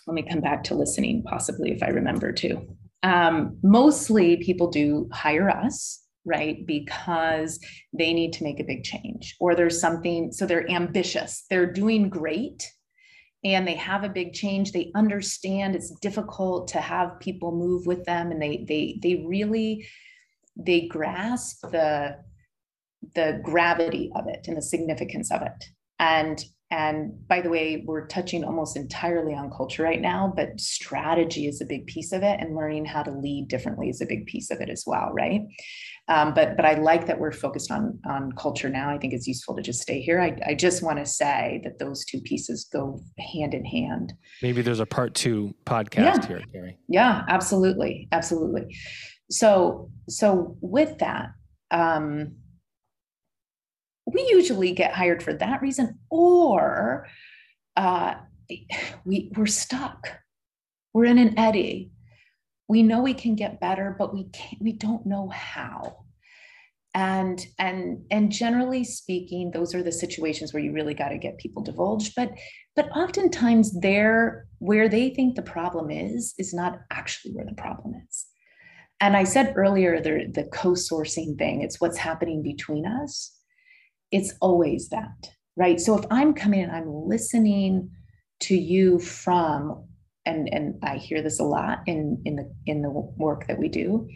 let 0.05 0.13
me 0.13 0.23
come 0.23 0.41
back 0.41 0.63
to 0.65 0.75
listening, 0.75 1.23
possibly 1.23 1.71
if 1.71 1.83
I 1.83 1.87
remember 1.87 2.31
to. 2.33 2.67
Um, 3.03 3.57
mostly 3.63 4.37
people 4.37 4.69
do 4.69 5.07
hire 5.13 5.49
us 5.49 6.03
right? 6.25 6.65
Because 6.65 7.59
they 7.93 8.13
need 8.13 8.33
to 8.33 8.43
make 8.43 8.59
a 8.59 8.63
big 8.63 8.83
change 8.83 9.35
or 9.39 9.55
there's 9.55 9.79
something, 9.79 10.31
so 10.31 10.45
they're 10.45 10.69
ambitious, 10.69 11.45
they're 11.49 11.71
doing 11.71 12.09
great, 12.09 12.69
and 13.43 13.67
they 13.67 13.75
have 13.75 14.03
a 14.03 14.09
big 14.09 14.33
change 14.33 14.71
they 14.71 14.91
understand 14.95 15.75
it's 15.75 15.91
difficult 15.99 16.67
to 16.67 16.79
have 16.79 17.19
people 17.19 17.51
move 17.51 17.85
with 17.85 18.03
them 18.05 18.31
and 18.31 18.41
they 18.41 18.65
they 18.67 18.99
they 19.01 19.23
really 19.27 19.87
they 20.55 20.87
grasp 20.87 21.61
the 21.71 22.17
the 23.15 23.39
gravity 23.43 24.11
of 24.15 24.27
it 24.27 24.45
and 24.47 24.57
the 24.57 24.61
significance 24.61 25.31
of 25.31 25.41
it 25.41 25.65
and 25.99 26.43
and 26.71 27.27
by 27.27 27.41
the 27.41 27.49
way, 27.49 27.83
we're 27.85 28.05
touching 28.05 28.43
almost 28.43 28.77
entirely 28.77 29.33
on 29.33 29.49
culture 29.49 29.81
right 29.81 29.99
now, 29.99 30.31
but 30.35 30.59
strategy 30.59 31.47
is 31.47 31.61
a 31.61 31.65
big 31.65 31.87
piece 31.87 32.11
of 32.11 32.21
it, 32.21 32.39
and 32.39 32.55
learning 32.55 32.85
how 32.85 33.01
to 33.01 33.11
lead 33.11 33.47
differently 33.47 33.89
is 33.89 34.01
a 34.01 34.05
big 34.05 34.27
piece 34.27 34.51
of 34.51 34.61
it 34.61 34.69
as 34.69 34.83
well, 34.85 35.09
right? 35.11 35.47
Um, 36.09 36.33
but 36.33 36.55
but 36.55 36.65
I 36.65 36.73
like 36.73 37.05
that 37.07 37.19
we're 37.19 37.31
focused 37.31 37.71
on 37.71 37.99
on 38.07 38.31
culture 38.33 38.67
now. 38.69 38.89
I 38.89 38.97
think 38.97 39.13
it's 39.13 39.27
useful 39.27 39.55
to 39.55 39.61
just 39.61 39.81
stay 39.81 40.01
here. 40.01 40.19
I, 40.19 40.35
I 40.45 40.55
just 40.55 40.83
want 40.83 40.97
to 40.97 41.05
say 41.05 41.61
that 41.63 41.79
those 41.79 42.03
two 42.03 42.19
pieces 42.21 42.67
go 42.71 43.01
hand 43.19 43.53
in 43.53 43.63
hand. 43.63 44.13
Maybe 44.41 44.61
there's 44.61 44.79
a 44.79 44.85
part 44.85 45.13
two 45.13 45.53
podcast 45.65 46.23
yeah. 46.23 46.27
here, 46.27 46.41
Kari. 46.51 46.77
Yeah, 46.87 47.23
absolutely, 47.29 48.07
absolutely. 48.11 48.75
So 49.29 49.89
so 50.09 50.57
with 50.61 50.97
that. 50.99 51.29
Um, 51.71 52.35
we 54.11 54.27
usually 54.31 54.71
get 54.71 54.93
hired 54.93 55.21
for 55.21 55.33
that 55.33 55.61
reason, 55.61 55.99
or 56.09 57.07
uh, 57.75 58.15
we, 59.05 59.31
we're 59.35 59.45
stuck. 59.45 60.19
We're 60.93 61.05
in 61.05 61.17
an 61.17 61.37
eddy. 61.37 61.91
We 62.69 62.83
know 62.83 63.01
we 63.01 63.13
can 63.13 63.35
get 63.35 63.59
better, 63.59 63.95
but 63.97 64.13
we 64.13 64.29
can't, 64.29 64.61
we 64.61 64.71
don't 64.71 65.05
know 65.05 65.27
how. 65.29 66.05
And 66.95 67.45
and 67.59 68.05
and 68.09 68.31
generally 68.31 68.83
speaking, 68.83 69.51
those 69.51 69.75
are 69.75 69.83
the 69.83 69.91
situations 69.91 70.53
where 70.53 70.63
you 70.63 70.71
really 70.71 70.93
got 70.93 71.09
to 71.09 71.17
get 71.17 71.37
people 71.37 71.61
divulged. 71.61 72.13
But 72.15 72.31
but 72.75 72.89
oftentimes 72.95 73.77
they're 73.79 74.45
where 74.59 74.87
they 74.87 75.09
think 75.09 75.35
the 75.35 75.41
problem 75.41 75.91
is 75.91 76.33
is 76.37 76.53
not 76.53 76.79
actually 76.91 77.33
where 77.33 77.45
the 77.45 77.53
problem 77.53 77.95
is. 78.07 78.25
And 79.01 79.15
I 79.17 79.23
said 79.23 79.53
earlier 79.55 80.01
the, 80.01 80.29
the 80.33 80.49
co-sourcing 80.51 81.37
thing, 81.37 81.61
it's 81.61 81.79
what's 81.79 81.97
happening 81.97 82.41
between 82.43 82.85
us 82.85 83.35
it's 84.11 84.33
always 84.41 84.89
that, 84.89 85.29
right? 85.55 85.79
So 85.79 85.97
if 85.97 86.05
I'm 86.09 86.33
coming 86.33 86.61
and 86.61 86.71
I'm 86.71 86.89
listening 86.89 87.91
to 88.41 88.55
you 88.55 88.99
from, 88.99 89.85
and 90.29 90.53
and 90.53 90.79
I 90.83 90.97
hear 90.97 91.21
this 91.21 91.39
a 91.39 91.43
lot 91.43 91.79
in 91.87 92.21
in 92.25 92.35
the 92.35 92.53
in 92.65 92.81
the 92.81 92.89
work 92.89 93.47
that 93.47 93.59
we 93.59 93.67
do, 93.67 94.07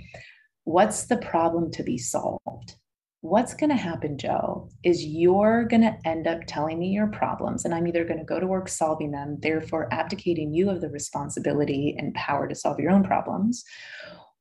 what's 0.63 1.05
the 1.05 1.17
problem 1.17 1.71
to 1.71 1.83
be 1.83 1.97
solved? 1.97 2.75
What's 3.21 3.53
going 3.53 3.69
to 3.69 3.77
happen, 3.77 4.17
Joe, 4.17 4.69
is 4.83 5.05
you're 5.05 5.63
going 5.63 5.81
to 5.81 5.95
end 6.03 6.27
up 6.27 6.41
telling 6.45 6.77
me 6.77 6.89
your 6.89 7.07
problems, 7.07 7.63
and 7.63 7.73
I'm 7.73 7.87
either 7.87 8.03
going 8.03 8.19
to 8.19 8.25
go 8.25 8.37
to 8.37 8.47
work 8.47 8.67
solving 8.67 9.11
them, 9.11 9.37
therefore 9.39 9.87
abdicating 9.93 10.53
you 10.53 10.69
of 10.69 10.81
the 10.81 10.89
responsibility 10.89 11.95
and 11.97 12.13
power 12.15 12.49
to 12.49 12.55
solve 12.55 12.79
your 12.79 12.91
own 12.91 13.03
problems, 13.03 13.63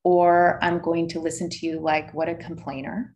or 0.03 0.59
I'm 0.62 0.81
going 0.81 1.09
to 1.11 1.20
listen 1.20 1.49
to 1.49 1.66
you 1.66 1.81
like 1.81 2.12
what 2.12 2.29
a 2.29 2.35
complainer 2.35 3.14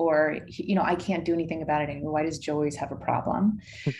or 0.00 0.38
you 0.46 0.74
know 0.74 0.82
i 0.82 0.94
can't 0.94 1.26
do 1.26 1.34
anything 1.34 1.60
about 1.60 1.82
it 1.82 1.90
anymore 1.90 2.12
why 2.12 2.22
does 2.22 2.38
joe 2.38 2.54
always 2.54 2.74
have 2.74 2.90
a 2.90 2.96
problem 2.96 3.58
hmm. 3.84 3.90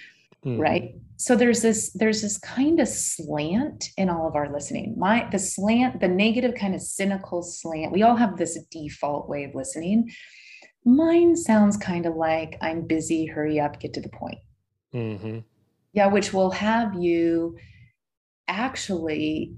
Mm. 0.45 0.59
right 0.59 0.95
so 1.17 1.37
there's 1.37 1.63
this 1.63 1.91
there's 1.93 2.23
this 2.23 2.39
kind 2.39 2.81
of 2.81 2.89
slant 2.89 3.91
in 3.97 4.09
all 4.09 4.27
of 4.27 4.35
our 4.35 4.53
listening 4.53 4.95
my 4.99 5.29
the 5.33 5.39
slant 5.39 6.01
the 6.01 6.09
negative 6.09 6.55
kind 6.55 6.75
of 6.75 6.81
cynical 6.81 7.43
slant 7.43 7.93
we 7.93 8.03
all 8.03 8.17
have 8.17 8.37
this 8.37 8.59
default 8.71 9.29
way 9.29 9.45
of 9.45 9.55
listening 9.55 10.11
mine 10.85 11.37
sounds 11.37 11.77
kind 11.77 12.07
of 12.07 12.17
like 12.17 12.57
i'm 12.63 12.87
busy 12.87 13.27
hurry 13.27 13.61
up 13.61 13.81
get 13.81 13.93
to 13.93 14.01
the 14.01 14.09
point 14.09 14.39
mm-hmm. 14.95 15.39
yeah 15.93 16.07
which 16.07 16.33
will 16.33 16.51
have 16.51 16.95
you 16.95 17.57
actually 18.49 19.55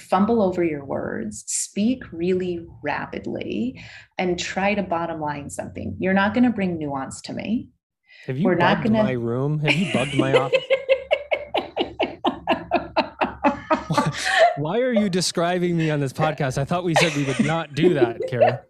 fumble 0.00 0.42
over 0.42 0.64
your 0.64 0.84
words, 0.84 1.44
speak 1.46 2.02
really 2.12 2.66
rapidly, 2.82 3.80
and 4.18 4.38
try 4.38 4.74
to 4.74 4.82
bottom 4.82 5.20
line 5.20 5.50
something. 5.50 5.96
You're 5.98 6.14
not 6.14 6.34
going 6.34 6.44
to 6.44 6.50
bring 6.50 6.78
nuance 6.78 7.20
to 7.22 7.32
me. 7.32 7.68
Have 8.26 8.38
you 8.38 8.44
We're 8.44 8.56
bugged 8.56 8.84
gonna... 8.84 9.02
my 9.02 9.12
room? 9.12 9.58
Have 9.60 9.74
you 9.74 9.92
bugged 9.92 10.14
my 10.16 10.36
office? 10.36 10.62
Why 14.56 14.80
are 14.80 14.92
you 14.92 15.08
describing 15.08 15.76
me 15.76 15.90
on 15.90 16.00
this 16.00 16.12
podcast? 16.12 16.58
I 16.58 16.64
thought 16.64 16.84
we 16.84 16.94
said 16.96 17.14
we 17.16 17.24
would 17.24 17.44
not 17.44 17.74
do 17.74 17.94
that, 17.94 18.20
Kari. 18.28 18.52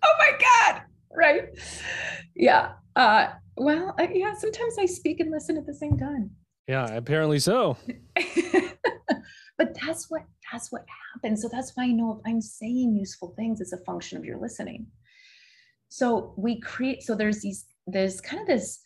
Oh 0.00 0.14
my 0.20 0.30
God. 0.38 0.82
Right. 1.14 1.48
Yeah. 2.36 2.72
Uh, 2.94 3.28
well, 3.56 3.94
uh, 3.98 4.06
yeah, 4.12 4.32
sometimes 4.34 4.76
I 4.78 4.86
speak 4.86 5.18
and 5.18 5.30
listen 5.30 5.56
at 5.58 5.66
the 5.66 5.74
same 5.74 5.98
time. 5.98 6.30
Yeah, 6.68 6.86
apparently 6.86 7.40
so. 7.40 7.76
but 9.58 9.76
that's 9.82 10.08
what 10.08 10.22
that's 10.50 10.72
what 10.72 10.84
happens 11.12 11.42
so 11.42 11.48
that's 11.52 11.72
why 11.74 11.84
i 11.84 11.88
know 11.88 12.12
if 12.12 12.30
i'm 12.30 12.40
saying 12.40 12.96
useful 12.96 13.34
things 13.36 13.60
it's 13.60 13.72
a 13.72 13.84
function 13.84 14.16
of 14.16 14.24
your 14.24 14.38
listening 14.38 14.86
so 15.88 16.34
we 16.36 16.60
create 16.60 17.02
so 17.02 17.14
there's 17.14 17.40
these 17.40 17.66
there's 17.86 18.20
kind 18.20 18.40
of 18.42 18.46
this 18.46 18.80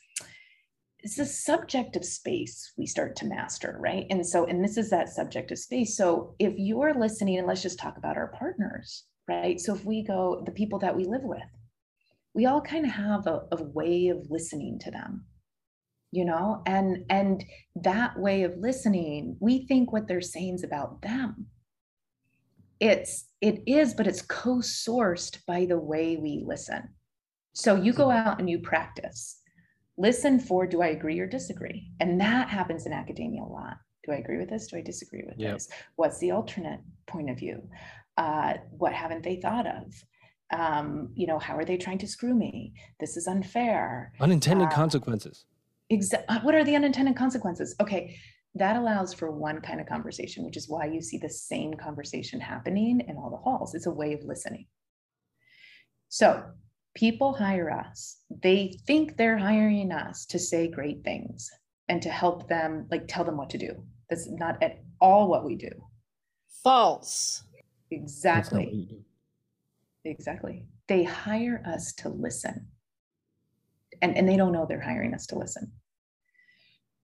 it's 1.00 1.18
a 1.18 1.26
subjective 1.26 2.04
space 2.04 2.72
we 2.78 2.86
start 2.86 3.16
to 3.16 3.26
master 3.26 3.76
right? 3.80 4.06
And 4.10 4.24
so 4.24 4.46
and 4.46 4.64
this 4.64 4.76
is 4.76 4.90
that 4.90 5.08
subjective 5.08 5.58
space. 5.58 5.96
So 5.96 6.36
if 6.38 6.54
you're 6.56 6.94
listening 6.94 7.38
and 7.38 7.46
let's 7.46 7.62
just 7.62 7.78
talk 7.78 7.96
about 7.96 8.16
our 8.16 8.28
partners 8.28 9.04
right? 9.28 9.60
So 9.60 9.74
if 9.74 9.84
we 9.84 10.04
go 10.04 10.42
the 10.46 10.52
people 10.52 10.78
that 10.80 10.96
we 10.96 11.04
live 11.04 11.24
with 11.24 11.42
we 12.34 12.46
all 12.46 12.60
kind 12.60 12.86
of 12.86 12.92
have 12.92 13.26
a, 13.26 13.42
a 13.52 13.62
way 13.62 14.08
of 14.08 14.30
listening 14.30 14.78
to 14.80 14.90
them 14.90 15.24
you 16.12 16.26
know? 16.26 16.62
And 16.66 17.04
and 17.10 17.42
that 17.76 18.18
way 18.18 18.44
of 18.44 18.56
listening 18.58 19.36
we 19.40 19.66
think 19.66 19.92
what 19.92 20.06
they're 20.06 20.20
saying 20.20 20.56
is 20.56 20.64
about 20.64 21.02
them 21.02 21.46
it's 22.82 23.28
it 23.40 23.62
is 23.66 23.94
but 23.94 24.08
it's 24.08 24.22
co-sourced 24.22 25.38
by 25.46 25.64
the 25.64 25.78
way 25.78 26.16
we 26.16 26.42
listen. 26.44 26.88
So 27.54 27.76
you 27.76 27.92
go 27.92 28.10
out 28.10 28.40
and 28.40 28.50
you 28.50 28.58
practice. 28.58 29.38
Listen 29.96 30.40
for 30.40 30.66
do 30.66 30.82
i 30.82 30.88
agree 30.88 31.20
or 31.20 31.26
disagree? 31.26 31.90
And 32.00 32.20
that 32.20 32.48
happens 32.48 32.86
in 32.86 32.92
academia 32.92 33.42
a 33.42 33.44
lot. 33.44 33.76
Do 34.04 34.12
i 34.12 34.16
agree 34.16 34.38
with 34.38 34.50
this? 34.50 34.66
Do 34.66 34.76
i 34.78 34.82
disagree 34.82 35.22
with 35.24 35.38
yep. 35.38 35.54
this? 35.54 35.68
What's 35.94 36.18
the 36.18 36.32
alternate 36.32 36.80
point 37.06 37.30
of 37.30 37.38
view? 37.38 37.62
Uh, 38.16 38.54
what 38.70 38.92
haven't 38.92 39.22
they 39.22 39.36
thought 39.36 39.66
of? 39.66 40.04
Um, 40.52 41.10
you 41.14 41.26
know 41.26 41.38
how 41.38 41.56
are 41.56 41.64
they 41.64 41.76
trying 41.76 41.98
to 41.98 42.08
screw 42.08 42.34
me? 42.34 42.74
This 42.98 43.16
is 43.16 43.28
unfair. 43.28 44.12
Unintended 44.20 44.68
uh, 44.68 44.74
consequences. 44.74 45.44
Exa- 45.90 46.24
uh, 46.28 46.40
what 46.40 46.54
are 46.54 46.64
the 46.64 46.74
unintended 46.74 47.16
consequences? 47.16 47.74
Okay, 47.80 48.18
that 48.54 48.76
allows 48.76 49.14
for 49.14 49.30
one 49.30 49.60
kind 49.60 49.80
of 49.80 49.86
conversation, 49.86 50.44
which 50.44 50.56
is 50.56 50.68
why 50.68 50.86
you 50.86 51.00
see 51.00 51.18
the 51.18 51.28
same 51.28 51.74
conversation 51.74 52.40
happening 52.40 53.00
in 53.08 53.16
all 53.16 53.30
the 53.30 53.36
halls. 53.36 53.74
It's 53.74 53.86
a 53.86 53.90
way 53.90 54.12
of 54.12 54.24
listening. 54.24 54.66
So 56.08 56.44
people 56.94 57.32
hire 57.32 57.70
us, 57.70 58.18
they 58.42 58.78
think 58.86 59.16
they're 59.16 59.38
hiring 59.38 59.92
us 59.92 60.26
to 60.26 60.38
say 60.38 60.68
great 60.68 61.02
things 61.02 61.50
and 61.88 62.02
to 62.02 62.10
help 62.10 62.48
them, 62.48 62.86
like 62.90 63.08
tell 63.08 63.24
them 63.24 63.38
what 63.38 63.50
to 63.50 63.58
do. 63.58 63.82
That's 64.10 64.28
not 64.28 64.62
at 64.62 64.82
all 65.00 65.28
what 65.28 65.44
we 65.44 65.56
do. 65.56 65.70
False. 66.62 67.44
Exactly. 67.90 69.04
Exactly. 70.04 70.66
They 70.88 71.04
hire 71.04 71.62
us 71.66 71.92
to 71.94 72.08
listen. 72.08 72.66
And, 74.02 74.16
and 74.16 74.28
they 74.28 74.36
don't 74.36 74.52
know 74.52 74.66
they're 74.66 74.80
hiring 74.80 75.14
us 75.14 75.26
to 75.28 75.38
listen. 75.38 75.72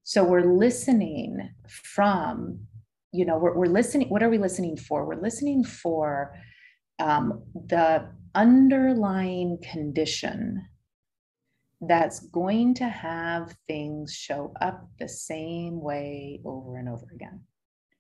So 0.08 0.24
we're 0.24 0.56
listening 0.56 1.50
from, 1.68 2.60
you 3.12 3.26
know, 3.26 3.36
we're, 3.36 3.54
we're 3.54 3.66
listening. 3.66 4.08
What 4.08 4.22
are 4.22 4.30
we 4.30 4.38
listening 4.38 4.78
for? 4.78 5.04
We're 5.04 5.20
listening 5.20 5.64
for 5.64 6.34
um, 6.98 7.42
the 7.52 8.08
underlying 8.34 9.58
condition 9.62 10.66
that's 11.82 12.20
going 12.20 12.72
to 12.76 12.88
have 12.88 13.54
things 13.66 14.14
show 14.14 14.54
up 14.62 14.88
the 14.98 15.10
same 15.10 15.78
way 15.78 16.40
over 16.42 16.78
and 16.78 16.88
over 16.88 17.04
again. 17.14 17.42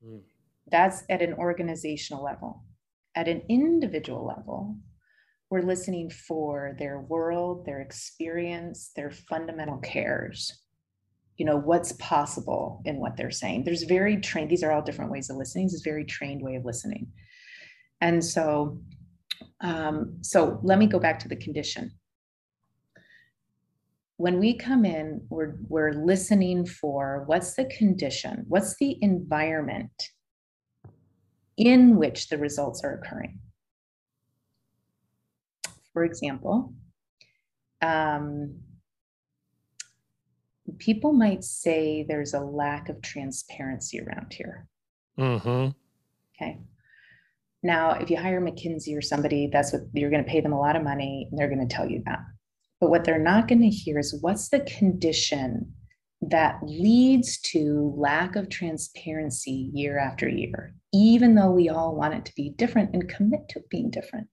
Mm. 0.02 0.22
That's 0.70 1.02
at 1.10 1.20
an 1.20 1.34
organizational 1.34 2.24
level. 2.24 2.64
At 3.16 3.28
an 3.28 3.42
individual 3.50 4.24
level, 4.24 4.78
we're 5.50 5.60
listening 5.60 6.08
for 6.08 6.74
their 6.78 7.00
world, 7.00 7.66
their 7.66 7.82
experience, 7.82 8.92
their 8.96 9.10
fundamental 9.10 9.76
cares 9.76 10.58
you 11.38 11.46
know 11.46 11.56
what's 11.56 11.92
possible 11.92 12.82
in 12.84 12.96
what 12.96 13.16
they're 13.16 13.30
saying. 13.30 13.64
There's 13.64 13.84
very 13.84 14.20
trained 14.20 14.50
these 14.50 14.64
are 14.64 14.72
all 14.72 14.82
different 14.82 15.12
ways 15.12 15.30
of 15.30 15.36
listening. 15.36 15.66
This 15.66 15.74
is 15.74 15.82
very 15.82 16.04
trained 16.04 16.42
way 16.42 16.56
of 16.56 16.64
listening. 16.64 17.06
And 18.00 18.22
so 18.22 18.80
um, 19.60 20.18
so 20.20 20.60
let 20.62 20.78
me 20.78 20.86
go 20.86 20.98
back 20.98 21.20
to 21.20 21.28
the 21.28 21.36
condition. 21.36 21.92
When 24.16 24.40
we 24.40 24.54
come 24.54 24.84
in 24.84 25.24
we're 25.30 25.54
we're 25.68 25.92
listening 25.92 26.66
for 26.66 27.22
what's 27.26 27.54
the 27.54 27.66
condition 27.66 28.44
what's 28.48 28.76
the 28.76 28.98
environment 29.00 29.92
in 31.56 31.96
which 31.96 32.28
the 32.28 32.38
results 32.38 32.82
are 32.82 32.94
occurring. 32.94 33.38
For 35.92 36.04
example 36.04 36.74
um, 37.80 38.56
people 40.78 41.12
might 41.12 41.44
say 41.44 42.04
there's 42.06 42.34
a 42.34 42.40
lack 42.40 42.88
of 42.88 43.00
transparency 43.02 44.00
around 44.00 44.32
here. 44.32 44.66
Mm-hmm. 45.18 45.70
Okay. 46.36 46.58
Now, 47.62 47.92
if 47.92 48.10
you 48.10 48.16
hire 48.16 48.40
McKinsey 48.40 48.96
or 48.96 49.02
somebody, 49.02 49.48
that's 49.52 49.72
what 49.72 49.82
you're 49.92 50.10
going 50.10 50.24
to 50.24 50.30
pay 50.30 50.40
them 50.40 50.52
a 50.52 50.60
lot 50.60 50.76
of 50.76 50.84
money 50.84 51.28
and 51.30 51.38
they're 51.38 51.52
going 51.52 51.66
to 51.66 51.74
tell 51.74 51.88
you 51.88 52.02
that. 52.06 52.20
But 52.80 52.90
what 52.90 53.04
they're 53.04 53.18
not 53.18 53.48
going 53.48 53.62
to 53.62 53.68
hear 53.68 53.98
is 53.98 54.16
what's 54.20 54.48
the 54.48 54.60
condition 54.60 55.72
that 56.20 56.58
leads 56.62 57.40
to 57.40 57.94
lack 57.96 58.36
of 58.36 58.48
transparency 58.48 59.70
year 59.72 59.98
after 59.98 60.28
year, 60.28 60.74
even 60.92 61.34
though 61.34 61.50
we 61.50 61.68
all 61.68 61.94
want 61.94 62.14
it 62.14 62.24
to 62.26 62.34
be 62.34 62.50
different 62.50 62.90
and 62.92 63.08
commit 63.08 63.48
to 63.50 63.62
being 63.70 63.90
different. 63.90 64.28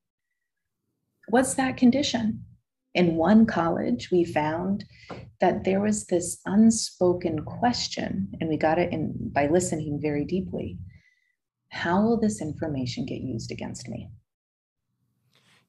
What's 1.29 1.55
that 1.55 1.77
condition? 1.77 2.45
In 2.95 3.15
one 3.15 3.45
college, 3.45 4.09
we 4.09 4.23
found 4.23 4.85
that 5.41 5.65
there 5.65 5.81
was 5.81 6.05
this 6.05 6.39
unspoken 6.45 7.43
question, 7.43 8.33
and 8.39 8.49
we 8.49 8.57
got 8.57 8.79
it 8.79 8.91
in 8.91 9.13
by 9.33 9.47
listening 9.47 9.99
very 10.01 10.25
deeply. 10.25 10.77
How 11.69 12.01
will 12.01 12.17
this 12.17 12.41
information 12.41 13.05
get 13.05 13.19
used 13.19 13.51
against 13.51 13.89
me? 13.89 14.09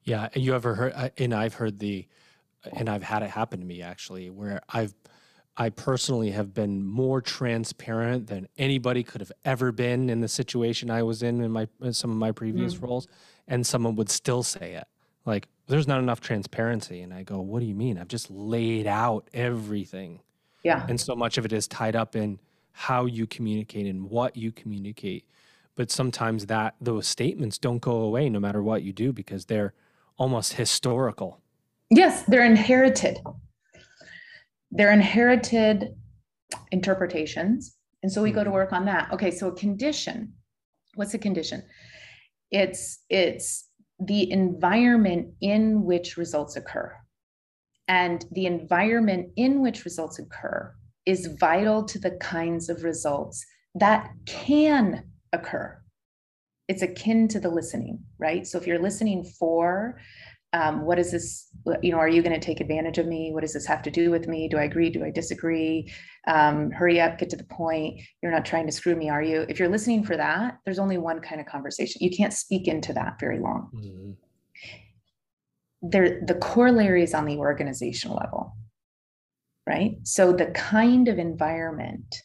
Yeah, 0.03 0.29
you 0.33 0.55
ever 0.55 0.73
heard? 0.73 1.11
And 1.17 1.33
I've 1.33 1.53
heard 1.53 1.79
the, 1.79 2.07
and 2.71 2.89
I've 2.89 3.03
had 3.03 3.23
it 3.23 3.29
happen 3.29 3.59
to 3.59 3.65
me 3.65 3.81
actually, 3.81 4.29
where 4.29 4.61
I've 4.69 4.95
I 5.59 5.69
personally 5.69 6.31
have 6.31 6.53
been 6.53 6.85
more 6.85 7.19
transparent 7.19 8.27
than 8.27 8.47
anybody 8.57 9.03
could 9.03 9.21
have 9.21 9.31
ever 9.43 9.71
been 9.71 10.09
in 10.09 10.21
the 10.21 10.27
situation 10.27 10.89
I 10.89 11.03
was 11.03 11.23
in 11.23 11.41
in 11.41 11.51
my 11.51 11.67
in 11.81 11.91
some 11.91 12.11
of 12.11 12.17
my 12.17 12.31
previous 12.31 12.75
mm. 12.75 12.83
roles, 12.83 13.07
and 13.49 13.67
someone 13.67 13.95
would 13.95 14.09
still 14.09 14.43
say 14.43 14.75
it 14.75 14.87
like, 15.27 15.49
"There's 15.67 15.87
not 15.87 15.99
enough 15.99 16.21
transparency," 16.21 17.01
and 17.01 17.13
I 17.13 17.23
go, 17.23 17.39
"What 17.39 17.59
do 17.59 17.65
you 17.65 17.75
mean? 17.75 17.97
I've 17.97 18.07
just 18.07 18.29
laid 18.29 18.87
out 18.87 19.29
everything." 19.33 20.21
Yeah. 20.63 20.85
And 20.89 20.99
so 20.99 21.15
much 21.15 21.37
of 21.37 21.45
it 21.45 21.53
is 21.53 21.67
tied 21.67 21.95
up 21.95 22.15
in 22.15 22.39
how 22.71 23.05
you 23.05 23.27
communicate 23.27 23.85
and 23.87 24.09
what 24.09 24.35
you 24.35 24.51
communicate. 24.51 25.25
But 25.75 25.91
sometimes 25.91 26.47
that 26.47 26.75
those 26.81 27.07
statements 27.07 27.57
don't 27.57 27.79
go 27.79 27.97
away 27.97 28.29
no 28.29 28.39
matter 28.39 28.63
what 28.63 28.83
you 28.83 28.93
do 28.93 29.13
because 29.13 29.45
they're 29.45 29.73
almost 30.17 30.53
historical. 30.53 31.39
Yes, 31.89 32.23
they're 32.23 32.45
inherited 32.45 33.19
they're 34.71 34.91
inherited 34.91 35.95
interpretations. 36.71 37.77
And 38.03 38.11
so 38.11 38.21
we 38.21 38.31
go 38.31 38.43
to 38.43 38.49
mm-hmm. 38.49 38.53
work 38.53 38.73
on 38.73 38.85
that. 38.85 39.11
Okay, 39.11 39.31
so 39.31 39.47
a 39.47 39.55
condition. 39.55 40.33
What's 40.95 41.13
a 41.13 41.17
condition? 41.17 41.63
It's 42.51 43.03
it's 43.09 43.66
the 43.99 44.31
environment 44.31 45.33
in 45.41 45.83
which 45.83 46.17
results 46.17 46.55
occur. 46.55 46.95
And 47.87 48.25
the 48.31 48.45
environment 48.45 49.31
in 49.35 49.61
which 49.61 49.85
results 49.85 50.19
occur 50.19 50.73
is 51.05 51.35
vital 51.39 51.85
to 51.85 51.99
the 51.99 52.11
kinds 52.11 52.69
of 52.69 52.83
results 52.83 53.45
that 53.75 54.11
can 54.25 55.03
occur. 55.31 55.77
It's 56.67 56.81
akin 56.81 57.29
to 57.29 57.39
the 57.39 57.49
listening, 57.49 57.99
right? 58.19 58.45
So 58.45 58.57
if 58.57 58.67
you're 58.67 58.81
listening 58.81 59.23
for 59.23 59.99
um, 60.53 60.85
what 60.85 60.97
is 60.99 61.11
this 61.11 61.49
you 61.81 61.91
know 61.91 61.97
are 61.97 62.07
you 62.07 62.21
going 62.21 62.39
to 62.39 62.45
take 62.45 62.61
advantage 62.61 62.97
of 62.97 63.07
me? 63.07 63.31
What 63.33 63.41
does 63.41 63.53
this 63.53 63.65
have 63.65 63.81
to 63.83 63.91
do 63.91 64.09
with 64.11 64.27
me? 64.27 64.47
Do 64.47 64.57
i 64.57 64.63
agree? 64.63 64.89
Do 64.89 65.03
i 65.03 65.11
disagree? 65.11 65.91
Um, 66.27 66.71
hurry 66.71 66.99
up 66.99 67.17
get 67.17 67.29
to 67.31 67.37
the 67.37 67.43
point. 67.43 68.01
You're 68.21 68.31
not 68.31 68.45
trying 68.45 68.65
to 68.65 68.71
screw 68.71 68.95
me 68.95 69.09
are 69.09 69.23
you? 69.23 69.45
If 69.49 69.59
you're 69.59 69.69
listening 69.69 70.03
for 70.03 70.17
that 70.17 70.59
there's 70.65 70.79
only 70.79 70.97
one 70.97 71.19
kind 71.19 71.41
of 71.41 71.47
conversation. 71.47 72.01
You 72.01 72.15
can't 72.15 72.33
speak 72.33 72.67
into 72.67 72.93
that 72.93 73.19
very 73.19 73.39
long. 73.39 73.69
Mm-hmm. 73.75 74.11
there 75.89 76.21
the 76.25 76.35
corollary 76.35 77.03
is 77.03 77.13
on 77.13 77.25
the 77.25 77.37
organizational 77.37 78.17
level 78.17 78.53
right? 79.67 79.97
So 80.03 80.31
the 80.31 80.45
kind 80.47 81.09
of 81.09 81.19
environment 81.19 82.23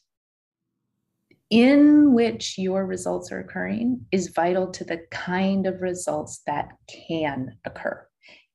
in 1.51 2.15
which 2.15 2.57
your 2.57 2.87
results 2.87 3.31
are 3.33 3.41
occurring 3.41 4.07
is 4.11 4.29
vital 4.29 4.71
to 4.71 4.85
the 4.85 5.01
kind 5.11 5.67
of 5.67 5.83
results 5.83 6.41
that 6.47 6.69
can 7.09 7.59
occur 7.67 8.07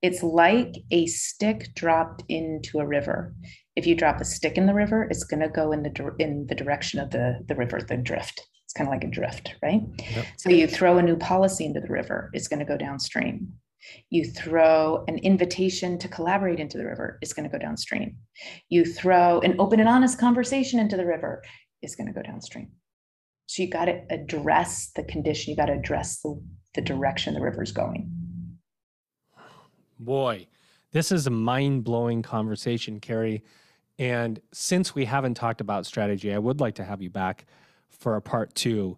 it's 0.02 0.24
like 0.24 0.76
a 0.92 1.08
stick 1.08 1.74
dropped 1.76 2.24
into 2.30 2.80
a 2.80 2.86
river. 2.86 3.34
If 3.76 3.88
you 3.88 3.96
drop 3.96 4.22
a 4.22 4.26
stick 4.26 4.58
in 4.58 4.66
the 4.66 4.74
river, 4.74 5.08
it's 5.10 5.24
going 5.24 5.40
to 5.40 5.50
go 5.50 5.72
in 5.72 5.84
the 5.84 6.16
in 6.20 6.48
the 6.48 6.56
direction 6.56 7.00
of 7.00 7.12
the 7.12 7.40
the 7.48 7.56
river, 7.56 7.80
the 7.82 7.98
drift. 7.98 8.42
It's 8.66 8.74
kind 8.74 8.88
of 8.88 8.92
like 8.92 9.04
a 9.04 9.08
drift, 9.08 9.56
right? 9.64 9.82
Yep. 9.98 10.26
So 10.38 10.50
you 10.50 10.68
throw 10.68 10.98
a 10.98 11.04
new 11.04 11.16
policy 11.16 11.66
into 11.66 11.80
the 11.80 11.92
river, 11.92 12.30
it's 12.34 12.48
going 12.48 12.60
to 12.60 12.66
go 12.66 12.78
downstream. 12.78 13.54
You 14.10 14.26
throw 14.26 15.06
an 15.08 15.20
invitation 15.20 15.98
to 16.00 16.08
collaborate 16.10 16.60
into 16.60 16.78
the 16.78 16.86
river, 16.86 17.18
it's 17.22 17.34
going 17.34 17.50
to 17.50 17.52
go 17.52 17.60
downstream. 17.60 18.18
You 18.70 18.84
throw 18.84 19.40
an 19.40 19.56
open 19.60 19.80
and 19.80 19.88
honest 19.88 20.20
conversation 20.20 20.80
into 20.80 20.98
the 20.98 21.06
river, 21.06 21.44
it's 21.82 21.96
going 21.96 22.08
to 22.08 22.14
go 22.14 22.22
downstream. 22.22 22.72
So 23.46 23.64
you 23.64 23.70
got 23.70 23.86
to 23.86 24.02
address 24.10 24.92
the 24.96 25.04
condition, 25.04 25.52
you 25.52 25.56
got 25.56 25.68
to 25.68 25.74
address 25.74 26.20
the, 26.22 26.40
the 26.76 26.82
direction 26.82 27.34
the 27.34 27.42
river 27.42 27.64
is 27.64 27.72
going. 27.72 28.27
Boy, 30.00 30.48
this 30.92 31.12
is 31.12 31.28
a 31.28 31.32
mind 31.32 31.84
blowing 31.84 32.22
conversation, 32.22 33.00
Kari. 33.00 33.44
And 34.00 34.40
since 34.52 34.94
we 34.94 35.06
haven't 35.06 35.34
talked 35.34 35.62
about 35.62 35.86
strategy, 35.86 36.34
I 36.34 36.38
would 36.38 36.60
like 36.60 36.76
to 36.76 36.84
have 36.84 37.02
you 37.02 37.10
back 37.10 37.46
for 37.90 38.16
a 38.16 38.22
part 38.22 38.54
two 38.54 38.98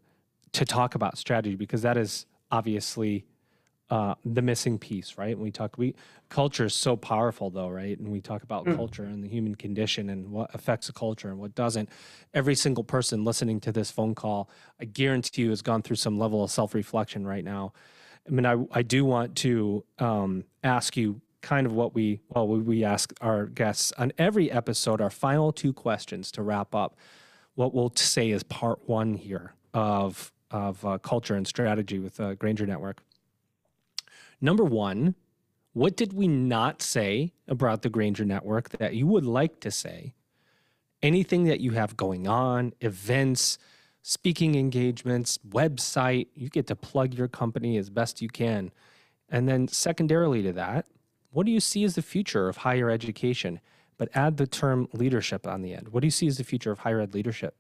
to 0.54 0.66
talk 0.66 0.96
about 0.96 1.18
strategy 1.18 1.56
because 1.56 1.82
that 1.84 1.98
is 1.98 2.26
obviously 2.52 3.26
uh, 3.90 4.14
the 4.24 4.42
missing 4.42 4.78
piece, 4.78 5.18
right? 5.18 5.36
When 5.36 5.44
we 5.44 5.52
talk, 5.52 5.78
we 5.78 5.96
culture 6.30 6.66
is 6.66 6.76
so 6.76 6.96
powerful, 6.96 7.50
though, 7.50 7.70
right? 7.70 7.98
And 7.98 8.08
we 8.10 8.22
talk 8.22 8.44
about 8.44 8.66
mm. 8.66 8.76
culture 8.76 9.04
and 9.04 9.24
the 9.24 9.28
human 9.28 9.56
condition 9.56 10.10
and 10.10 10.30
what 10.30 10.54
affects 10.54 10.90
a 10.90 10.94
culture 10.94 11.30
and 11.30 11.40
what 11.40 11.56
doesn't. 11.56 11.90
Every 12.34 12.54
single 12.54 12.84
person 12.84 13.24
listening 13.24 13.60
to 13.62 13.72
this 13.72 13.90
phone 13.90 14.14
call, 14.14 14.50
I 14.80 14.86
guarantee 14.86 15.44
you, 15.44 15.50
has 15.50 15.64
gone 15.64 15.82
through 15.82 15.96
some 15.96 16.20
level 16.20 16.44
of 16.44 16.52
self 16.52 16.76
reflection 16.76 17.26
right 17.26 17.44
now 17.44 17.74
I 18.30 18.32
mean, 18.32 18.46
I, 18.46 18.58
I 18.72 18.82
do 18.84 19.06
want 19.06 19.36
to 19.38 19.84
um, 19.98 20.44
ask 20.64 20.96
you 20.96 21.20
kind 21.42 21.66
of 21.66 21.74
what 21.74 21.96
we, 21.96 22.20
well, 22.30 22.48
we 22.48 22.84
ask 22.84 23.12
our 23.22 23.48
guests 23.48 23.92
on 23.98 24.12
every 24.18 24.52
episode, 24.52 25.02
our 25.02 25.10
final 25.10 25.52
two 25.52 25.74
questions 25.74 26.32
to 26.34 26.44
wrap 26.44 26.76
up. 26.76 26.96
What 27.56 27.74
we'll 27.74 27.92
say 27.96 28.30
is 28.30 28.44
part 28.44 28.88
one 28.88 29.16
here 29.16 29.54
of, 29.74 30.32
of 30.52 30.86
uh, 30.86 31.00
culture 31.00 31.36
and 31.36 31.48
strategy 31.48 31.98
with 31.98 32.20
uh, 32.20 32.36
Granger 32.36 32.68
Network. 32.68 33.02
Number 34.40 34.64
one, 34.64 35.16
what 35.74 35.96
did 35.96 36.14
we 36.14 36.28
not 36.28 36.82
say 36.82 37.34
about 37.48 37.82
the 37.82 37.90
Granger 37.90 38.26
Network 38.26 38.70
that 38.70 38.94
you 38.94 39.08
would 39.08 39.26
like 39.26 39.60
to 39.62 39.72
say? 39.72 40.14
Anything 41.02 41.46
that 41.46 41.62
you 41.62 41.72
have 41.72 41.98
going 41.98 42.28
on, 42.28 42.74
events, 42.82 43.58
speaking 44.02 44.56
engagements, 44.56 45.40
website. 45.50 46.28
You 46.36 46.50
get 46.50 46.68
to 46.68 46.76
plug 46.76 47.14
your 47.14 47.28
company 47.28 47.78
as 47.78 47.90
best 47.90 48.22
you 48.22 48.30
can. 48.30 48.72
And 49.30 49.48
then, 49.48 49.68
secondarily 49.68 50.42
to 50.44 50.54
that, 50.54 50.88
what 51.32 51.46
do 51.46 51.52
you 51.52 51.60
see 51.60 51.84
as 51.84 51.96
the 51.96 52.02
future 52.02 52.50
of 52.50 52.58
higher 52.58 52.90
education? 52.90 53.60
But 53.98 54.10
add 54.16 54.38
the 54.38 54.48
term 54.48 54.88
leadership 54.94 55.46
on 55.46 55.62
the 55.62 55.74
end. 55.74 55.90
What 55.90 56.02
do 56.02 56.08
you 56.08 56.12
see 56.12 56.28
as 56.28 56.38
the 56.38 56.44
future 56.44 56.72
of 56.72 56.80
higher 56.80 57.02
ed 57.02 57.14
leadership? 57.14 57.56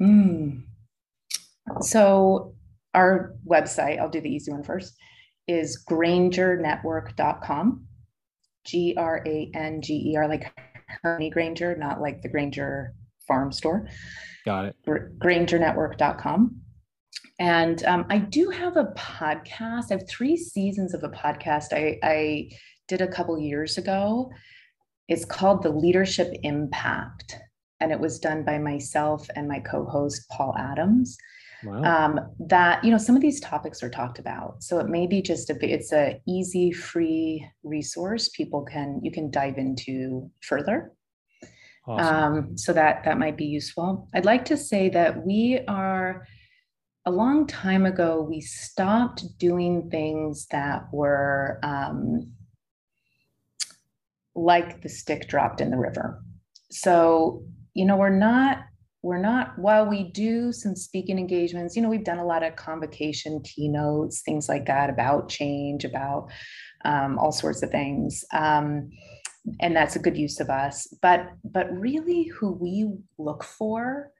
Mm. 0.00 0.64
So, 1.80 2.54
our 2.92 3.34
website, 3.48 3.98
I'll 3.98 4.10
do 4.10 4.20
the 4.20 4.28
easy 4.28 4.50
one 4.50 4.64
first, 4.64 4.96
is 5.46 5.82
grangernetwork.com. 5.88 7.86
G 8.64 8.94
R 8.96 9.22
A 9.26 9.50
N 9.54 9.80
G 9.82 10.12
E 10.12 10.16
R, 10.16 10.28
like 10.28 10.52
Hermione 11.02 11.30
Granger, 11.30 11.74
not 11.76 12.00
like 12.00 12.22
the 12.22 12.28
Granger 12.28 12.94
farm 13.26 13.52
store. 13.52 13.88
Got 14.44 14.66
it. 14.66 14.76
GrangerNetwork.com. 14.86 16.60
And 17.38 17.84
um, 17.84 18.06
I 18.08 18.18
do 18.18 18.50
have 18.50 18.76
a 18.76 18.92
podcast. 18.96 19.90
I 19.90 19.94
have 19.94 20.08
three 20.08 20.36
seasons 20.36 20.94
of 20.94 21.02
a 21.02 21.08
podcast 21.08 21.72
I, 21.72 21.98
I 22.02 22.50
did 22.88 23.00
a 23.00 23.08
couple 23.08 23.38
years 23.38 23.78
ago. 23.78 24.30
It's 25.08 25.24
called 25.24 25.62
The 25.62 25.70
Leadership 25.70 26.32
Impact. 26.42 27.38
And 27.80 27.90
it 27.90 27.98
was 27.98 28.18
done 28.18 28.44
by 28.44 28.58
myself 28.58 29.28
and 29.34 29.48
my 29.48 29.58
co 29.60 29.84
host, 29.84 30.28
Paul 30.30 30.54
Adams. 30.56 31.16
Wow. 31.64 31.82
Um, 31.82 32.20
that 32.48 32.82
you 32.82 32.90
know 32.90 32.98
some 32.98 33.14
of 33.14 33.22
these 33.22 33.40
topics 33.40 33.84
are 33.84 33.88
talked 33.88 34.18
about 34.18 34.60
so 34.64 34.80
it 34.80 34.88
may 34.88 35.06
be 35.06 35.22
just 35.22 35.48
a 35.48 35.56
it's 35.62 35.92
a 35.92 36.20
easy 36.26 36.72
free 36.72 37.48
resource 37.62 38.30
people 38.30 38.64
can 38.64 38.98
you 39.00 39.12
can 39.12 39.30
dive 39.30 39.58
into 39.58 40.28
further 40.40 40.92
Awesome. 41.86 42.16
Um, 42.16 42.58
so 42.58 42.72
that 42.72 43.04
that 43.04 43.18
might 43.18 43.36
be 43.36 43.46
useful. 43.46 44.08
I'd 44.14 44.24
like 44.24 44.44
to 44.46 44.56
say 44.56 44.88
that 44.90 45.26
we 45.26 45.60
are 45.66 46.26
a 47.04 47.10
long 47.10 47.46
time 47.48 47.84
ago 47.84 48.22
we 48.22 48.40
stopped 48.40 49.24
doing 49.38 49.90
things 49.90 50.46
that 50.52 50.84
were 50.92 51.58
um, 51.64 52.32
like 54.36 54.82
the 54.82 54.88
stick 54.88 55.28
dropped 55.28 55.60
in 55.60 55.70
the 55.70 55.76
river. 55.76 56.22
So 56.70 57.44
you 57.74 57.84
know 57.84 57.96
we're 57.96 58.10
not 58.10 58.58
we're 59.02 59.20
not 59.20 59.58
while 59.58 59.86
we 59.86 60.04
do 60.04 60.52
some 60.52 60.76
speaking 60.76 61.18
engagements 61.18 61.74
you 61.74 61.82
know 61.82 61.88
we've 61.88 62.04
done 62.04 62.18
a 62.18 62.26
lot 62.26 62.42
of 62.42 62.54
convocation 62.56 63.40
keynotes 63.42 64.22
things 64.22 64.48
like 64.48 64.66
that 64.66 64.90
about 64.90 65.28
change 65.28 65.84
about 65.84 66.28
um, 66.84 67.18
all 67.18 67.32
sorts 67.32 67.62
of 67.62 67.70
things 67.70 68.24
um, 68.32 68.90
and 69.60 69.74
that's 69.74 69.96
a 69.96 70.00
good 70.00 70.16
use 70.16 70.40
of 70.40 70.50
us. 70.50 70.86
But 71.02 71.28
but 71.44 71.72
really 71.72 72.24
who 72.24 72.52
we 72.52 72.90
look 73.18 73.44
for 73.44 74.10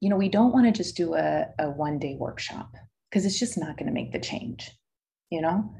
you 0.00 0.10
know 0.10 0.16
we 0.16 0.28
don't 0.28 0.52
want 0.52 0.66
to 0.66 0.72
just 0.72 0.96
do 0.96 1.14
a, 1.14 1.46
a 1.58 1.70
one 1.70 1.98
day 1.98 2.16
workshop 2.18 2.74
because 3.08 3.24
it's 3.24 3.38
just 3.38 3.56
not 3.56 3.76
going 3.76 3.86
to 3.86 3.92
make 3.92 4.12
the 4.12 4.18
change 4.18 4.70
you 5.34 5.40
know? 5.40 5.74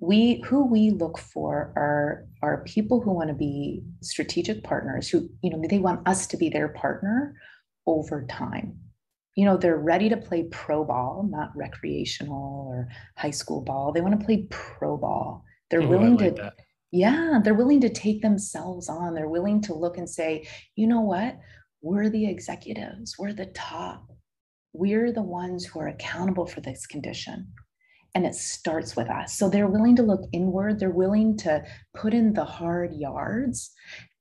We 0.00 0.42
who 0.46 0.64
we 0.64 0.90
look 0.90 1.18
for 1.18 1.72
are 1.74 2.24
are 2.40 2.62
people 2.64 3.00
who 3.00 3.10
want 3.10 3.30
to 3.30 3.34
be 3.34 3.82
strategic 4.00 4.62
partners 4.62 5.08
who 5.08 5.28
you 5.42 5.50
know 5.50 5.60
they 5.68 5.80
want 5.80 6.06
us 6.06 6.28
to 6.28 6.36
be 6.36 6.48
their 6.48 6.68
partner 6.68 7.34
over 7.84 8.24
time. 8.26 8.78
You 9.34 9.44
know 9.46 9.56
they're 9.56 9.76
ready 9.76 10.08
to 10.08 10.16
play 10.16 10.44
pro 10.52 10.84
ball 10.84 11.26
not 11.28 11.50
recreational 11.56 12.68
or 12.68 12.88
high 13.16 13.32
school 13.32 13.60
ball. 13.60 13.92
They 13.92 14.00
want 14.00 14.20
to 14.20 14.24
play 14.24 14.46
pro 14.50 14.96
ball. 14.96 15.44
They're 15.68 15.82
Ooh, 15.82 15.88
willing 15.88 16.16
like 16.16 16.36
to 16.36 16.42
that. 16.42 16.54
Yeah 16.90 17.40
they're 17.42 17.54
willing 17.54 17.80
to 17.82 17.88
take 17.88 18.22
themselves 18.22 18.88
on. 18.88 19.14
They're 19.14 19.28
willing 19.28 19.60
to 19.62 19.74
look 19.74 19.98
and 19.98 20.08
say 20.08 20.48
you 20.74 20.86
know 20.86 21.00
what? 21.00 21.38
We're 21.80 22.08
the 22.08 22.28
executives. 22.28 23.16
We're 23.18 23.32
the 23.32 23.46
top. 23.46 24.10
We're 24.72 25.12
the 25.12 25.22
ones 25.22 25.64
who 25.64 25.80
are 25.80 25.88
accountable 25.88 26.46
for 26.46 26.60
this 26.60 26.86
condition. 26.86 27.52
And 28.14 28.26
it 28.26 28.34
starts 28.34 28.96
with 28.96 29.08
us. 29.08 29.34
So 29.34 29.48
they're 29.48 29.68
willing 29.68 29.96
to 29.96 30.02
look 30.02 30.22
inward, 30.32 30.80
they're 30.80 30.90
willing 30.90 31.36
to 31.38 31.64
put 31.94 32.14
in 32.14 32.32
the 32.32 32.44
hard 32.44 32.94
yards, 32.94 33.70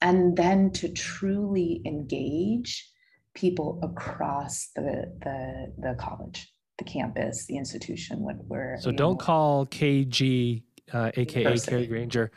and 0.01 0.35
then 0.35 0.71
to 0.71 0.89
truly 0.89 1.81
engage 1.85 2.89
people 3.33 3.79
across 3.81 4.69
the 4.75 5.13
the, 5.23 5.73
the 5.77 5.95
college, 5.99 6.51
the 6.77 6.83
campus, 6.83 7.45
the 7.45 7.57
institution, 7.57 8.19
where. 8.19 8.77
So 8.81 8.91
don't 8.91 9.11
know, 9.11 9.15
call 9.15 9.65
KG, 9.67 10.63
uh, 10.93 11.11
aka 11.15 11.57
Kari 11.57 11.87
Granger, 11.87 12.31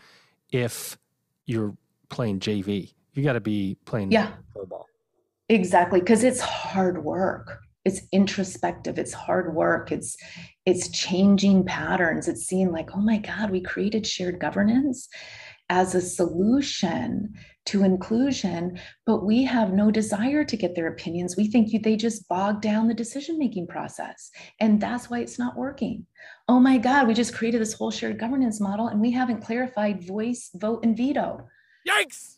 if 0.53 0.98
you're 1.46 1.76
playing 2.09 2.40
JV. 2.40 2.92
You 3.14 3.24
got 3.24 3.32
to 3.32 3.40
be 3.40 3.76
playing 3.84 4.12
yeah. 4.12 4.32
football. 4.53 4.86
Exactly, 5.48 6.01
because 6.01 6.22
it's 6.22 6.40
hard 6.40 7.05
work 7.05 7.61
it's 7.84 8.03
introspective 8.12 8.98
it's 8.98 9.12
hard 9.12 9.55
work 9.55 9.90
it's 9.90 10.16
it's 10.66 10.90
changing 10.90 11.64
patterns 11.64 12.28
it's 12.28 12.44
seeing 12.44 12.70
like 12.70 12.90
oh 12.94 13.01
my 13.01 13.18
god 13.18 13.51
we 13.51 13.61
created 13.61 14.07
shared 14.07 14.38
governance 14.38 15.09
as 15.70 15.94
a 15.94 16.00
solution 16.00 17.32
to 17.64 17.84
inclusion 17.84 18.78
but 19.06 19.24
we 19.24 19.44
have 19.44 19.72
no 19.72 19.90
desire 19.90 20.44
to 20.44 20.56
get 20.56 20.74
their 20.74 20.88
opinions. 20.88 21.36
We 21.36 21.46
think 21.46 21.72
you, 21.72 21.78
they 21.78 21.96
just 21.96 22.28
bog 22.28 22.60
down 22.60 22.88
the 22.88 22.94
decision 22.94 23.38
making 23.38 23.68
process 23.68 24.30
and 24.58 24.80
that's 24.80 25.08
why 25.08 25.20
it's 25.20 25.38
not 25.38 25.56
working. 25.56 26.06
Oh 26.48 26.60
my 26.60 26.76
god 26.76 27.06
we 27.06 27.14
just 27.14 27.34
created 27.34 27.60
this 27.60 27.72
whole 27.72 27.90
shared 27.90 28.18
governance 28.18 28.60
model 28.60 28.88
and 28.88 29.00
we 29.00 29.12
haven't 29.12 29.42
clarified 29.42 30.04
voice 30.06 30.50
vote 30.54 30.84
and 30.84 30.96
veto. 30.96 31.48
Yikes! 31.88 32.36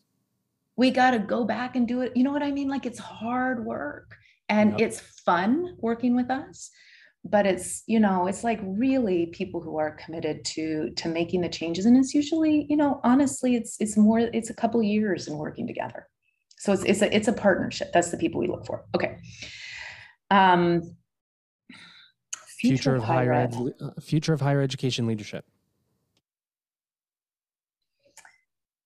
We 0.76 0.90
got 0.90 1.12
to 1.12 1.18
go 1.18 1.44
back 1.44 1.76
and 1.76 1.88
do 1.88 2.02
it. 2.02 2.16
You 2.16 2.24
know 2.24 2.32
what 2.32 2.42
i 2.42 2.52
mean? 2.52 2.68
Like 2.68 2.86
it's 2.86 2.98
hard 2.98 3.64
work 3.64 4.14
and 4.48 4.72
yep. 4.72 4.80
it's 4.80 5.00
fun 5.00 5.76
working 5.78 6.14
with 6.14 6.30
us 6.30 6.70
but 7.24 7.46
it's 7.46 7.82
you 7.86 8.00
know 8.00 8.26
it's 8.26 8.42
like 8.42 8.60
really 8.62 9.26
people 9.26 9.60
who 9.60 9.76
are 9.76 9.92
committed 9.92 10.44
to 10.44 10.90
to 10.96 11.08
making 11.08 11.40
the 11.40 11.48
changes 11.48 11.86
and 11.86 11.96
it's 11.96 12.14
usually 12.14 12.66
you 12.68 12.76
know 12.76 13.00
honestly 13.04 13.54
it's 13.54 13.76
it's 13.80 13.96
more 13.96 14.18
it's 14.18 14.50
a 14.50 14.54
couple 14.54 14.82
years 14.82 15.28
in 15.28 15.36
working 15.36 15.66
together. 15.66 16.08
So 16.58 16.72
it's 16.72 16.84
it's 16.84 17.02
a 17.02 17.14
it's 17.14 17.28
a 17.28 17.32
partnership. 17.32 17.92
That's 17.92 18.10
the 18.10 18.16
people 18.16 18.40
we 18.40 18.48
look 18.48 18.66
for. 18.66 18.84
Okay. 18.94 19.18
Um 20.30 20.96
future, 22.58 22.76
future 22.76 22.94
of 22.96 23.02
higher 23.04 23.32
ed, 23.32 23.54
ed. 23.54 23.72
uh, 23.80 24.00
future 24.00 24.32
of 24.32 24.40
higher 24.40 24.60
education 24.60 25.06
leadership. 25.06 25.44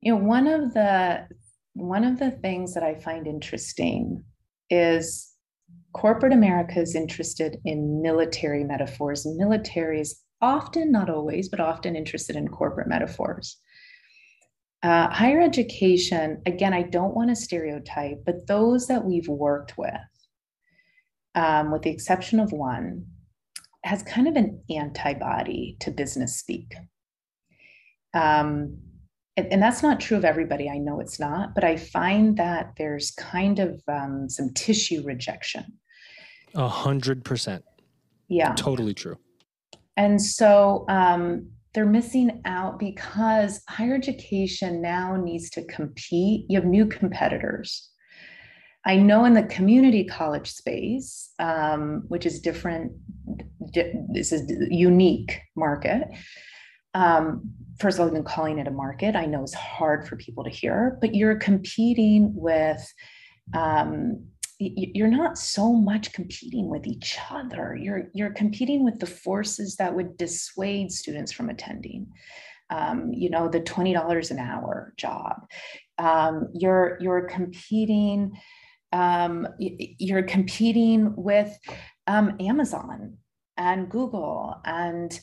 You 0.01 0.13
know 0.13 0.19
one 0.19 0.47
of 0.47 0.75
the 0.75 1.27
one 1.73 2.05
of 2.05 2.19
the 2.19 2.31
things 2.31 2.73
that 2.73 2.83
i 2.83 2.95
find 2.95 3.27
interesting 3.27 4.25
is 4.71 5.36
corporate 5.97 6.35
America 6.35 6.79
is 6.79 6.95
interested 6.95 7.59
in 7.65 8.03
military 8.03 8.63
metaphors. 8.65 9.27
Military 9.27 9.99
is 9.99 10.21
often, 10.43 10.93
not 10.93 11.09
always, 11.09 11.49
but 11.49 11.59
often 11.59 11.97
interested 11.97 12.37
in 12.37 12.49
corporate 12.49 12.87
metaphors. 12.87 13.57
Uh, 14.83 15.09
higher 15.09 15.41
education, 15.41 16.43
again, 16.45 16.75
I 16.75 16.83
don't 16.83 17.15
want 17.15 17.31
to 17.31 17.35
stereotype, 17.35 18.19
but 18.27 18.47
those 18.47 18.89
that 18.89 19.07
we've 19.07 19.27
worked 19.27 19.79
with, 19.79 19.95
um, 21.35 21.73
with 21.73 21.81
the 21.81 21.91
exception 21.91 22.41
of 22.41 22.53
one, 22.53 23.07
has 23.83 24.03
kind 24.03 24.29
of 24.29 24.37
an 24.37 24.63
antibody 24.69 25.79
to 25.81 25.91
business 25.91 26.37
speak. 26.37 26.75
Um, 28.13 28.77
and, 29.39 29.51
and, 29.51 29.63
that's 29.63 29.83
not 29.83 30.01
true 30.01 30.17
of 30.17 30.25
everybody. 30.25 30.69
I 30.69 30.79
know 30.79 31.01
it's 31.01 31.19
not, 31.19 31.55
but 31.55 31.65
I 31.65 31.77
find 31.77 32.37
that 32.37 32.73
there's 32.77 33.13
kind 33.13 33.59
of 33.59 33.83
um, 33.89 34.29
some 34.29 34.53
tissue 34.55 35.03
rejection 35.03 35.65
a 36.57 36.69
hundred 36.69 37.25
percent. 37.25 37.65
Yeah. 38.29 38.55
Totally 38.55 38.95
true. 38.95 39.19
And 39.97 40.21
so 40.21 40.85
um, 40.89 41.49
they're 41.75 41.87
missing 41.87 42.41
out 42.45 42.79
because 42.79 43.63
higher 43.69 43.95
education 43.95 44.83
now 44.83 45.17
needs 45.17 45.51
to 45.51 45.65
compete. 45.65 46.47
You 46.49 46.59
have 46.59 46.69
new 46.69 46.87
competitors. 46.87 47.91
I 48.85 48.97
know 48.97 49.25
in 49.25 49.35
the 49.35 49.43
community 49.43 50.05
college 50.05 50.51
space, 50.51 51.33
um, 51.39 52.05
which 52.09 52.25
is 52.25 52.41
different, 52.41 52.93
this 54.13 54.33
is 54.33 54.51
unique 54.71 55.41
market. 55.57 56.05
Um, 56.95 57.51
first 57.79 57.97
of 57.97 58.01
all, 58.01 58.07
I've 58.07 58.15
been 58.15 58.25
calling 58.25 58.59
it 58.59 58.69
a 58.69 58.71
market. 58.71 59.17
I 59.17 59.27
know 59.27 59.43
it's 59.43 59.55
hard 59.55 60.09
for 60.09 60.17
people 60.17 60.45
to 60.45 60.51
hear, 60.51 60.99
but 61.01 61.15
you're 61.15 61.37
competing 61.37 62.33
with 62.35 62.91
um, 63.55 64.25
you're 64.59 65.09
not 65.09 65.37
so 65.37 65.73
much 65.73 66.13
competing 66.13 66.71
with 66.71 66.87
each 66.87 67.19
other. 67.31 67.77
You're 67.79 68.09
you're 68.15 68.33
competing 68.33 68.85
with 68.85 68.99
the 68.99 69.07
forces 69.07 69.77
that 69.77 69.95
would 69.95 70.17
dissuade 70.17 70.91
students 70.93 71.33
from 71.33 71.51
attending. 71.51 72.07
Um, 72.71 73.13
you 73.13 73.31
know 73.31 73.49
the 73.49 73.61
$20 73.61 74.31
an 74.31 74.39
hour 74.39 74.93
job. 74.97 75.47
Um, 75.99 76.49
you're 76.55 76.99
you're 77.01 77.29
competing 77.29 78.39
um, 78.93 79.47
you're 79.59 80.23
competing 80.23 81.15
with 81.17 81.57
um, 82.07 82.37
amazon 82.41 83.19
and 83.57 83.91
google 83.91 84.61
and 84.65 85.19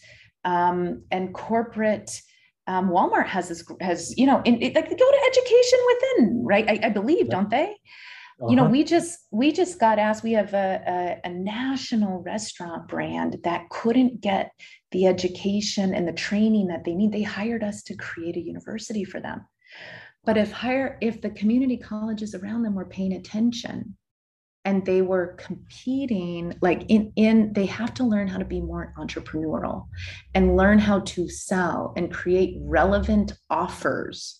um, 0.45 1.03
and 1.11 1.33
corporate 1.33 2.21
um, 2.67 2.89
walmart 2.89 3.27
has 3.27 3.49
this 3.49 3.63
has 3.81 4.17
you 4.17 4.25
know 4.25 4.41
in, 4.45 4.61
it, 4.61 4.75
like 4.75 4.89
they 4.89 4.95
go 4.95 5.11
to 5.11 5.31
education 5.31 5.79
within 5.87 6.45
right? 6.45 6.69
I, 6.69 6.87
I 6.87 6.89
believe 6.89 7.29
don't 7.29 7.49
they 7.49 7.75
uh-huh. 8.41 8.49
You 8.49 8.55
know, 8.55 8.63
uh-huh. 8.63 8.71
we 8.71 8.83
just 8.83 9.19
we 9.31 9.51
just 9.51 9.79
got 9.79 9.99
asked. 9.99 10.23
We 10.23 10.33
have 10.33 10.53
a, 10.53 11.19
a, 11.25 11.29
a 11.29 11.29
national 11.29 12.23
restaurant 12.23 12.87
brand 12.87 13.37
that 13.43 13.69
couldn't 13.69 14.21
get 14.21 14.51
the 14.91 15.05
education 15.07 15.93
and 15.93 16.07
the 16.07 16.13
training 16.13 16.67
that 16.67 16.83
they 16.83 16.95
need. 16.95 17.11
They 17.11 17.23
hired 17.23 17.63
us 17.63 17.83
to 17.83 17.95
create 17.95 18.35
a 18.35 18.41
university 18.41 19.03
for 19.03 19.19
them. 19.19 19.45
But 20.25 20.37
if 20.37 20.51
higher, 20.51 20.97
if 21.01 21.21
the 21.21 21.29
community 21.29 21.77
colleges 21.77 22.33
around 22.33 22.63
them 22.63 22.75
were 22.75 22.85
paying 22.85 23.13
attention 23.13 23.97
and 24.65 24.85
they 24.85 25.01
were 25.01 25.35
competing, 25.37 26.55
like 26.61 26.85
in, 26.87 27.11
in 27.15 27.51
they 27.53 27.65
have 27.65 27.93
to 27.95 28.05
learn 28.05 28.27
how 28.27 28.37
to 28.37 28.45
be 28.45 28.61
more 28.61 28.93
entrepreneurial 28.97 29.87
and 30.33 30.55
learn 30.55 30.79
how 30.79 31.01
to 31.01 31.27
sell 31.27 31.93
and 31.97 32.13
create 32.13 32.57
relevant 32.61 33.33
offers 33.49 34.39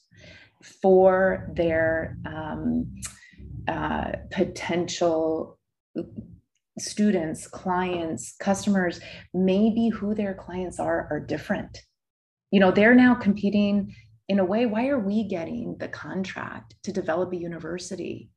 for 0.81 1.51
their 1.55 2.17
um, 2.25 2.87
uh, 3.67 4.11
potential 4.31 5.59
students, 6.79 7.47
clients, 7.47 8.35
customers, 8.39 8.99
maybe 9.33 9.89
who 9.89 10.15
their 10.15 10.33
clients 10.33 10.79
are 10.79 11.07
are 11.11 11.19
different. 11.19 11.79
You 12.51 12.59
know, 12.59 12.71
they're 12.71 12.95
now 12.95 13.15
competing 13.15 13.95
in 14.29 14.39
a 14.39 14.45
way. 14.45 14.65
Why 14.65 14.87
are 14.87 14.99
we 14.99 15.27
getting 15.27 15.77
the 15.79 15.87
contract 15.87 16.75
to 16.83 16.91
develop 16.91 17.33
a 17.33 17.37
university 17.37 18.29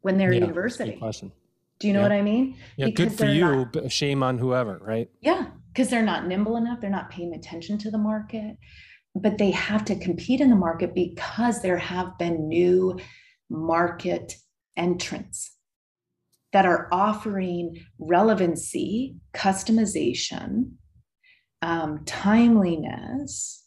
when 0.00 0.18
they're 0.18 0.32
yeah, 0.32 0.38
a 0.38 0.46
university? 0.46 0.96
question. 0.96 1.32
Do 1.78 1.86
you 1.86 1.92
know 1.92 2.00
yeah. 2.00 2.06
what 2.06 2.12
I 2.12 2.22
mean? 2.22 2.56
Yeah, 2.76 2.86
because 2.86 3.10
good 3.10 3.18
for 3.18 3.26
you, 3.26 3.40
not, 3.40 3.72
but 3.72 3.92
shame 3.92 4.22
on 4.22 4.38
whoever, 4.38 4.78
right? 4.78 5.08
Yeah, 5.20 5.46
because 5.72 5.88
they're 5.88 6.02
not 6.02 6.26
nimble 6.26 6.56
enough. 6.56 6.80
They're 6.80 6.90
not 6.90 7.10
paying 7.10 7.34
attention 7.34 7.78
to 7.78 7.90
the 7.90 7.98
market, 7.98 8.56
but 9.14 9.38
they 9.38 9.52
have 9.52 9.84
to 9.86 9.96
compete 9.96 10.40
in 10.40 10.50
the 10.50 10.56
market 10.56 10.94
because 10.94 11.62
there 11.62 11.78
have 11.78 12.18
been 12.18 12.48
new 12.48 12.98
market 13.50 14.34
entrants 14.76 15.52
that 16.52 16.64
are 16.64 16.88
offering 16.92 17.84
relevancy, 17.98 19.16
customization, 19.34 20.72
um, 21.60 22.02
timeliness, 22.06 23.64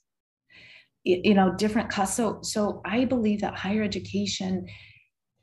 you 1.03 1.33
know, 1.33 1.53
different 1.55 1.89
costs. 1.89 2.15
So, 2.15 2.39
so 2.41 2.81
I 2.85 3.05
believe 3.05 3.41
that 3.41 3.55
higher 3.55 3.83
education 3.83 4.67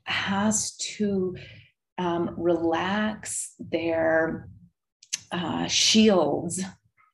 has 0.05 0.75
to 0.77 1.35
um, 1.97 2.33
relax 2.37 3.53
their 3.59 4.49
uh, 5.31 5.67
shields 5.67 6.63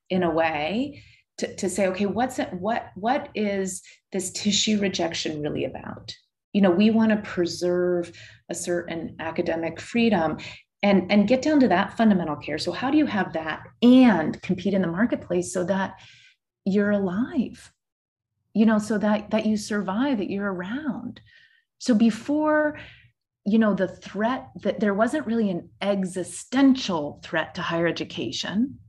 in 0.09 0.23
a 0.23 0.31
way 0.31 1.03
to, 1.39 1.53
to 1.55 1.69
say, 1.69 1.87
okay, 1.87 2.05
what's 2.05 2.39
it, 2.39 2.53
what 2.53 2.91
what 2.95 3.29
is 3.35 3.81
this 4.13 4.31
tissue 4.31 4.79
rejection 4.79 5.41
really 5.41 5.65
about? 5.65 6.13
You 6.55 6.61
know 6.61 6.71
we 6.71 6.89
want 6.89 7.09
to 7.11 7.29
preserve 7.29 8.13
a 8.49 8.55
certain 8.55 9.17
academic 9.19 9.77
freedom 9.77 10.37
and 10.81 11.11
and 11.11 11.27
get 11.27 11.41
down 11.41 11.59
to 11.59 11.67
that 11.67 11.97
fundamental 11.97 12.37
care. 12.37 12.57
So 12.57 12.71
how 12.71 12.89
do 12.89 12.97
you 12.97 13.05
have 13.05 13.33
that 13.33 13.63
and 13.81 14.41
compete 14.41 14.73
in 14.73 14.81
the 14.81 14.87
marketplace 14.87 15.51
so 15.51 15.65
that 15.65 15.95
you're 16.63 16.91
alive? 16.91 17.73
You 18.53 18.65
know 18.65 18.79
so 18.79 18.97
that 18.99 19.31
that 19.31 19.45
you 19.45 19.57
survive 19.57 20.19
that 20.19 20.29
you're 20.29 20.51
around. 20.51 21.19
So 21.77 21.93
before 21.93 22.79
you 23.45 23.59
know 23.59 23.73
the 23.73 23.89
threat 23.89 24.47
that 24.61 24.79
there 24.79 24.93
wasn't 24.93 25.27
really 25.27 25.49
an 25.49 25.69
existential 25.81 27.19
threat 27.21 27.55
to 27.55 27.63
higher 27.63 27.85
education. 27.85 28.79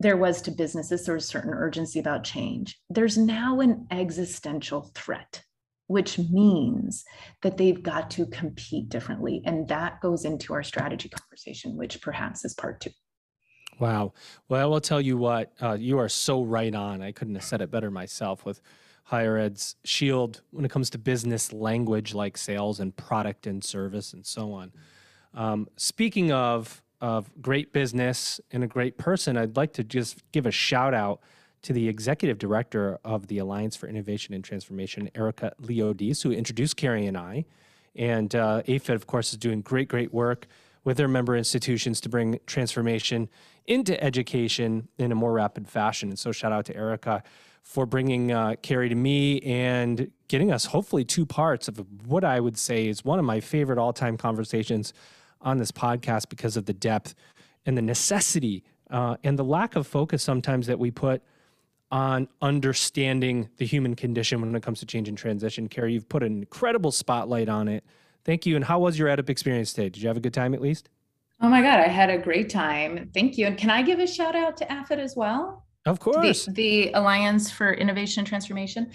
There 0.00 0.16
was 0.16 0.40
to 0.42 0.50
businesses 0.50 1.04
there 1.04 1.14
was 1.14 1.28
certain 1.28 1.52
urgency 1.52 1.98
about 2.00 2.24
change. 2.24 2.80
There's 2.88 3.18
now 3.18 3.60
an 3.60 3.88
existential 3.90 4.90
threat 4.94 5.44
which 5.86 6.18
means 6.18 7.04
that 7.42 7.56
they've 7.56 7.82
got 7.82 8.10
to 8.10 8.26
compete 8.26 8.88
differently 8.88 9.42
and 9.44 9.68
that 9.68 10.00
goes 10.00 10.24
into 10.24 10.52
our 10.52 10.62
strategy 10.62 11.08
conversation 11.08 11.76
which 11.76 12.00
perhaps 12.00 12.44
is 12.44 12.54
part 12.54 12.80
two 12.80 12.90
Wow. 13.78 14.12
Well, 14.48 14.62
I 14.62 14.66
will 14.66 14.80
tell 14.80 15.00
you 15.00 15.16
what, 15.16 15.52
uh, 15.60 15.72
you 15.72 15.98
are 15.98 16.08
so 16.08 16.42
right 16.44 16.74
on. 16.74 17.02
I 17.02 17.12
couldn't 17.12 17.34
have 17.34 17.44
said 17.44 17.60
it 17.60 17.70
better 17.70 17.90
myself 17.90 18.44
with 18.44 18.60
higher 19.04 19.36
ed's 19.36 19.76
shield 19.84 20.42
when 20.50 20.64
it 20.64 20.70
comes 20.70 20.90
to 20.90 20.98
business 20.98 21.52
language 21.52 22.14
like 22.14 22.38
sales 22.38 22.80
and 22.80 22.96
product 22.96 23.46
and 23.46 23.62
service 23.62 24.12
and 24.12 24.24
so 24.24 24.52
on. 24.52 24.72
Um, 25.34 25.68
speaking 25.76 26.32
of, 26.32 26.82
of 27.00 27.30
great 27.42 27.72
business 27.72 28.40
and 28.50 28.64
a 28.64 28.66
great 28.66 28.96
person, 28.96 29.36
I'd 29.36 29.56
like 29.56 29.72
to 29.74 29.84
just 29.84 30.22
give 30.32 30.46
a 30.46 30.50
shout 30.50 30.94
out 30.94 31.20
to 31.64 31.72
the 31.72 31.88
executive 31.88 32.38
director 32.38 32.98
of 33.04 33.26
the 33.28 33.38
Alliance 33.38 33.74
for 33.74 33.88
Innovation 33.88 34.34
and 34.34 34.44
Transformation, 34.44 35.10
Erica 35.14 35.52
Leodis, 35.62 36.22
who 36.22 36.30
introduced 36.30 36.76
Kari 36.76 37.06
and 37.06 37.16
I. 37.16 37.46
And 37.96 38.34
uh, 38.34 38.62
of 38.66 39.06
course, 39.06 39.32
is 39.32 39.38
doing 39.38 39.62
great, 39.62 39.88
great 39.88 40.12
work 40.12 40.46
with 40.84 40.98
their 40.98 41.08
member 41.08 41.34
institutions 41.34 42.02
to 42.02 42.10
bring 42.10 42.38
transformation 42.46 43.30
into 43.66 44.02
education 44.04 44.88
in 44.98 45.10
a 45.10 45.14
more 45.14 45.32
rapid 45.32 45.66
fashion. 45.66 46.10
And 46.10 46.18
so, 46.18 46.32
shout 46.32 46.52
out 46.52 46.66
to 46.66 46.76
Erica 46.76 47.22
for 47.62 47.86
bringing 47.86 48.30
uh, 48.30 48.56
Kari 48.60 48.90
to 48.90 48.94
me 48.94 49.40
and 49.40 50.10
getting 50.28 50.52
us 50.52 50.66
hopefully 50.66 51.02
two 51.02 51.24
parts 51.24 51.66
of 51.66 51.82
what 52.06 52.24
I 52.24 52.40
would 52.40 52.58
say 52.58 52.88
is 52.88 53.06
one 53.06 53.18
of 53.18 53.24
my 53.24 53.40
favorite 53.40 53.78
all 53.78 53.94
time 53.94 54.18
conversations 54.18 54.92
on 55.40 55.56
this 55.56 55.72
podcast 55.72 56.28
because 56.28 56.58
of 56.58 56.66
the 56.66 56.74
depth 56.74 57.14
and 57.64 57.78
the 57.78 57.82
necessity 57.82 58.64
uh, 58.90 59.16
and 59.24 59.38
the 59.38 59.44
lack 59.44 59.76
of 59.76 59.86
focus 59.86 60.22
sometimes 60.22 60.66
that 60.66 60.78
we 60.78 60.90
put 60.90 61.22
on 61.90 62.28
understanding 62.42 63.48
the 63.58 63.66
human 63.66 63.94
condition 63.94 64.40
when 64.40 64.54
it 64.54 64.62
comes 64.62 64.80
to 64.80 64.86
change 64.86 65.08
and 65.08 65.16
transition. 65.16 65.68
Kari, 65.68 65.92
you've 65.92 66.08
put 66.08 66.22
an 66.22 66.38
incredible 66.38 66.90
spotlight 66.90 67.48
on 67.48 67.68
it. 67.68 67.84
Thank 68.24 68.46
you. 68.46 68.56
And 68.56 68.64
how 68.64 68.78
was 68.78 68.98
your 68.98 69.08
EdUp 69.08 69.28
experience 69.28 69.72
today? 69.72 69.90
Did 69.90 70.02
you 70.02 70.08
have 70.08 70.16
a 70.16 70.20
good 70.20 70.34
time 70.34 70.54
at 70.54 70.60
least? 70.60 70.88
Oh 71.40 71.48
my 71.48 71.60
God, 71.62 71.80
I 71.80 71.88
had 71.88 72.10
a 72.10 72.18
great 72.18 72.48
time. 72.48 73.10
Thank 73.12 73.36
you. 73.36 73.46
And 73.46 73.58
can 73.58 73.70
I 73.70 73.82
give 73.82 73.98
a 73.98 74.06
shout 74.06 74.34
out 74.34 74.56
to 74.58 74.72
AFIT 74.72 74.98
as 74.98 75.14
well? 75.14 75.66
Of 75.84 76.00
course. 76.00 76.46
The, 76.46 76.52
the 76.52 76.92
Alliance 76.92 77.50
for 77.50 77.74
Innovation 77.74 78.20
and 78.20 78.26
Transformation. 78.26 78.90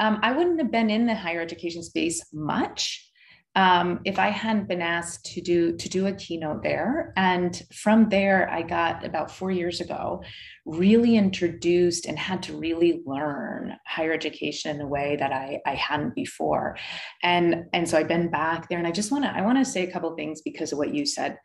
Um, 0.00 0.18
I 0.22 0.32
wouldn't 0.32 0.58
have 0.58 0.72
been 0.72 0.90
in 0.90 1.06
the 1.06 1.14
higher 1.14 1.40
education 1.40 1.82
space 1.82 2.24
much 2.32 3.08
um, 3.56 4.00
if 4.04 4.18
I 4.18 4.28
hadn't 4.28 4.68
been 4.68 4.82
asked 4.82 5.26
to 5.34 5.40
do 5.40 5.76
to 5.76 5.88
do 5.88 6.06
a 6.06 6.12
keynote 6.12 6.62
there. 6.62 7.12
And 7.16 7.60
from 7.72 8.08
there, 8.08 8.50
I 8.50 8.62
got 8.62 9.04
about 9.04 9.30
four 9.30 9.50
years 9.52 9.80
ago, 9.80 10.24
really 10.64 11.16
introduced 11.16 12.06
and 12.06 12.18
had 12.18 12.42
to 12.44 12.56
really 12.56 13.02
learn 13.06 13.76
higher 13.86 14.12
education 14.12 14.74
in 14.74 14.80
a 14.80 14.88
way 14.88 15.16
that 15.16 15.32
I, 15.32 15.60
I 15.64 15.74
hadn't 15.76 16.14
before. 16.14 16.76
And, 17.22 17.66
and 17.72 17.88
so 17.88 17.96
I've 17.96 18.08
been 18.08 18.30
back 18.30 18.68
there 18.68 18.78
and 18.78 18.88
I 18.88 18.92
just 18.92 19.12
want 19.12 19.24
to, 19.24 19.30
I 19.30 19.42
want 19.42 19.58
to 19.58 19.64
say 19.64 19.84
a 19.84 19.92
couple 19.92 20.14
things 20.16 20.42
because 20.42 20.72
of 20.72 20.78
what 20.78 20.92
you 20.92 21.06
said 21.06 21.38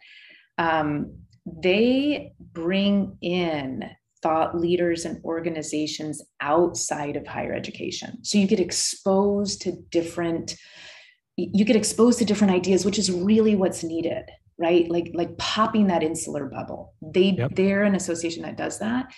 um, 0.59 1.13
they 1.45 2.33
bring 2.51 3.17
in 3.21 3.89
thought 4.21 4.59
leaders 4.59 5.05
and 5.05 5.23
organizations 5.23 6.21
outside 6.41 7.15
of 7.15 7.25
higher 7.25 7.53
education. 7.53 8.23
So 8.23 8.37
you 8.37 8.47
get 8.47 8.59
exposed 8.59 9.61
to 9.61 9.71
different 9.89 10.55
you 11.53 11.65
get 11.65 11.75
exposed 11.75 12.19
to 12.19 12.25
different 12.25 12.53
ideas 12.53 12.85
which 12.85 12.99
is 12.99 13.11
really 13.11 13.55
what's 13.55 13.83
needed 13.83 14.23
right 14.57 14.89
like 14.89 15.11
like 15.13 15.37
popping 15.37 15.87
that 15.87 16.03
insular 16.03 16.45
bubble 16.45 16.93
they 17.01 17.31
yep. 17.31 17.51
they're 17.55 17.83
an 17.83 17.95
association 17.95 18.43
that 18.43 18.57
does 18.57 18.79
that 18.79 19.11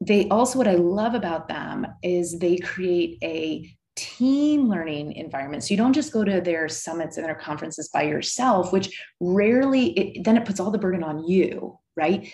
they 0.00 0.28
also 0.28 0.58
what 0.58 0.68
i 0.68 0.74
love 0.74 1.14
about 1.14 1.48
them 1.48 1.86
is 2.02 2.38
they 2.38 2.56
create 2.56 3.18
a 3.22 3.68
team 3.96 4.68
learning 4.68 5.12
environment. 5.12 5.62
So 5.62 5.72
you 5.72 5.76
don't 5.76 5.92
just 5.92 6.12
go 6.12 6.24
to 6.24 6.40
their 6.40 6.68
summits 6.68 7.16
and 7.16 7.26
their 7.26 7.34
conferences 7.34 7.88
by 7.92 8.02
yourself, 8.02 8.72
which 8.72 9.02
rarely 9.20 9.90
it, 9.90 10.24
then 10.24 10.36
it 10.36 10.44
puts 10.44 10.60
all 10.60 10.70
the 10.70 10.78
burden 10.78 11.02
on 11.02 11.26
you, 11.26 11.78
right? 11.96 12.32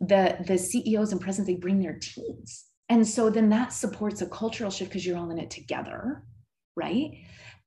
The 0.00 0.36
the 0.46 0.58
CEOs 0.58 1.12
and 1.12 1.20
presidents 1.20 1.48
they 1.48 1.56
bring 1.56 1.80
their 1.80 1.98
teams, 1.98 2.64
and 2.88 3.06
so 3.06 3.30
then 3.30 3.48
that 3.48 3.72
supports 3.72 4.22
a 4.22 4.26
cultural 4.26 4.70
shift 4.70 4.90
because 4.90 5.04
you're 5.04 5.18
all 5.18 5.30
in 5.30 5.38
it 5.38 5.50
together, 5.50 6.22
right? 6.76 7.18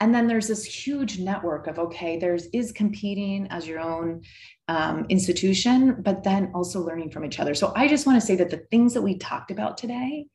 And 0.01 0.13
then 0.13 0.27
there's 0.27 0.47
this 0.47 0.65
huge 0.65 1.19
network 1.19 1.67
of 1.67 1.79
okay, 1.79 2.17
there's 2.17 2.47
is 2.47 2.71
competing 2.71 3.47
as 3.51 3.67
your 3.67 3.79
own 3.79 4.23
um, 4.67 5.05
institution, 5.09 6.01
but 6.01 6.23
then 6.23 6.51
also 6.53 6.81
learning 6.81 7.11
from 7.11 7.23
each 7.23 7.39
other. 7.39 7.53
So 7.53 7.71
I 7.75 7.87
just 7.87 8.05
want 8.05 8.19
to 8.19 8.25
say 8.25 8.35
that 8.35 8.49
the 8.49 8.65
things 8.71 8.93
that 8.95 9.01
we 9.01 9.17
talked 9.17 9.51
about 9.51 9.77
today 9.77 10.25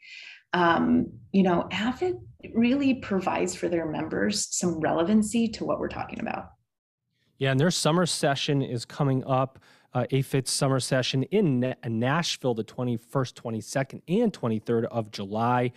um, 0.52 1.12
you 1.32 1.42
know, 1.42 1.68
AFIT 1.70 2.18
really 2.54 2.94
provides 2.94 3.54
for 3.54 3.68
their 3.68 3.86
members 3.86 4.48
some 4.56 4.80
relevancy 4.80 5.48
to 5.48 5.64
what 5.64 5.78
we're 5.78 5.88
talking 5.88 6.20
about. 6.20 6.52
Yeah, 7.38 7.50
and 7.50 7.60
their 7.60 7.70
summer 7.70 8.06
session 8.06 8.62
is 8.62 8.84
coming 8.84 9.22
up. 9.24 9.58
Uh, 9.92 10.06
AFIT's 10.10 10.50
summer 10.50 10.80
session 10.80 11.24
in 11.24 11.74
Nashville, 11.86 12.54
the 12.54 12.64
21st, 12.64 13.34
22nd, 13.34 14.02
and 14.08 14.32
23rd 14.32 14.84
of 14.84 15.10
July. 15.10 15.72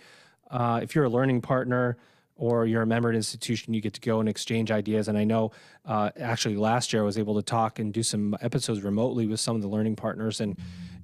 Uh, 0.50 0.80
if 0.82 0.94
you're 0.94 1.04
a 1.04 1.10
learning 1.10 1.40
partner 1.42 1.98
or 2.40 2.64
you're 2.64 2.80
a 2.80 2.86
member 2.86 3.12
institution, 3.12 3.74
you 3.74 3.82
get 3.82 3.92
to 3.92 4.00
go 4.00 4.18
and 4.18 4.28
exchange 4.28 4.70
ideas. 4.70 5.08
And 5.08 5.18
I 5.18 5.24
know 5.24 5.52
uh, 5.84 6.08
actually 6.18 6.56
last 6.56 6.90
year 6.90 7.02
I 7.02 7.04
was 7.04 7.18
able 7.18 7.34
to 7.34 7.42
talk 7.42 7.78
and 7.78 7.92
do 7.92 8.02
some 8.02 8.34
episodes 8.40 8.80
remotely 8.80 9.26
with 9.26 9.40
some 9.40 9.56
of 9.56 9.62
the 9.62 9.68
learning 9.68 9.96
partners, 9.96 10.40
and 10.40 10.58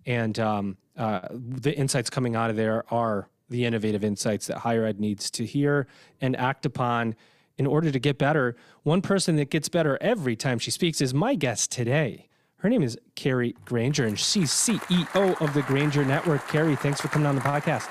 and 0.07 0.39
um, 0.39 0.78
uh, 0.97 1.28
the 1.30 1.76
insights 1.76 2.09
coming 2.09 2.37
out 2.37 2.49
of 2.49 2.57
there 2.57 2.84
are 2.93 3.28
the 3.51 3.66
innovative 3.66 4.03
insights 4.03 4.47
that 4.47 4.59
higher 4.59 4.87
ed 4.87 4.99
needs 4.99 5.30
to 5.32 5.45
hear 5.45 5.87
and 6.22 6.34
act 6.37 6.64
upon 6.64 7.14
in 7.59 7.66
order 7.66 7.91
to 7.91 7.99
get 7.99 8.16
better. 8.16 8.57
One 8.82 9.03
person 9.03 9.37
that 9.37 9.51
gets 9.51 9.68
better 9.68 9.99
every 10.01 10.37
time 10.37 10.59
she 10.59 10.70
speaks 10.70 11.03
is 11.03 11.12
my 11.12 11.34
guest 11.34 11.70
today. 11.70 12.28
Her 12.61 12.70
name 12.70 12.82
is 12.82 12.99
Kari 13.14 13.55
Granger, 13.66 14.07
and 14.07 14.18
she's 14.18 14.51
CEO 14.51 15.41
of 15.43 15.53
the 15.53 15.62
Granger 15.62 16.05
Network. 16.05 16.49
Kari, 16.49 16.76
thanks 16.76 17.01
for 17.01 17.09
coming 17.09 17.26
on 17.26 17.34
the 17.34 17.43
podcast. 17.43 17.89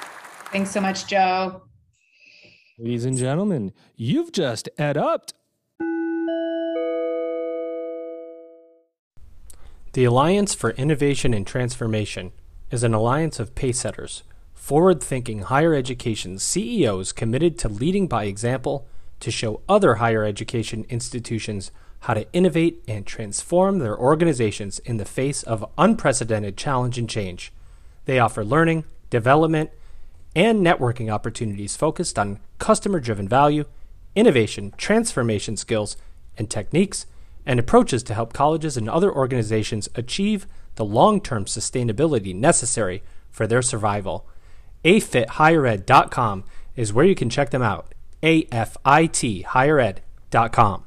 Thanks 0.51 0.71
so 0.71 0.81
much, 0.81 1.05
Joe. 1.05 1.61
Ladies 2.77 3.05
and 3.05 3.17
gentlemen, 3.17 3.71
you've 3.95 4.33
just 4.33 4.67
ed 4.77 4.97
up. 4.97 5.31
The 9.93 10.03
Alliance 10.03 10.53
for 10.53 10.71
Innovation 10.71 11.33
and 11.33 11.47
Transformation 11.47 12.33
is 12.71 12.83
an 12.83 12.93
alliance 12.93 13.39
of 13.39 13.55
pacesetters 13.55 14.23
forward 14.53 15.01
thinking 15.01 15.43
higher 15.43 15.73
education 15.73 16.37
CEOs 16.37 17.13
committed 17.13 17.57
to 17.59 17.69
leading 17.69 18.07
by 18.07 18.25
example 18.25 18.85
to 19.21 19.31
show 19.31 19.61
other 19.69 19.95
higher 19.95 20.25
education 20.25 20.85
institutions 20.89 21.71
how 22.01 22.13
to 22.13 22.29
innovate 22.33 22.83
and 22.89 23.05
transform 23.05 23.79
their 23.79 23.97
organizations 23.97 24.79
in 24.79 24.97
the 24.97 25.05
face 25.05 25.43
of 25.43 25.63
unprecedented 25.77 26.57
challenge 26.57 26.99
and 26.99 27.09
change. 27.09 27.53
They 28.03 28.19
offer 28.19 28.43
learning, 28.43 28.83
development, 29.09 29.69
and 30.35 30.65
networking 30.65 31.11
opportunities 31.11 31.75
focused 31.75 32.19
on 32.19 32.39
customer 32.59 32.99
driven 32.99 33.27
value, 33.27 33.65
innovation, 34.15 34.73
transformation 34.77 35.57
skills, 35.57 35.97
and 36.37 36.49
techniques, 36.49 37.05
and 37.45 37.59
approaches 37.59 38.03
to 38.03 38.13
help 38.13 38.33
colleges 38.33 38.75
and 38.75 38.89
other 38.89 39.11
organizations 39.11 39.87
achieve 39.95 40.47
the 40.75 40.85
long 40.85 41.21
term 41.21 41.45
sustainability 41.45 42.35
necessary 42.35 43.03
for 43.31 43.47
their 43.47 43.61
survival 43.61 44.27
afithighered.com 44.85 46.43
is 46.75 46.93
where 46.93 47.05
you 47.05 47.15
can 47.15 47.29
check 47.29 47.49
them 47.49 47.63
out. 47.63 47.93
A-F-I-T 48.23 49.41
highered.com. 49.49 50.84